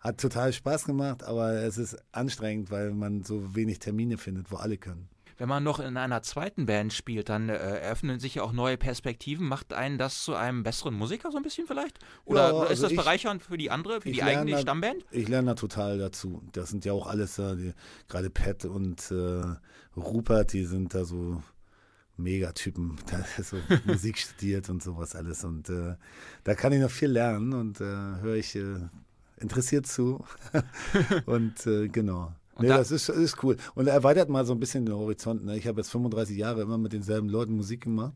hat 0.00 0.20
total 0.20 0.52
Spaß 0.52 0.84
gemacht, 0.84 1.24
aber 1.24 1.54
es 1.62 1.78
ist 1.78 1.96
anstrengend, 2.12 2.70
weil 2.70 2.92
man 2.92 3.24
so 3.24 3.54
wenig 3.56 3.80
Termine 3.80 4.18
findet, 4.18 4.50
wo 4.52 4.56
alle 4.56 4.76
können. 4.78 5.08
Wenn 5.38 5.48
man 5.48 5.62
noch 5.62 5.80
in 5.80 5.96
einer 5.98 6.22
zweiten 6.22 6.64
Band 6.66 6.92
spielt, 6.92 7.28
dann 7.28 7.48
äh, 7.48 7.54
eröffnen 7.56 8.18
sich 8.20 8.36
ja 8.36 8.42
auch 8.42 8.52
neue 8.52 8.76
Perspektiven. 8.78 9.46
Macht 9.46 9.72
einen 9.74 9.98
das 9.98 10.22
zu 10.24 10.34
einem 10.34 10.62
besseren 10.62 10.94
Musiker 10.94 11.30
so 11.30 11.36
ein 11.36 11.42
bisschen 11.42 11.66
vielleicht? 11.66 11.98
Oder 12.24 12.48
Ja, 12.52 12.62
ist 12.64 12.68
also 12.70 12.82
das 12.84 12.90
ich- 12.92 12.96
bereichernd 12.98 13.42
für 13.42 13.58
die 13.58 13.70
andere, 13.70 14.00
für 14.00 14.10
die 14.10 14.22
eigene 14.22 14.52
da- 14.52 14.58
Stammband? 14.60 15.04
Ich 15.10 15.28
lerne 15.28 15.48
da 15.48 15.54
total 15.54 15.98
dazu. 15.98 16.42
Das 16.52 16.70
sind 16.70 16.84
ja 16.86 16.92
auch 16.94 17.06
alles, 17.06 17.36
die, 17.36 17.72
gerade 18.08 18.30
Pat 18.30 18.64
und 18.64 19.10
äh, 19.10 19.42
Rupert, 19.96 20.52
die 20.54 20.64
sind 20.64 20.94
da 20.94 21.04
so 21.04 21.42
Megatypen, 22.16 22.96
da 23.10 23.22
so 23.42 23.58
Musik 23.84 24.18
studiert 24.18 24.70
und 24.70 24.82
sowas 24.82 25.14
alles. 25.14 25.44
Und 25.44 25.68
äh, 25.68 25.96
da 26.44 26.54
kann 26.54 26.72
ich 26.72 26.80
noch 26.80 26.90
viel 26.90 27.10
lernen 27.10 27.52
und 27.52 27.80
äh, 27.80 27.84
höre 27.84 28.36
ich 28.36 28.56
äh, 28.56 28.76
interessiert 29.38 29.86
zu. 29.86 30.24
und 31.26 31.66
äh, 31.66 31.88
genau. 31.88 32.32
Und 32.56 32.62
Nee, 32.64 32.68
da- 32.68 32.78
das 32.78 32.90
ist, 32.90 33.08
ist 33.08 33.42
cool. 33.44 33.56
Und 33.74 33.86
erweitert 33.86 34.28
mal 34.28 34.44
so 34.44 34.52
ein 34.52 34.58
bisschen 34.60 34.84
den 34.84 34.94
Horizont. 34.96 35.44
Ne? 35.44 35.56
Ich 35.56 35.66
habe 35.66 35.78
jetzt 35.80 35.90
35 35.90 36.36
Jahre 36.36 36.62
immer 36.62 36.78
mit 36.78 36.92
denselben 36.92 37.28
Leuten 37.28 37.54
Musik 37.54 37.82
gemacht. 37.82 38.14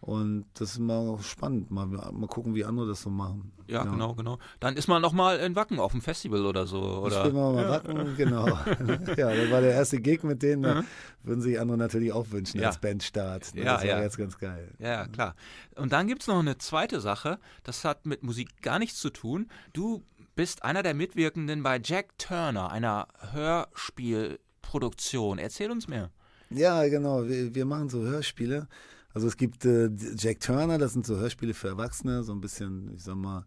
Und 0.00 0.46
das 0.54 0.72
ist 0.72 0.78
mal 0.80 1.16
spannend. 1.22 1.70
Mal, 1.70 1.86
mal 1.86 2.26
gucken, 2.26 2.56
wie 2.56 2.64
andere 2.64 2.88
das 2.88 3.02
so 3.02 3.08
machen. 3.08 3.52
Ja, 3.68 3.84
genau, 3.84 4.14
genau. 4.14 4.40
Dann 4.58 4.76
ist 4.76 4.88
man 4.88 5.00
noch 5.00 5.12
mal 5.12 5.36
in 5.38 5.54
Wacken 5.54 5.78
auf 5.78 5.92
dem 5.92 6.00
Festival 6.00 6.44
oder 6.44 6.66
so. 6.66 6.80
Oder? 6.82 7.24
Wir 7.26 7.32
mal 7.32 7.68
Wacken, 7.68 8.16
genau. 8.16 8.48
ja, 9.16 9.32
das 9.32 9.50
war 9.52 9.60
der 9.60 9.70
erste 9.70 10.00
Gig 10.00 10.24
mit 10.24 10.42
denen. 10.42 10.78
Mhm. 10.78 10.84
würden 11.22 11.40
sich 11.40 11.60
andere 11.60 11.78
natürlich 11.78 12.12
auch 12.12 12.26
wünschen 12.32 12.60
Ja. 12.60 12.66
als 12.66 12.78
Bandstart. 12.80 13.54
Ne? 13.54 13.60
Ja, 13.62 13.74
das 13.74 13.82
war 13.82 13.88
ja. 13.90 14.02
jetzt 14.02 14.18
ganz 14.18 14.36
geil. 14.38 14.72
Ja, 14.80 15.06
klar. 15.06 15.36
Und 15.76 15.92
dann 15.92 16.08
gibt 16.08 16.22
es 16.22 16.26
noch 16.26 16.40
eine 16.40 16.58
zweite 16.58 17.00
Sache, 17.00 17.38
das 17.62 17.84
hat 17.84 18.04
mit 18.04 18.24
Musik 18.24 18.60
gar 18.60 18.80
nichts 18.80 18.98
zu 18.98 19.08
tun. 19.10 19.46
Du 19.72 20.02
bist 20.34 20.64
einer 20.64 20.82
der 20.82 20.94
Mitwirkenden 20.94 21.62
bei 21.62 21.78
Jack 21.82 22.18
Turner, 22.18 22.70
einer 22.70 23.08
Hörspielproduktion. 23.32 25.38
Erzähl 25.38 25.70
uns 25.70 25.88
mehr. 25.88 26.10
Ja, 26.50 26.86
genau. 26.88 27.26
Wir, 27.26 27.54
wir 27.54 27.64
machen 27.64 27.88
so 27.88 28.02
Hörspiele. 28.02 28.68
Also 29.14 29.28
es 29.28 29.36
gibt 29.36 29.64
äh, 29.64 29.90
Jack 30.16 30.40
Turner, 30.40 30.78
das 30.78 30.94
sind 30.94 31.06
so 31.06 31.16
Hörspiele 31.16 31.54
für 31.54 31.68
Erwachsene, 31.68 32.22
so 32.22 32.32
ein 32.32 32.40
bisschen, 32.40 32.94
ich 32.94 33.02
sag 33.02 33.16
mal, 33.16 33.44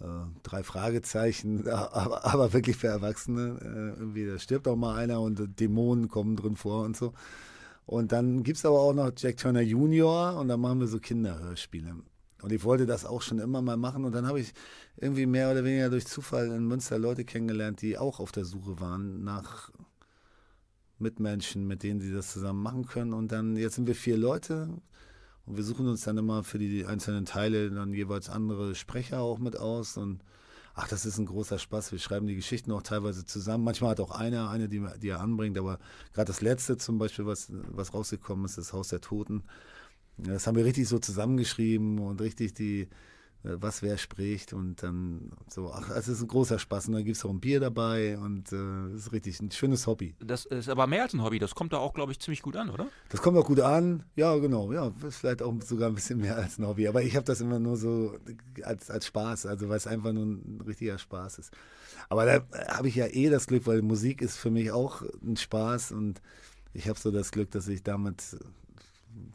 äh, 0.00 0.06
drei 0.42 0.62
Fragezeichen, 0.62 1.68
aber, 1.68 2.24
aber 2.24 2.52
wirklich 2.52 2.76
für 2.76 2.88
Erwachsene. 2.88 3.58
Äh, 3.60 4.00
irgendwie, 4.00 4.26
da 4.26 4.38
stirbt 4.38 4.68
auch 4.68 4.76
mal 4.76 4.96
einer 4.96 5.20
und 5.20 5.60
Dämonen 5.60 6.08
kommen 6.08 6.36
drin 6.36 6.56
vor 6.56 6.84
und 6.84 6.96
so. 6.96 7.12
Und 7.86 8.12
dann 8.12 8.42
gibt 8.42 8.56
es 8.56 8.64
aber 8.64 8.80
auch 8.80 8.94
noch 8.94 9.12
Jack 9.16 9.36
Turner 9.36 9.60
Junior 9.60 10.38
und 10.38 10.48
dann 10.48 10.60
machen 10.60 10.80
wir 10.80 10.86
so 10.86 10.98
Kinderhörspiele. 10.98 11.96
Und 12.44 12.52
ich 12.52 12.62
wollte 12.62 12.84
das 12.84 13.06
auch 13.06 13.22
schon 13.22 13.38
immer 13.38 13.62
mal 13.62 13.78
machen. 13.78 14.04
Und 14.04 14.14
dann 14.14 14.26
habe 14.26 14.38
ich 14.38 14.52
irgendwie 14.98 15.24
mehr 15.24 15.50
oder 15.50 15.64
weniger 15.64 15.88
durch 15.88 16.06
Zufall 16.06 16.48
in 16.48 16.66
Münster 16.66 16.98
Leute 16.98 17.24
kennengelernt, 17.24 17.80
die 17.80 17.96
auch 17.96 18.20
auf 18.20 18.32
der 18.32 18.44
Suche 18.44 18.78
waren 18.80 19.24
nach 19.24 19.70
Mitmenschen, 20.98 21.66
mit 21.66 21.82
denen 21.82 22.00
sie 22.00 22.12
das 22.12 22.32
zusammen 22.34 22.62
machen 22.62 22.84
können. 22.84 23.14
Und 23.14 23.32
dann, 23.32 23.56
jetzt 23.56 23.76
sind 23.76 23.86
wir 23.86 23.94
vier 23.94 24.18
Leute 24.18 24.68
und 25.46 25.56
wir 25.56 25.64
suchen 25.64 25.88
uns 25.88 26.02
dann 26.02 26.18
immer 26.18 26.44
für 26.44 26.58
die 26.58 26.84
einzelnen 26.84 27.24
Teile 27.24 27.70
dann 27.70 27.94
jeweils 27.94 28.28
andere 28.28 28.74
Sprecher 28.74 29.20
auch 29.20 29.38
mit 29.38 29.56
aus. 29.56 29.96
Und 29.96 30.22
ach, 30.74 30.86
das 30.86 31.06
ist 31.06 31.16
ein 31.16 31.24
großer 31.24 31.58
Spaß. 31.58 31.92
Wir 31.92 31.98
schreiben 31.98 32.26
die 32.26 32.36
Geschichten 32.36 32.72
auch 32.72 32.82
teilweise 32.82 33.24
zusammen. 33.24 33.64
Manchmal 33.64 33.92
hat 33.92 34.00
auch 34.00 34.10
einer 34.10 34.50
eine, 34.50 34.68
die, 34.68 34.86
die 35.00 35.08
er 35.08 35.20
anbringt. 35.20 35.56
Aber 35.56 35.78
gerade 36.12 36.26
das 36.26 36.42
letzte 36.42 36.76
zum 36.76 36.98
Beispiel, 36.98 37.24
was, 37.24 37.50
was 37.50 37.94
rausgekommen 37.94 38.44
ist, 38.44 38.58
das 38.58 38.74
Haus 38.74 38.88
der 38.88 39.00
Toten. 39.00 39.44
Das 40.16 40.46
haben 40.46 40.56
wir 40.56 40.64
richtig 40.64 40.88
so 40.88 40.98
zusammengeschrieben 40.98 41.98
und 41.98 42.20
richtig 42.20 42.54
die, 42.54 42.88
äh, 43.44 43.56
was 43.60 43.82
wer 43.82 43.98
spricht 43.98 44.52
und 44.52 44.82
dann 44.82 45.30
so, 45.48 45.70
ach, 45.72 45.90
es 45.90 46.08
ist 46.08 46.22
ein 46.22 46.28
großer 46.28 46.58
Spaß 46.58 46.88
und 46.88 46.94
dann 46.94 47.04
gibt 47.04 47.16
es 47.16 47.24
auch 47.24 47.30
ein 47.30 47.40
Bier 47.40 47.60
dabei 47.60 48.18
und 48.18 48.52
äh, 48.52 48.56
es 48.56 48.92
äh, 48.92 48.96
ist 48.96 49.12
richtig 49.12 49.40
ein 49.40 49.50
schönes 49.50 49.86
Hobby. 49.86 50.14
Das 50.20 50.46
ist 50.46 50.68
aber 50.68 50.86
mehr 50.86 51.02
als 51.02 51.12
ein 51.12 51.22
Hobby, 51.22 51.38
das 51.38 51.54
kommt 51.54 51.72
da 51.72 51.78
auch, 51.78 51.94
glaube 51.94 52.12
ich, 52.12 52.20
ziemlich 52.20 52.42
gut 52.42 52.56
an, 52.56 52.70
oder? 52.70 52.86
Das 53.10 53.20
kommt 53.20 53.36
auch 53.36 53.46
gut 53.46 53.60
an, 53.60 54.04
ja, 54.16 54.34
genau, 54.36 54.72
ja, 54.72 54.92
vielleicht 55.10 55.42
auch 55.42 55.54
sogar 55.62 55.88
ein 55.88 55.94
bisschen 55.94 56.20
mehr 56.20 56.36
als 56.36 56.58
ein 56.58 56.66
Hobby, 56.66 56.88
aber 56.88 57.02
ich 57.02 57.16
habe 57.16 57.26
das 57.26 57.40
immer 57.40 57.58
nur 57.58 57.76
so 57.76 58.16
als, 58.62 58.90
als 58.90 59.06
Spaß, 59.06 59.46
also 59.46 59.68
weil 59.68 59.76
es 59.76 59.86
einfach 59.86 60.12
nur 60.12 60.24
ein 60.24 60.62
richtiger 60.66 60.98
Spaß 60.98 61.38
ist. 61.38 61.52
Aber 62.08 62.24
da 62.26 62.46
habe 62.68 62.88
ich 62.88 62.94
ja 62.94 63.06
eh 63.06 63.30
das 63.30 63.46
Glück, 63.46 63.66
weil 63.66 63.82
Musik 63.82 64.22
ist 64.22 64.36
für 64.36 64.50
mich 64.50 64.70
auch 64.70 65.02
ein 65.22 65.36
Spaß 65.36 65.92
und 65.92 66.20
ich 66.72 66.88
habe 66.88 66.98
so 66.98 67.10
das 67.10 67.30
Glück, 67.30 67.50
dass 67.52 67.68
ich 67.68 67.82
damit 67.82 68.36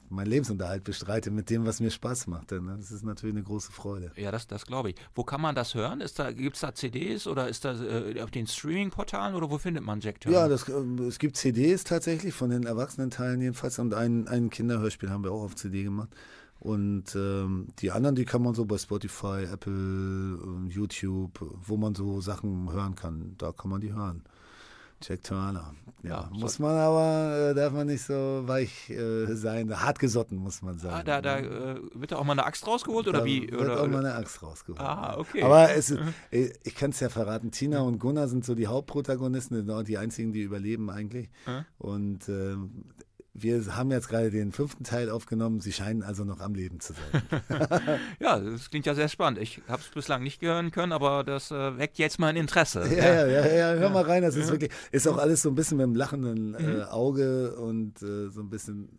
meinen 0.09 0.27
Lebensunterhalt 0.27 0.83
bestreite 0.83 1.31
mit 1.31 1.49
dem, 1.49 1.65
was 1.65 1.79
mir 1.79 1.91
Spaß 1.91 2.27
macht. 2.27 2.51
Denn 2.51 2.67
das 2.67 2.91
ist 2.91 3.03
natürlich 3.03 3.35
eine 3.35 3.43
große 3.43 3.71
Freude. 3.71 4.11
Ja, 4.15 4.31
das, 4.31 4.47
das 4.47 4.65
glaube 4.65 4.91
ich. 4.91 4.95
Wo 5.15 5.23
kann 5.23 5.41
man 5.41 5.55
das 5.55 5.75
hören? 5.75 6.03
da, 6.15 6.31
Gibt 6.31 6.55
es 6.55 6.61
da 6.61 6.73
CDs 6.73 7.27
oder 7.27 7.47
ist 7.47 7.65
das 7.65 7.81
äh, 7.81 8.21
auf 8.21 8.31
den 8.31 8.47
Streaming-Portalen 8.47 9.35
oder 9.35 9.49
wo 9.49 9.57
findet 9.57 9.83
man 9.83 9.99
Jack 10.01 10.21
Turner? 10.21 10.39
Ja, 10.39 10.47
das, 10.47 10.67
äh, 10.67 10.73
es 11.07 11.19
gibt 11.19 11.37
CDs 11.37 11.83
tatsächlich, 11.83 12.33
von 12.33 12.49
den 12.49 12.63
Erwachsenenteilen 12.65 13.41
jedenfalls. 13.41 13.79
Und 13.79 13.93
ein, 13.93 14.27
ein 14.27 14.49
Kinderhörspiel 14.49 15.09
haben 15.09 15.23
wir 15.23 15.31
auch 15.31 15.43
auf 15.43 15.55
CD 15.55 15.83
gemacht. 15.83 16.09
Und 16.59 17.15
ähm, 17.15 17.67
die 17.79 17.91
anderen, 17.91 18.15
die 18.15 18.25
kann 18.25 18.43
man 18.43 18.53
so 18.53 18.65
bei 18.65 18.77
Spotify, 18.77 19.45
Apple, 19.49 19.71
äh, 19.73 20.69
YouTube, 20.69 21.39
wo 21.65 21.77
man 21.77 21.95
so 21.95 22.19
Sachen 22.19 22.71
hören 22.71 22.95
kann, 22.95 23.35
da 23.37 23.53
kann 23.53 23.71
man 23.71 23.79
die 23.79 23.93
hören. 23.93 24.23
Jack 25.01 25.23
Turner. 25.23 25.73
Ja, 26.03 26.09
ja 26.09 26.29
muss 26.31 26.59
man 26.59 26.77
aber, 26.77 27.49
äh, 27.51 27.53
darf 27.53 27.73
man 27.73 27.87
nicht 27.87 28.03
so 28.03 28.43
weich 28.45 28.89
äh, 28.89 29.33
sein, 29.35 29.81
hart 29.81 29.99
gesotten, 29.99 30.37
muss 30.37 30.61
man 30.61 30.77
sagen. 30.79 30.95
Ah, 30.95 31.03
da, 31.03 31.21
da 31.21 31.39
äh, 31.39 31.75
wird 31.93 32.11
da 32.11 32.17
auch 32.17 32.23
mal 32.23 32.33
eine 32.33 32.45
Axt 32.45 32.65
rausgeholt 32.65 33.07
oder 33.07 33.19
da 33.19 33.25
wie? 33.25 33.51
Wird 33.51 33.61
oder, 33.61 33.81
auch 33.81 33.87
mal 33.87 34.05
eine 34.05 34.15
Axt 34.15 34.41
rausgeholt. 34.41 34.79
Ah, 34.79 35.17
okay. 35.17 35.43
Aber 35.43 35.71
es, 35.71 35.91
äh, 36.31 36.53
ich 36.63 36.75
kann 36.75 36.91
es 36.91 36.99
ja 36.99 37.09
verraten, 37.09 37.51
Tina 37.51 37.81
und 37.81 37.99
Gunnar 37.99 38.27
sind 38.27 38.45
so 38.45 38.55
die 38.55 38.67
Hauptprotagonisten, 38.67 39.85
die 39.85 39.97
einzigen, 39.97 40.31
die 40.31 40.41
überleben 40.41 40.89
eigentlich. 40.89 41.29
Und 41.77 42.29
ähm, 42.29 42.85
wir 43.33 43.75
haben 43.75 43.91
jetzt 43.91 44.09
gerade 44.09 44.31
den 44.31 44.51
fünften 44.51 44.83
Teil 44.83 45.09
aufgenommen. 45.09 45.59
Sie 45.59 45.71
scheinen 45.71 46.03
also 46.03 46.23
noch 46.23 46.39
am 46.39 46.55
Leben 46.55 46.79
zu 46.79 46.93
sein. 46.93 47.99
ja, 48.19 48.39
das 48.39 48.69
klingt 48.69 48.85
ja 48.85 48.95
sehr 48.95 49.07
spannend. 49.07 49.39
Ich 49.39 49.61
habe 49.67 49.81
es 49.81 49.89
bislang 49.89 50.23
nicht 50.23 50.41
hören 50.41 50.71
können, 50.71 50.91
aber 50.91 51.23
das 51.23 51.51
äh, 51.51 51.77
weckt 51.77 51.97
jetzt 51.97 52.19
mein 52.19 52.35
Interesse. 52.35 52.81
Ja, 52.87 53.25
ja, 53.25 53.27
ja, 53.27 53.45
ja 53.45 53.73
hör 53.73 53.81
ja. 53.81 53.89
mal 53.89 54.03
rein. 54.03 54.23
Das 54.23 54.35
ist 54.35 54.51
wirklich, 54.51 54.71
ist 54.91 55.07
auch 55.07 55.17
alles 55.17 55.41
so 55.41 55.49
ein 55.49 55.55
bisschen 55.55 55.77
mit 55.77 55.85
einem 55.85 55.95
lachenden 55.95 56.55
äh, 56.55 56.61
mhm. 56.61 56.81
Auge 56.83 57.55
und 57.55 58.01
äh, 58.01 58.29
so 58.29 58.41
ein 58.41 58.49
bisschen 58.49 58.89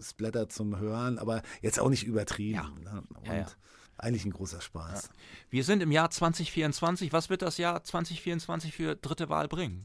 Splatter 0.00 0.48
zum 0.48 0.78
Hören, 0.78 1.18
aber 1.18 1.42
jetzt 1.60 1.80
auch 1.80 1.90
nicht 1.90 2.06
übertrieben. 2.06 2.54
Ja. 2.84 2.92
Ne? 2.92 3.02
Und 3.28 3.56
eigentlich 3.98 4.24
ein 4.24 4.32
großer 4.32 4.60
Spaß. 4.60 5.10
Wir 5.50 5.64
sind 5.64 5.82
im 5.82 5.92
Jahr 5.92 6.10
2024. 6.10 7.12
Was 7.12 7.28
wird 7.28 7.42
das 7.42 7.58
Jahr 7.58 7.82
2024 7.84 8.72
für 8.72 8.96
dritte 8.96 9.28
Wahl 9.28 9.48
bringen? 9.48 9.84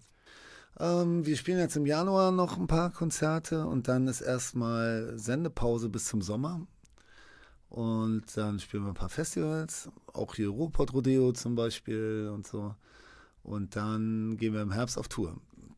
Ähm, 0.80 1.26
wir 1.26 1.38
spielen 1.38 1.59
jetzt 1.59 1.76
im 1.76 1.86
Januar 1.86 2.32
noch 2.32 2.57
ein 2.57 2.67
paar 2.67 2.91
Konzerte 2.91 3.65
und 3.65 3.88
dann 3.88 4.07
ist 4.07 4.21
erstmal 4.21 5.13
Sendepause 5.17 5.89
bis 5.89 6.05
zum 6.05 6.21
Sommer. 6.21 6.61
Und 7.69 8.23
dann 8.36 8.59
spielen 8.59 8.84
wir 8.84 8.89
ein 8.89 8.95
paar 8.95 9.09
Festivals, 9.09 9.89
auch 10.13 10.36
hier 10.36 10.49
Ruhrpott 10.49 10.93
Rodeo 10.93 11.34
zum 11.34 11.55
Beispiel 11.55 12.32
und 12.34 12.47
so. 12.47 12.76
Und 13.43 13.76
dann 13.76 14.38
gehen 14.38 14.53
wir 14.53 14.61
im 14.61 14.71
Herbst 14.71 14.97
auf 14.97 15.07
Tour. 15.07 15.38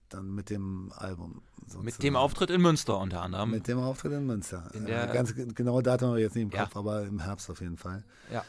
Dann 0.09 0.33
mit 0.33 0.49
dem 0.49 0.91
Album. 0.95 1.41
Sozusagen. 1.61 1.85
Mit 1.85 2.03
dem 2.03 2.15
Auftritt 2.15 2.49
in 2.49 2.61
Münster 2.61 2.97
unter 2.97 3.21
anderem. 3.21 3.51
Mit 3.51 3.67
dem 3.67 3.79
Auftritt 3.79 4.13
in 4.13 4.25
Münster. 4.25 4.69
In 4.73 4.85
der, 4.85 5.07
Ganz 5.07 5.35
genaue 5.35 5.83
Datum 5.83 6.09
habe 6.09 6.19
ich 6.19 6.23
jetzt 6.23 6.35
nicht 6.35 6.43
im 6.43 6.51
Kopf, 6.51 6.75
ja. 6.75 6.79
aber 6.79 7.03
im 7.03 7.19
Herbst 7.19 7.49
auf 7.49 7.59
jeden 7.59 7.77
Fall. 7.77 8.03
Ja. 8.31 8.45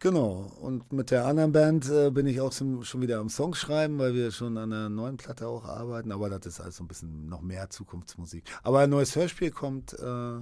Genau. 0.00 0.52
Und 0.60 0.92
mit 0.92 1.10
der 1.10 1.26
anderen 1.26 1.52
Band 1.52 1.88
äh, 1.88 2.10
bin 2.10 2.26
ich 2.26 2.40
auch 2.40 2.50
zum, 2.50 2.82
schon 2.82 3.02
wieder 3.02 3.18
am 3.18 3.28
Song 3.28 3.54
schreiben, 3.54 3.98
weil 3.98 4.14
wir 4.14 4.32
schon 4.32 4.58
an 4.58 4.72
einer 4.72 4.88
neuen 4.88 5.16
Platte 5.16 5.46
auch 5.46 5.64
arbeiten. 5.64 6.10
Aber 6.12 6.28
das 6.28 6.46
ist 6.46 6.60
also 6.60 6.82
ein 6.82 6.88
bisschen 6.88 7.28
noch 7.28 7.40
mehr 7.40 7.70
Zukunftsmusik. 7.70 8.44
Aber 8.62 8.80
ein 8.80 8.90
neues 8.90 9.14
Hörspiel 9.14 9.50
kommt 9.50 9.92
äh, 9.92 10.36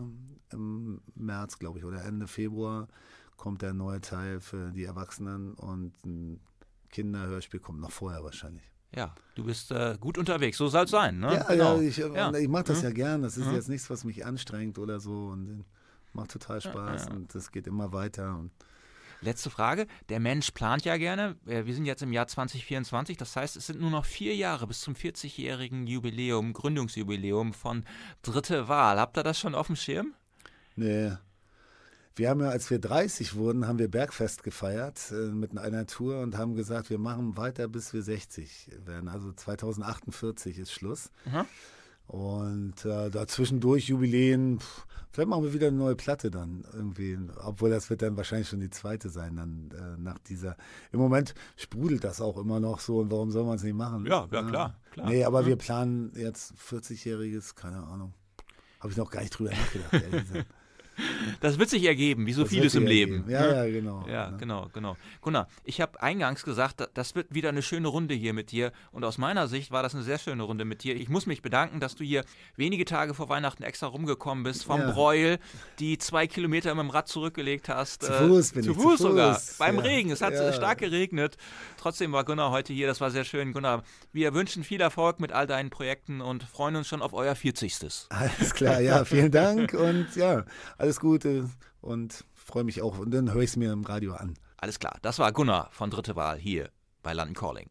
im 0.52 1.00
März, 1.14 1.58
glaube 1.58 1.78
ich, 1.78 1.84
oder 1.84 2.04
Ende 2.04 2.26
Februar 2.26 2.88
kommt 3.40 3.62
der 3.62 3.72
neue 3.72 4.02
Teil 4.02 4.40
für 4.40 4.70
die 4.70 4.84
Erwachsenen 4.84 5.54
und 5.54 5.94
ein 6.04 6.40
Kinderhörspiel 6.90 7.58
kommt 7.58 7.80
noch 7.80 7.90
vorher 7.90 8.22
wahrscheinlich. 8.22 8.70
Ja, 8.94 9.14
du 9.34 9.44
bist 9.44 9.70
äh, 9.70 9.96
gut 9.98 10.18
unterwegs, 10.18 10.58
so 10.58 10.68
soll 10.68 10.84
es 10.84 10.90
sein. 10.90 11.20
Ne? 11.20 11.34
Ja, 11.34 11.42
genau. 11.44 11.76
ja, 11.76 11.82
ich, 11.82 11.96
ja. 11.96 12.34
ich 12.34 12.48
mache 12.48 12.64
das 12.64 12.78
mhm. 12.78 12.84
ja 12.84 12.90
gern. 12.90 13.22
Das 13.22 13.36
ist 13.36 13.46
mhm. 13.46 13.54
jetzt 13.54 13.68
nichts, 13.68 13.88
was 13.88 14.04
mich 14.04 14.26
anstrengt 14.26 14.78
oder 14.78 15.00
so. 15.00 15.28
Und 15.28 15.64
macht 16.12 16.32
total 16.32 16.60
Spaß 16.60 17.06
ja, 17.06 17.14
und 17.14 17.34
das 17.34 17.50
geht 17.50 17.66
immer 17.66 17.92
weiter. 17.92 18.36
Und 18.36 18.50
Letzte 19.22 19.50
Frage. 19.50 19.86
Der 20.08 20.20
Mensch 20.20 20.50
plant 20.52 20.84
ja 20.84 20.96
gerne. 20.96 21.36
Äh, 21.46 21.66
wir 21.66 21.74
sind 21.74 21.84
jetzt 21.84 22.02
im 22.02 22.12
Jahr 22.12 22.26
2024. 22.26 23.16
Das 23.16 23.36
heißt, 23.36 23.56
es 23.56 23.66
sind 23.66 23.80
nur 23.80 23.90
noch 23.90 24.04
vier 24.04 24.34
Jahre 24.34 24.66
bis 24.66 24.80
zum 24.80 24.94
40-jährigen 24.94 25.86
Jubiläum, 25.86 26.52
Gründungsjubiläum 26.52 27.52
von 27.52 27.84
Dritte 28.22 28.68
Wahl. 28.68 28.98
Habt 28.98 29.18
ihr 29.18 29.22
das 29.22 29.38
schon 29.38 29.54
auf 29.54 29.66
dem 29.66 29.76
Schirm? 29.76 30.14
Nee. 30.76 31.12
Wir 32.16 32.28
haben 32.28 32.40
ja, 32.40 32.48
als 32.48 32.70
wir 32.70 32.78
30 32.78 33.34
wurden, 33.34 33.66
haben 33.66 33.78
wir 33.78 33.88
Bergfest 33.88 34.42
gefeiert 34.42 35.10
äh, 35.10 35.14
mit 35.14 35.56
einer 35.56 35.86
Tour 35.86 36.20
und 36.20 36.36
haben 36.36 36.54
gesagt, 36.54 36.90
wir 36.90 36.98
machen 36.98 37.36
weiter, 37.36 37.68
bis 37.68 37.92
wir 37.92 38.02
60 38.02 38.70
werden. 38.84 39.08
Also 39.08 39.32
2048 39.32 40.58
ist 40.58 40.72
Schluss. 40.72 41.10
Mhm. 41.24 41.44
Und 42.10 42.84
äh, 42.84 43.08
dazwischendurch 43.08 43.86
Jubiläen, 43.86 44.58
pff, 44.58 44.84
vielleicht 45.12 45.28
machen 45.28 45.44
wir 45.44 45.52
wieder 45.52 45.68
eine 45.68 45.76
neue 45.76 45.94
Platte 45.94 46.32
dann 46.32 46.64
irgendwie. 46.74 47.16
Obwohl 47.44 47.70
das 47.70 47.88
wird 47.88 48.02
dann 48.02 48.16
wahrscheinlich 48.16 48.48
schon 48.48 48.58
die 48.58 48.68
zweite 48.68 49.10
sein, 49.10 49.36
dann 49.36 49.70
äh, 49.78 49.96
nach 49.96 50.18
dieser. 50.18 50.56
Im 50.90 50.98
Moment 50.98 51.36
sprudelt 51.54 52.02
das 52.02 52.20
auch 52.20 52.36
immer 52.36 52.58
noch 52.58 52.80
so 52.80 52.98
und 52.98 53.12
warum 53.12 53.30
soll 53.30 53.44
man 53.44 53.54
es 53.54 53.62
nicht 53.62 53.76
machen? 53.76 54.06
Ja, 54.06 54.26
ja, 54.32 54.42
klar. 54.42 54.76
klar. 54.90 55.08
Nee, 55.08 55.22
aber 55.22 55.42
mhm. 55.42 55.46
wir 55.46 55.56
planen 55.56 56.12
jetzt 56.16 56.52
40-jähriges, 56.54 57.54
keine 57.54 57.84
Ahnung. 57.84 58.12
Habe 58.80 58.90
ich 58.90 58.96
noch 58.96 59.10
gar 59.10 59.20
nicht 59.20 59.38
drüber 59.38 59.50
nachgedacht, 59.50 59.92
ehrlich 59.92 60.28
gesagt. 60.28 60.46
Das 61.40 61.58
wird 61.58 61.70
sich 61.70 61.84
ergeben, 61.84 62.26
wie 62.26 62.32
so 62.32 62.42
das 62.42 62.50
vieles 62.50 62.74
im 62.74 62.86
Leben. 62.86 63.24
Ja, 63.28 63.40
ne? 63.40 63.56
ja, 63.56 63.66
genau. 63.66 64.04
Ja, 64.08 64.30
genau, 64.30 64.68
genau. 64.72 64.96
Gunnar, 65.20 65.48
ich 65.64 65.80
habe 65.80 66.02
eingangs 66.02 66.44
gesagt, 66.44 66.88
das 66.94 67.14
wird 67.14 67.34
wieder 67.34 67.48
eine 67.48 67.62
schöne 67.62 67.88
Runde 67.88 68.14
hier 68.14 68.32
mit 68.32 68.52
dir. 68.52 68.72
Und 68.92 69.04
aus 69.04 69.18
meiner 69.18 69.48
Sicht 69.48 69.70
war 69.70 69.82
das 69.82 69.94
eine 69.94 70.04
sehr 70.04 70.18
schöne 70.18 70.42
Runde 70.42 70.64
mit 70.64 70.82
dir. 70.82 70.96
Ich 70.96 71.08
muss 71.08 71.26
mich 71.26 71.42
bedanken, 71.42 71.80
dass 71.80 71.94
du 71.94 72.04
hier 72.04 72.24
wenige 72.56 72.84
Tage 72.84 73.14
vor 73.14 73.28
Weihnachten 73.28 73.62
extra 73.62 73.86
rumgekommen 73.86 74.44
bist, 74.44 74.64
vom 74.64 74.80
ja. 74.80 74.90
Breuel, 74.90 75.38
die 75.78 75.98
zwei 75.98 76.26
Kilometer 76.26 76.74
mit 76.74 76.84
dem 76.84 76.90
Rad 76.90 77.08
zurückgelegt 77.08 77.68
hast. 77.68 78.02
Zu 78.02 78.12
Fuß 78.12 78.52
bin 78.52 78.62
zu 78.62 78.70
ich. 78.72 78.76
Fuß 78.76 78.84
zu 78.84 78.90
Fuß 78.90 78.98
sogar. 78.98 79.40
Beim 79.58 79.76
ja. 79.76 79.82
Regen. 79.82 80.10
Es 80.10 80.20
hat 80.20 80.34
ja. 80.34 80.52
stark 80.52 80.78
geregnet. 80.78 81.36
Trotzdem 81.78 82.12
war 82.12 82.24
Gunnar 82.24 82.50
heute 82.50 82.72
hier. 82.72 82.86
Das 82.86 83.00
war 83.00 83.10
sehr 83.10 83.24
schön. 83.24 83.52
Gunnar, 83.52 83.82
wir 84.12 84.34
wünschen 84.34 84.64
viel 84.64 84.80
Erfolg 84.80 85.20
mit 85.20 85.32
all 85.32 85.46
deinen 85.46 85.70
Projekten 85.70 86.20
und 86.20 86.42
freuen 86.42 86.76
uns 86.76 86.88
schon 86.88 87.02
auf 87.02 87.12
euer 87.12 87.34
40. 87.34 87.70
Alles 88.08 88.54
klar, 88.54 88.80
ja, 88.80 89.04
vielen 89.04 89.30
Dank 89.30 89.74
und 89.74 90.14
ja, 90.16 90.44
alles 90.76 90.89
Gute 90.98 91.48
und 91.80 92.24
freue 92.34 92.64
mich 92.64 92.82
auch. 92.82 92.98
Und 92.98 93.12
dann 93.12 93.32
höre 93.32 93.42
ich 93.42 93.50
es 93.50 93.56
mir 93.56 93.72
im 93.72 93.84
Radio 93.84 94.14
an. 94.14 94.34
Alles 94.56 94.80
klar, 94.80 94.98
das 95.02 95.18
war 95.20 95.30
Gunnar 95.30 95.68
von 95.70 95.90
Dritte 95.90 96.16
Wahl 96.16 96.38
hier 96.38 96.70
bei 97.02 97.12
London 97.12 97.34
Calling. 97.34 97.70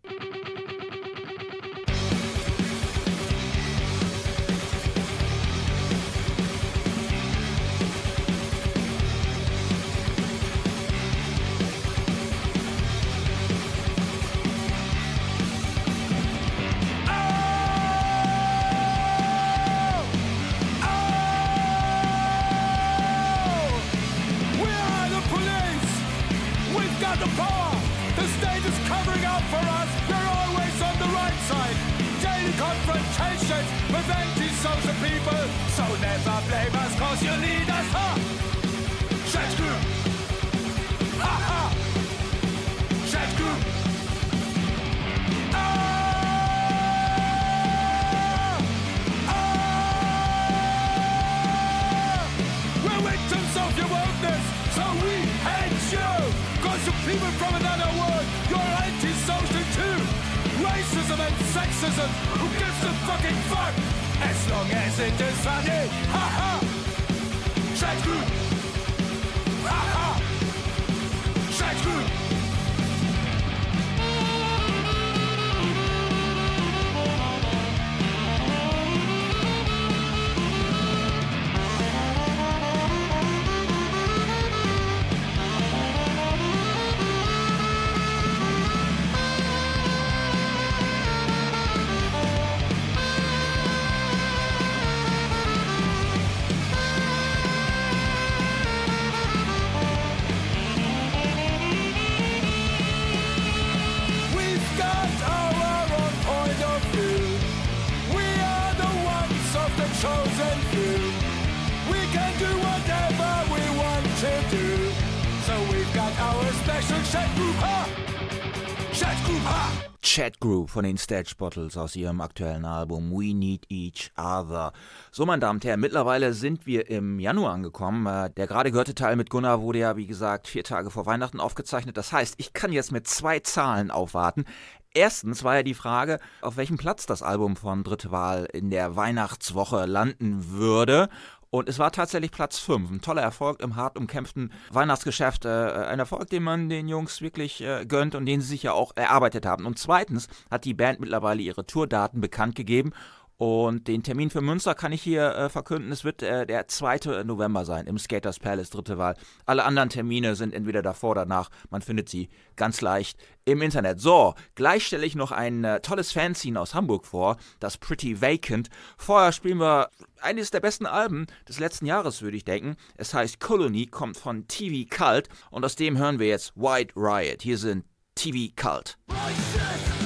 Von 120.69 120.83
den 120.83 120.97
Stage 120.97 121.33
Bottles 121.37 121.75
aus 121.77 121.95
ihrem 121.95 122.21
aktuellen 122.21 122.65
Album 122.65 123.11
We 123.11 123.33
Need 123.33 123.65
Each 123.69 124.11
Other. 124.17 124.71
So, 125.11 125.25
meine 125.25 125.39
Damen 125.41 125.57
und 125.57 125.65
Herren, 125.65 125.79
mittlerweile 125.79 126.33
sind 126.33 126.65
wir 126.65 126.89
im 126.89 127.19
Januar 127.19 127.53
angekommen. 127.53 128.05
Äh, 128.05 128.29
Der 128.31 128.47
gerade 128.47 128.71
gehörte 128.71 128.95
Teil 128.95 129.15
mit 129.15 129.29
Gunnar 129.29 129.61
wurde 129.61 129.79
ja, 129.79 129.97
wie 129.97 130.07
gesagt, 130.07 130.47
vier 130.47 130.63
Tage 130.63 130.91
vor 130.91 131.05
Weihnachten 131.05 131.39
aufgezeichnet. 131.39 131.97
Das 131.97 132.11
heißt, 132.11 132.35
ich 132.37 132.53
kann 132.53 132.71
jetzt 132.71 132.91
mit 132.91 133.07
zwei 133.07 133.39
Zahlen 133.39 133.91
aufwarten. 133.91 134.45
Erstens 134.93 135.43
war 135.43 135.55
ja 135.55 135.63
die 135.63 135.75
Frage, 135.75 136.19
auf 136.41 136.57
welchem 136.57 136.77
Platz 136.77 137.05
das 137.05 137.21
Album 137.21 137.55
von 137.55 137.83
Dritte 137.83 138.11
Wahl 138.11 138.47
in 138.51 138.71
der 138.71 138.95
Weihnachtswoche 138.95 139.85
landen 139.85 140.49
würde. 140.49 141.09
Und 141.51 141.67
es 141.67 141.79
war 141.79 141.91
tatsächlich 141.91 142.31
Platz 142.31 142.59
5. 142.59 142.91
Ein 142.91 143.01
toller 143.01 143.23
Erfolg 143.23 143.59
im 143.61 143.75
hart 143.75 143.97
umkämpften 143.97 144.51
Weihnachtsgeschäft. 144.69 145.45
Äh, 145.45 145.49
ein 145.49 145.97
Erfolg, 145.97 146.29
den 146.29 146.43
man 146.43 146.69
den 146.69 146.87
Jungs 146.87 147.21
wirklich 147.21 147.61
äh, 147.61 147.85
gönnt 147.87 148.13
und 148.13 148.27
den 148.27 148.41
sie 148.41 148.49
sich 148.49 148.63
ja 148.63 148.73
auch 148.73 148.91
erarbeitet 148.95 149.47
haben. 149.47 149.65
Und 149.65 149.79
zweitens 149.79 150.27
hat 150.51 150.65
die 150.65 150.75
Band 150.75 150.99
mittlerweile 150.99 151.41
ihre 151.41 151.65
Tourdaten 151.65 152.21
bekannt 152.21 152.53
gegeben. 152.53 152.93
Und 153.39 153.87
den 153.87 154.03
Termin 154.03 154.29
für 154.29 154.41
Münster 154.41 154.75
kann 154.75 154.91
ich 154.91 155.01
hier 155.01 155.33
äh, 155.33 155.47
verkünden. 155.47 155.93
Es 155.93 156.03
wird 156.03 156.21
äh, 156.21 156.45
der 156.45 156.67
2. 156.67 157.23
November 157.23 157.63
sein 157.63 157.87
im 157.87 157.97
Skaters 157.97 158.37
Palace, 158.37 158.69
dritte 158.69 158.97
Wahl. 158.97 159.15
Alle 159.45 159.63
anderen 159.63 159.87
Termine 159.87 160.35
sind 160.35 160.53
entweder 160.53 160.81
davor 160.81 161.11
oder 161.11 161.21
danach. 161.21 161.49
Man 161.69 161.81
findet 161.81 162.09
sie 162.09 162.27
ganz 162.57 162.81
leicht 162.81 163.17
im 163.45 163.61
Internet. 163.61 164.01
So, 164.01 164.35
gleich 164.55 164.85
stelle 164.85 165.05
ich 165.05 165.15
noch 165.15 165.31
ein 165.31 165.63
äh, 165.63 165.79
tolles 165.79 166.11
Fanzine 166.11 166.59
aus 166.59 166.75
Hamburg 166.75 167.05
vor, 167.05 167.37
das 167.61 167.77
Pretty 167.77 168.21
Vacant. 168.21 168.69
Vorher 168.97 169.31
spielen 169.31 169.61
wir 169.61 169.89
eines 170.19 170.51
der 170.51 170.59
besten 170.59 170.85
Alben 170.85 171.25
des 171.47 171.59
letzten 171.59 171.85
Jahres, 171.85 172.21
würde 172.21 172.35
ich 172.35 172.43
denken. 172.43 172.75
Es 172.97 173.13
heißt 173.13 173.39
Colony, 173.39 173.85
kommt 173.85 174.17
von 174.17 174.49
TV 174.49 174.85
Cult 174.93 175.29
und 175.49 175.63
aus 175.63 175.77
dem 175.77 175.97
hören 175.97 176.19
wir 176.19 176.27
jetzt 176.27 176.57
White 176.57 176.93
Riot. 176.97 177.41
Hier 177.41 177.57
sind 177.57 177.85
TV 178.15 178.53
Cult. 178.57 178.97
Your 179.09 179.98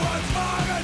What's 0.00 0.32
morgen. 0.32 0.77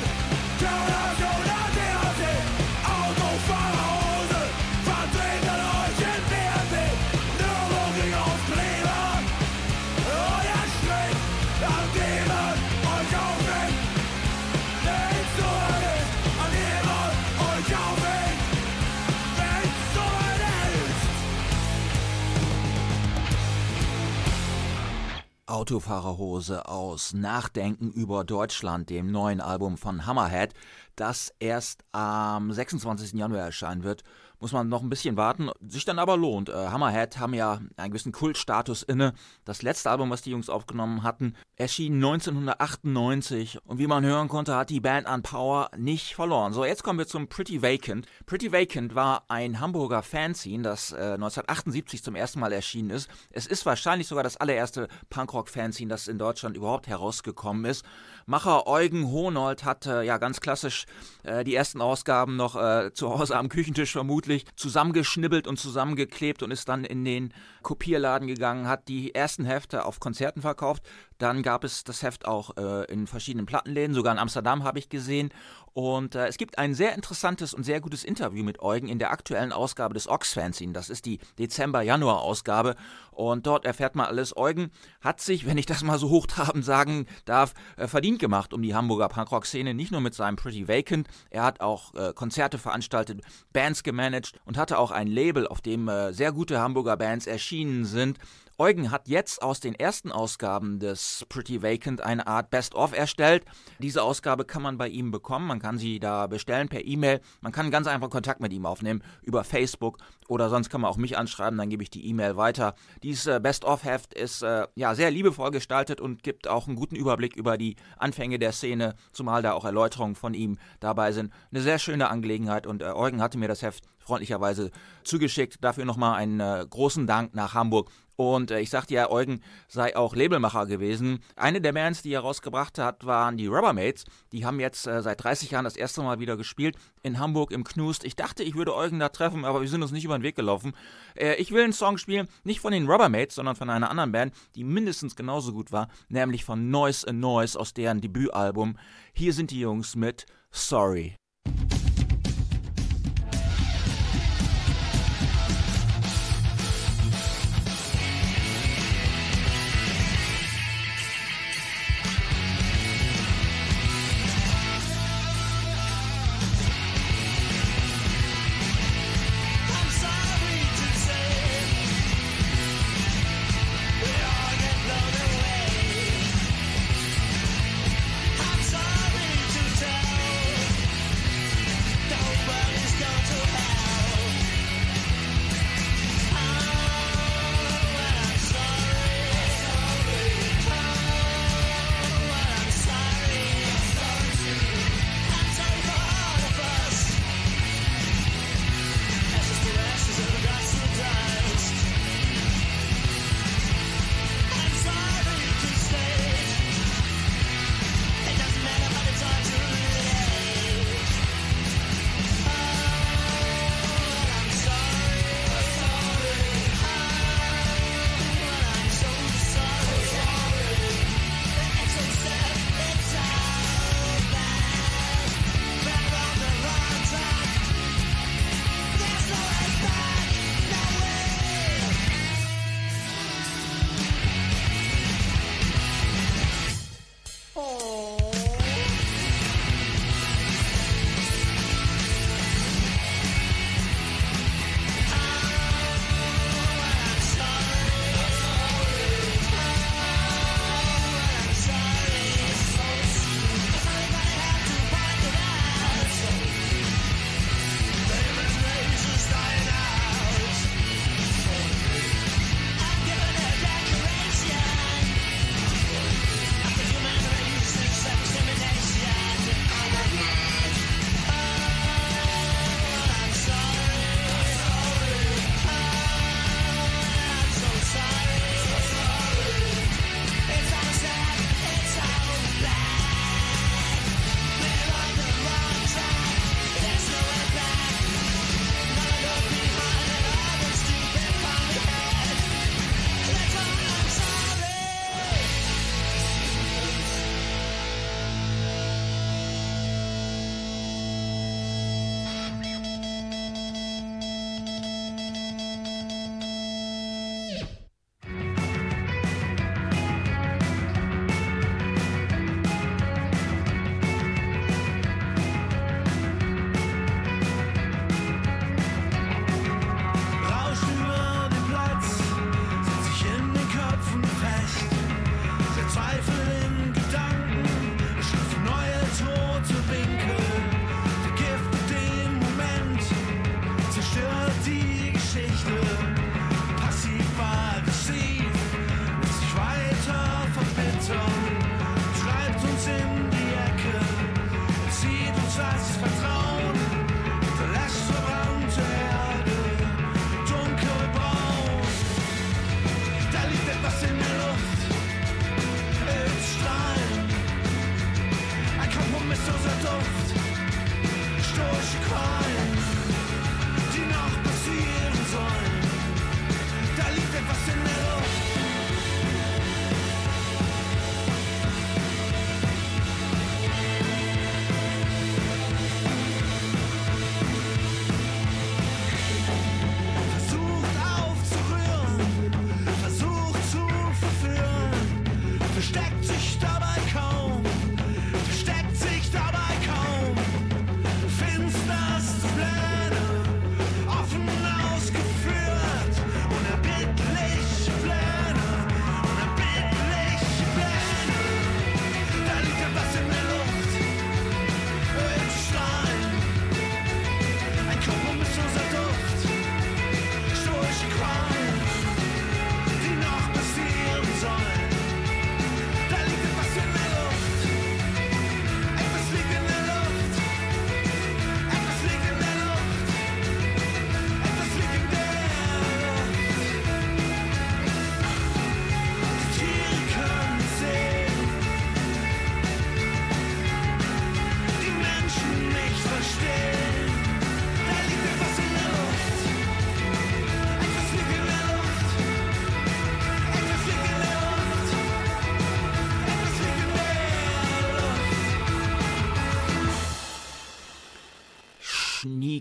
Autofahrerhose 25.54 26.66
aus 26.66 27.14
Nachdenken 27.14 27.92
über 27.92 28.24
Deutschland, 28.24 28.90
dem 28.90 29.12
neuen 29.12 29.40
Album 29.40 29.76
von 29.76 30.04
Hammerhead, 30.04 30.52
das 30.96 31.34
erst 31.38 31.84
am 31.92 32.52
26. 32.52 33.12
Januar 33.12 33.44
erscheinen 33.44 33.82
wird. 33.84 34.02
Muss 34.40 34.52
man 34.52 34.68
noch 34.68 34.82
ein 34.82 34.90
bisschen 34.90 35.16
warten, 35.16 35.50
sich 35.66 35.84
dann 35.86 35.98
aber 35.98 36.16
lohnt. 36.18 36.50
Äh, 36.50 36.52
Hammerhead 36.52 37.18
haben 37.18 37.32
ja 37.32 37.60
einen 37.76 37.90
gewissen 37.90 38.12
Kultstatus 38.12 38.82
inne. 38.82 39.14
Das 39.44 39.62
letzte 39.62 39.90
Album, 39.90 40.10
was 40.10 40.22
die 40.22 40.32
Jungs 40.32 40.50
aufgenommen 40.50 41.02
hatten, 41.02 41.34
erschien 41.56 41.94
1998 41.94 43.58
und 43.64 43.78
wie 43.78 43.86
man 43.86 44.04
hören 44.04 44.28
konnte, 44.28 44.54
hat 44.54 44.70
die 44.70 44.80
Band 44.80 45.06
an 45.06 45.22
Power 45.22 45.70
nicht 45.78 46.14
verloren. 46.14 46.52
So, 46.52 46.64
jetzt 46.64 46.82
kommen 46.82 46.98
wir 46.98 47.06
zum 47.06 47.28
Pretty 47.28 47.62
Vacant. 47.62 48.06
Pretty 48.26 48.52
Vacant 48.52 48.94
war 48.94 49.24
ein 49.28 49.60
Hamburger 49.60 50.02
Fanzine, 50.02 50.62
das 50.62 50.92
äh, 50.92 51.14
1978 51.14 52.02
zum 52.02 52.14
ersten 52.14 52.40
Mal 52.40 52.52
erschienen 52.52 52.90
ist. 52.90 53.08
Es 53.30 53.46
ist 53.46 53.64
wahrscheinlich 53.64 54.08
sogar 54.08 54.24
das 54.24 54.36
allererste 54.36 54.88
Punkrock-Fanzine, 55.08 55.88
das 55.88 56.08
in 56.08 56.18
Deutschland 56.18 56.56
überhaupt 56.56 56.86
herausgekommen 56.86 57.64
ist. 57.64 57.84
Macher 58.26 58.66
Eugen 58.66 59.10
Hohnold 59.10 59.64
hat 59.64 59.86
äh, 59.86 60.02
ja 60.02 60.18
ganz 60.18 60.40
klassisch 60.40 60.86
äh, 61.24 61.44
die 61.44 61.54
ersten 61.54 61.80
Ausgaben 61.80 62.36
noch 62.36 62.56
äh, 62.56 62.92
zu 62.94 63.10
Hause 63.10 63.36
am 63.36 63.48
Küchentisch 63.48 63.92
vermutlich 63.92 64.46
zusammengeschnibbelt 64.56 65.46
und 65.46 65.58
zusammengeklebt 65.58 66.42
und 66.42 66.50
ist 66.50 66.68
dann 66.68 66.84
in 66.84 67.04
den 67.04 67.34
Kopierladen 67.62 68.26
gegangen, 68.26 68.66
hat 68.66 68.88
die 68.88 69.14
ersten 69.14 69.44
Hefte 69.44 69.84
auf 69.84 70.00
Konzerten 70.00 70.40
verkauft. 70.40 70.82
Dann 71.18 71.42
gab 71.42 71.64
es 71.64 71.84
das 71.84 72.02
Heft 72.02 72.26
auch 72.26 72.56
äh, 72.56 72.84
in 72.92 73.06
verschiedenen 73.06 73.46
Plattenläden, 73.46 73.94
sogar 73.94 74.12
in 74.12 74.18
Amsterdam 74.18 74.64
habe 74.64 74.78
ich 74.78 74.88
gesehen. 74.88 75.30
Und 75.74 76.14
äh, 76.14 76.28
es 76.28 76.38
gibt 76.38 76.56
ein 76.56 76.72
sehr 76.72 76.94
interessantes 76.94 77.52
und 77.52 77.64
sehr 77.64 77.80
gutes 77.80 78.04
Interview 78.04 78.44
mit 78.44 78.60
Eugen 78.60 78.88
in 78.88 79.00
der 79.00 79.10
aktuellen 79.10 79.52
Ausgabe 79.52 79.92
des 79.92 80.08
Ox 80.08 80.32
Fanzine. 80.32 80.72
Das 80.72 80.88
ist 80.88 81.04
die 81.04 81.18
Dezember-Januar-Ausgabe. 81.40 82.76
Und 83.10 83.48
dort 83.48 83.64
erfährt 83.64 83.96
man 83.96 84.06
alles. 84.06 84.36
Eugen 84.36 84.70
hat 85.00 85.20
sich, 85.20 85.46
wenn 85.46 85.58
ich 85.58 85.66
das 85.66 85.82
mal 85.82 85.98
so 85.98 86.10
hochtrabend 86.10 86.64
sagen 86.64 87.06
darf, 87.24 87.54
äh, 87.76 87.88
verdient 87.88 88.20
gemacht 88.20 88.54
um 88.54 88.62
die 88.62 88.76
Hamburger 88.76 89.08
Punkrock-Szene. 89.08 89.74
Nicht 89.74 89.90
nur 89.90 90.00
mit 90.00 90.14
seinem 90.14 90.36
Pretty 90.36 90.68
Vacant. 90.68 91.08
Er 91.30 91.42
hat 91.42 91.60
auch 91.60 91.92
äh, 91.94 92.12
Konzerte 92.14 92.58
veranstaltet, 92.58 93.22
Bands 93.52 93.82
gemanagt 93.82 94.32
und 94.44 94.56
hatte 94.56 94.78
auch 94.78 94.92
ein 94.92 95.08
Label, 95.08 95.48
auf 95.48 95.60
dem 95.60 95.88
äh, 95.88 96.12
sehr 96.12 96.30
gute 96.30 96.60
Hamburger 96.60 96.96
Bands 96.96 97.26
erschienen 97.26 97.84
sind. 97.84 98.18
Eugen 98.56 98.92
hat 98.92 99.08
jetzt 99.08 99.42
aus 99.42 99.58
den 99.58 99.74
ersten 99.74 100.12
Ausgaben 100.12 100.78
des 100.78 101.26
Pretty 101.28 101.62
Vacant 101.62 102.00
eine 102.00 102.28
Art 102.28 102.50
Best-of 102.50 102.96
erstellt. 102.96 103.44
Diese 103.80 104.00
Ausgabe 104.00 104.44
kann 104.44 104.62
man 104.62 104.78
bei 104.78 104.86
ihm 104.86 105.10
bekommen. 105.10 105.48
Man 105.48 105.58
kann 105.58 105.76
sie 105.76 105.98
da 105.98 106.28
bestellen 106.28 106.68
per 106.68 106.84
E-Mail. 106.84 107.20
Man 107.40 107.50
kann 107.50 107.72
ganz 107.72 107.88
einfach 107.88 108.10
Kontakt 108.10 108.40
mit 108.40 108.52
ihm 108.52 108.64
aufnehmen 108.64 109.02
über 109.22 109.42
Facebook 109.42 109.98
oder 110.28 110.48
sonst 110.48 110.70
kann 110.70 110.80
man 110.80 110.90
auch 110.90 110.96
mich 110.96 111.18
anschreiben, 111.18 111.58
dann 111.58 111.68
gebe 111.68 111.82
ich 111.82 111.90
die 111.90 112.06
E-Mail 112.06 112.36
weiter. 112.36 112.74
Dieses 113.02 113.26
äh, 113.26 113.40
Best-of-Heft 113.40 114.14
ist 114.14 114.42
äh, 114.42 114.66
ja 114.74 114.94
sehr 114.94 115.10
liebevoll 115.10 115.50
gestaltet 115.50 116.00
und 116.00 116.22
gibt 116.22 116.48
auch 116.48 116.66
einen 116.66 116.76
guten 116.76 116.96
Überblick 116.96 117.36
über 117.36 117.58
die 117.58 117.76
Anfänge 117.98 118.38
der 118.38 118.52
Szene, 118.52 118.94
zumal 119.12 119.42
da 119.42 119.52
auch 119.52 119.64
Erläuterungen 119.64 120.14
von 120.14 120.34
ihm 120.34 120.58
dabei 120.80 121.12
sind. 121.12 121.32
Eine 121.50 121.60
sehr 121.60 121.78
schöne 121.78 122.08
Angelegenheit 122.08 122.66
und 122.66 122.82
äh, 122.82 122.86
Eugen 122.86 123.20
hatte 123.20 123.38
mir 123.38 123.48
das 123.48 123.62
Heft 123.62 123.84
freundlicherweise 124.04 124.70
zugeschickt. 125.02 125.62
Dafür 125.62 125.84
nochmal 125.84 126.16
einen 126.16 126.40
äh, 126.40 126.64
großen 126.68 127.06
Dank 127.06 127.34
nach 127.34 127.54
Hamburg. 127.54 127.90
Und 128.16 128.50
äh, 128.50 128.60
ich 128.60 128.70
sagte 128.70 128.94
ja, 128.94 129.10
Eugen 129.10 129.40
sei 129.68 129.96
auch 129.96 130.14
Labelmacher 130.14 130.66
gewesen. 130.66 131.20
Eine 131.36 131.60
der 131.60 131.72
Bands, 131.72 132.02
die 132.02 132.12
er 132.12 132.20
rausgebracht 132.20 132.78
hat, 132.78 133.04
waren 133.04 133.36
die 133.36 133.46
Rubbermates. 133.46 134.04
Die 134.32 134.44
haben 134.44 134.60
jetzt 134.60 134.86
äh, 134.86 135.02
seit 135.02 135.22
30 135.22 135.50
Jahren 135.50 135.64
das 135.64 135.76
erste 135.76 136.02
Mal 136.02 136.20
wieder 136.20 136.36
gespielt 136.36 136.76
in 137.02 137.18
Hamburg 137.18 137.50
im 137.50 137.64
Knust. 137.64 138.04
Ich 138.04 138.16
dachte, 138.16 138.42
ich 138.42 138.54
würde 138.54 138.74
Eugen 138.74 139.00
da 139.00 139.08
treffen, 139.08 139.44
aber 139.44 139.60
wir 139.60 139.68
sind 139.68 139.82
uns 139.82 139.92
nicht 139.92 140.04
über 140.04 140.16
den 140.16 140.22
Weg 140.22 140.36
gelaufen. 140.36 140.74
Äh, 141.16 141.34
ich 141.36 141.50
will 141.50 141.64
einen 141.64 141.72
Song 141.72 141.98
spielen, 141.98 142.28
nicht 142.44 142.60
von 142.60 142.72
den 142.72 142.88
Rubbermates, 142.88 143.34
sondern 143.34 143.56
von 143.56 143.70
einer 143.70 143.90
anderen 143.90 144.12
Band, 144.12 144.34
die 144.54 144.64
mindestens 144.64 145.16
genauso 145.16 145.52
gut 145.52 145.72
war, 145.72 145.88
nämlich 146.08 146.44
von 146.44 146.70
Noise 146.70 147.08
and 147.08 147.20
Noise 147.20 147.58
aus 147.58 147.74
deren 147.74 148.00
Debütalbum. 148.00 148.78
Hier 149.12 149.32
sind 149.32 149.50
die 149.50 149.60
Jungs 149.60 149.96
mit 149.96 150.26
Sorry. 150.50 151.16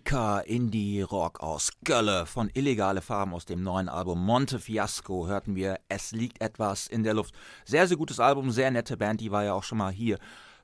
Schnieker 0.04 0.46
Indie-Rock 0.46 1.40
aus 1.40 1.72
Gölle 1.86 2.26
von 2.26 2.52
Illegale 2.54 3.02
Farben 3.02 3.34
aus 3.34 3.46
dem 3.46 3.64
neuen 3.64 3.88
Album 3.88 4.24
Monte 4.24 4.60
Fiasco 4.60 5.28
hörten 5.28 5.56
wir 5.56 5.80
Es 5.88 6.12
liegt 6.12 6.42
etwas 6.42 6.88
in 6.88 7.04
der 7.04 7.14
Luft. 7.14 7.34
Sehr, 7.64 7.88
sehr 7.88 7.96
gutes 7.96 8.20
Album, 8.20 8.52
sehr 8.52 8.70
nette 8.70 8.98
Band, 8.98 9.22
die 9.22 9.32
war 9.32 9.46
ja 9.46 9.54
auch 9.54 9.64
schon 9.64 9.78
mal 9.78 9.94
hier 9.94 10.20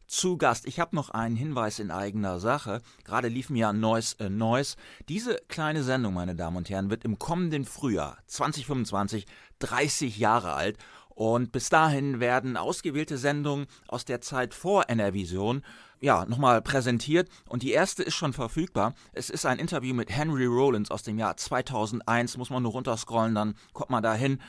zu 0.07 0.37
Gast. 0.37 0.67
Ich 0.67 0.81
habe 0.81 0.93
noch 0.93 1.11
einen 1.11 1.37
Hinweis 1.37 1.79
in 1.79 1.89
eigener 1.89 2.39
Sache. 2.39 2.81
Gerade 3.05 3.29
lief 3.29 3.49
mir 3.49 3.59
ja 3.59 3.73
Noise 3.73 4.17
äh, 4.19 4.29
Noise. 4.29 4.75
Diese 5.07 5.37
kleine 5.47 5.83
Sendung, 5.83 6.15
meine 6.15 6.35
Damen 6.35 6.57
und 6.57 6.69
Herren, 6.69 6.89
wird 6.89 7.05
im 7.05 7.17
kommenden 7.17 7.63
Frühjahr 7.63 8.17
2025 8.27 9.25
30 9.59 10.17
Jahre 10.17 10.53
alt. 10.53 10.77
Und 11.07 11.53
bis 11.53 11.69
dahin 11.69 12.19
werden 12.19 12.57
ausgewählte 12.57 13.17
Sendungen 13.17 13.67
aus 13.87 14.03
der 14.03 14.19
Zeit 14.19 14.53
vor 14.53 14.89
NRVision 14.89 15.63
ja, 16.01 16.25
nochmal 16.25 16.61
präsentiert 16.61 17.29
und 17.47 17.63
die 17.63 17.71
erste 17.71 18.03
ist 18.03 18.15
schon 18.15 18.33
verfügbar. 18.33 18.93
Es 19.13 19.29
ist 19.29 19.45
ein 19.45 19.59
Interview 19.59 19.93
mit 19.93 20.09
Henry 20.09 20.45
Rollins 20.45 20.91
aus 20.91 21.03
dem 21.03 21.19
Jahr 21.19 21.37
2001, 21.37 22.37
muss 22.37 22.49
man 22.49 22.63
nur 22.63 22.71
runterscrollen, 22.71 23.35
dann 23.35 23.55
kommt 23.73 23.89
man 23.89 24.03
da 24.03 24.13
hin. 24.13 24.39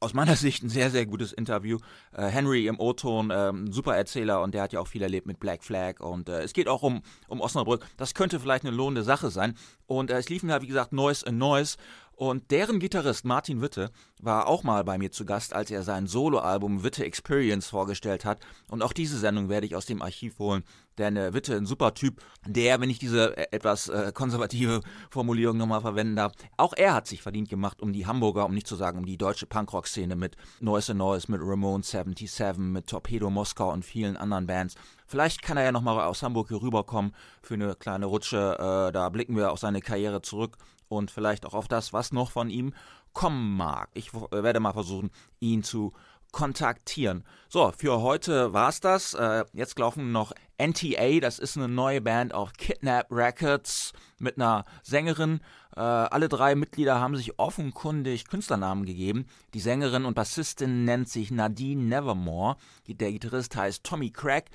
Aus 0.00 0.14
meiner 0.14 0.34
Sicht 0.36 0.64
ein 0.64 0.68
sehr, 0.68 0.90
sehr 0.90 1.06
gutes 1.06 1.32
Interview. 1.32 1.78
Äh, 2.12 2.26
Henry 2.26 2.66
im 2.66 2.80
O-Ton, 2.80 3.30
äh, 3.30 3.52
super 3.70 3.96
Erzähler 3.96 4.42
und 4.42 4.54
der 4.54 4.62
hat 4.62 4.72
ja 4.72 4.80
auch 4.80 4.88
viel 4.88 5.02
erlebt 5.02 5.26
mit 5.26 5.38
Black 5.38 5.62
Flag 5.62 6.00
und 6.00 6.28
äh, 6.28 6.42
es 6.42 6.52
geht 6.52 6.68
auch 6.68 6.82
um, 6.82 7.02
um 7.28 7.40
Osnabrück. 7.40 7.86
Das 7.96 8.14
könnte 8.14 8.40
vielleicht 8.40 8.64
eine 8.64 8.74
lohnende 8.74 9.04
Sache 9.04 9.30
sein. 9.30 9.54
Und 9.86 10.10
äh, 10.10 10.18
es 10.18 10.28
liefen 10.28 10.50
ja, 10.50 10.60
wie 10.60 10.66
gesagt, 10.66 10.92
Noise 10.92 11.26
and 11.26 11.38
Noise 11.38 11.76
und 12.30 12.52
deren 12.52 12.78
Gitarrist 12.78 13.24
Martin 13.24 13.62
Witte 13.62 13.90
war 14.20 14.46
auch 14.46 14.62
mal 14.62 14.84
bei 14.84 14.96
mir 14.96 15.10
zu 15.10 15.24
Gast, 15.24 15.54
als 15.54 15.72
er 15.72 15.82
sein 15.82 16.06
Soloalbum 16.06 16.84
Witte 16.84 17.04
Experience 17.04 17.66
vorgestellt 17.66 18.24
hat. 18.24 18.38
Und 18.68 18.80
auch 18.82 18.92
diese 18.92 19.18
Sendung 19.18 19.48
werde 19.48 19.66
ich 19.66 19.74
aus 19.74 19.86
dem 19.86 20.00
Archiv 20.02 20.38
holen. 20.38 20.62
Denn 20.98 21.16
äh, 21.16 21.34
Witte, 21.34 21.56
ein 21.56 21.66
super 21.66 21.94
Typ, 21.94 22.22
der, 22.46 22.80
wenn 22.80 22.90
ich 22.90 23.00
diese 23.00 23.36
äh, 23.36 23.48
etwas 23.50 23.88
äh, 23.88 24.12
konservative 24.14 24.82
Formulierung 25.10 25.56
nochmal 25.56 25.80
verwenden 25.80 26.14
darf, 26.14 26.32
auch 26.56 26.74
er 26.76 26.94
hat 26.94 27.08
sich 27.08 27.22
verdient 27.22 27.48
gemacht 27.48 27.82
um 27.82 27.92
die 27.92 28.06
Hamburger, 28.06 28.46
um 28.46 28.54
nicht 28.54 28.68
zu 28.68 28.76
sagen 28.76 28.98
um 28.98 29.06
die 29.06 29.18
deutsche 29.18 29.46
Punkrock-Szene 29.46 30.14
mit 30.14 30.36
Noise 30.60 30.94
Noise, 30.94 31.28
mit 31.28 31.40
Ramon 31.42 31.82
77, 31.82 32.56
mit 32.58 32.86
Torpedo 32.86 33.30
Moskau 33.30 33.72
und 33.72 33.84
vielen 33.84 34.16
anderen 34.16 34.46
Bands. 34.46 34.76
Vielleicht 35.08 35.42
kann 35.42 35.56
er 35.56 35.64
ja 35.64 35.72
nochmal 35.72 35.98
aus 36.00 36.22
Hamburg 36.22 36.48
hier 36.48 36.62
rüberkommen 36.62 37.16
für 37.42 37.54
eine 37.54 37.74
kleine 37.74 38.06
Rutsche. 38.06 38.54
Äh, 38.58 38.92
da 38.92 39.08
blicken 39.08 39.34
wir 39.34 39.50
auf 39.50 39.58
seine 39.58 39.80
Karriere 39.80 40.22
zurück 40.22 40.56
und 40.96 41.10
vielleicht 41.10 41.46
auch 41.46 41.54
auf 41.54 41.68
das, 41.68 41.92
was 41.92 42.12
noch 42.12 42.30
von 42.30 42.50
ihm 42.50 42.74
kommen 43.12 43.56
mag. 43.56 43.90
Ich 43.94 44.12
werde 44.14 44.60
mal 44.60 44.72
versuchen, 44.72 45.10
ihn 45.40 45.62
zu 45.62 45.92
kontaktieren. 46.32 47.24
So, 47.48 47.72
für 47.76 48.00
heute 48.00 48.52
war's 48.52 48.80
das. 48.80 49.14
Äh, 49.14 49.44
jetzt 49.52 49.78
laufen 49.78 50.12
noch 50.12 50.32
NTA, 50.58 51.20
das 51.20 51.38
ist 51.38 51.56
eine 51.56 51.68
neue 51.68 52.00
Band 52.00 52.34
auf 52.34 52.54
Kidnap 52.54 53.06
Records 53.10 53.92
mit 54.18 54.36
einer 54.36 54.64
Sängerin. 54.82 55.40
Äh, 55.76 55.80
alle 55.80 56.28
drei 56.28 56.54
Mitglieder 56.54 57.00
haben 57.00 57.16
sich 57.16 57.38
offenkundig 57.38 58.26
Künstlernamen 58.26 58.86
gegeben. 58.86 59.26
Die 59.54 59.60
Sängerin 59.60 60.04
und 60.04 60.14
Bassistin 60.14 60.84
nennt 60.84 61.08
sich 61.08 61.30
Nadine 61.30 61.82
Nevermore. 61.82 62.56
Der 62.86 63.12
Gitarrist 63.12 63.54
heißt 63.54 63.84
Tommy 63.84 64.10
Craig 64.10 64.50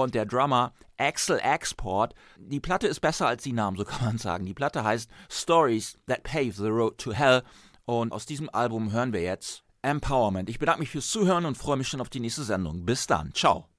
und 0.00 0.14
der 0.14 0.24
Drummer 0.24 0.72
Axel 0.96 1.38
Export. 1.38 2.14
Die 2.38 2.60
Platte 2.60 2.86
ist 2.86 3.00
besser 3.00 3.26
als 3.26 3.42
die 3.42 3.52
Namen, 3.52 3.76
so 3.76 3.84
kann 3.84 4.04
man 4.04 4.18
sagen. 4.18 4.46
Die 4.46 4.54
Platte 4.54 4.84
heißt 4.84 5.10
Stories 5.30 5.98
That 6.06 6.22
Pave 6.22 6.52
the 6.52 6.68
Road 6.68 6.96
to 6.98 7.12
Hell 7.12 7.42
und 7.84 8.12
aus 8.12 8.24
diesem 8.24 8.48
Album 8.48 8.92
hören 8.92 9.12
wir 9.12 9.22
jetzt 9.22 9.64
Empowerment. 9.82 10.48
Ich 10.48 10.58
bedanke 10.58 10.80
mich 10.80 10.90
fürs 10.90 11.10
Zuhören 11.10 11.44
und 11.44 11.58
freue 11.58 11.76
mich 11.76 11.88
schon 11.88 12.00
auf 12.00 12.08
die 12.08 12.20
nächste 12.20 12.44
Sendung. 12.44 12.86
Bis 12.86 13.06
dann. 13.06 13.34
Ciao. 13.34 13.71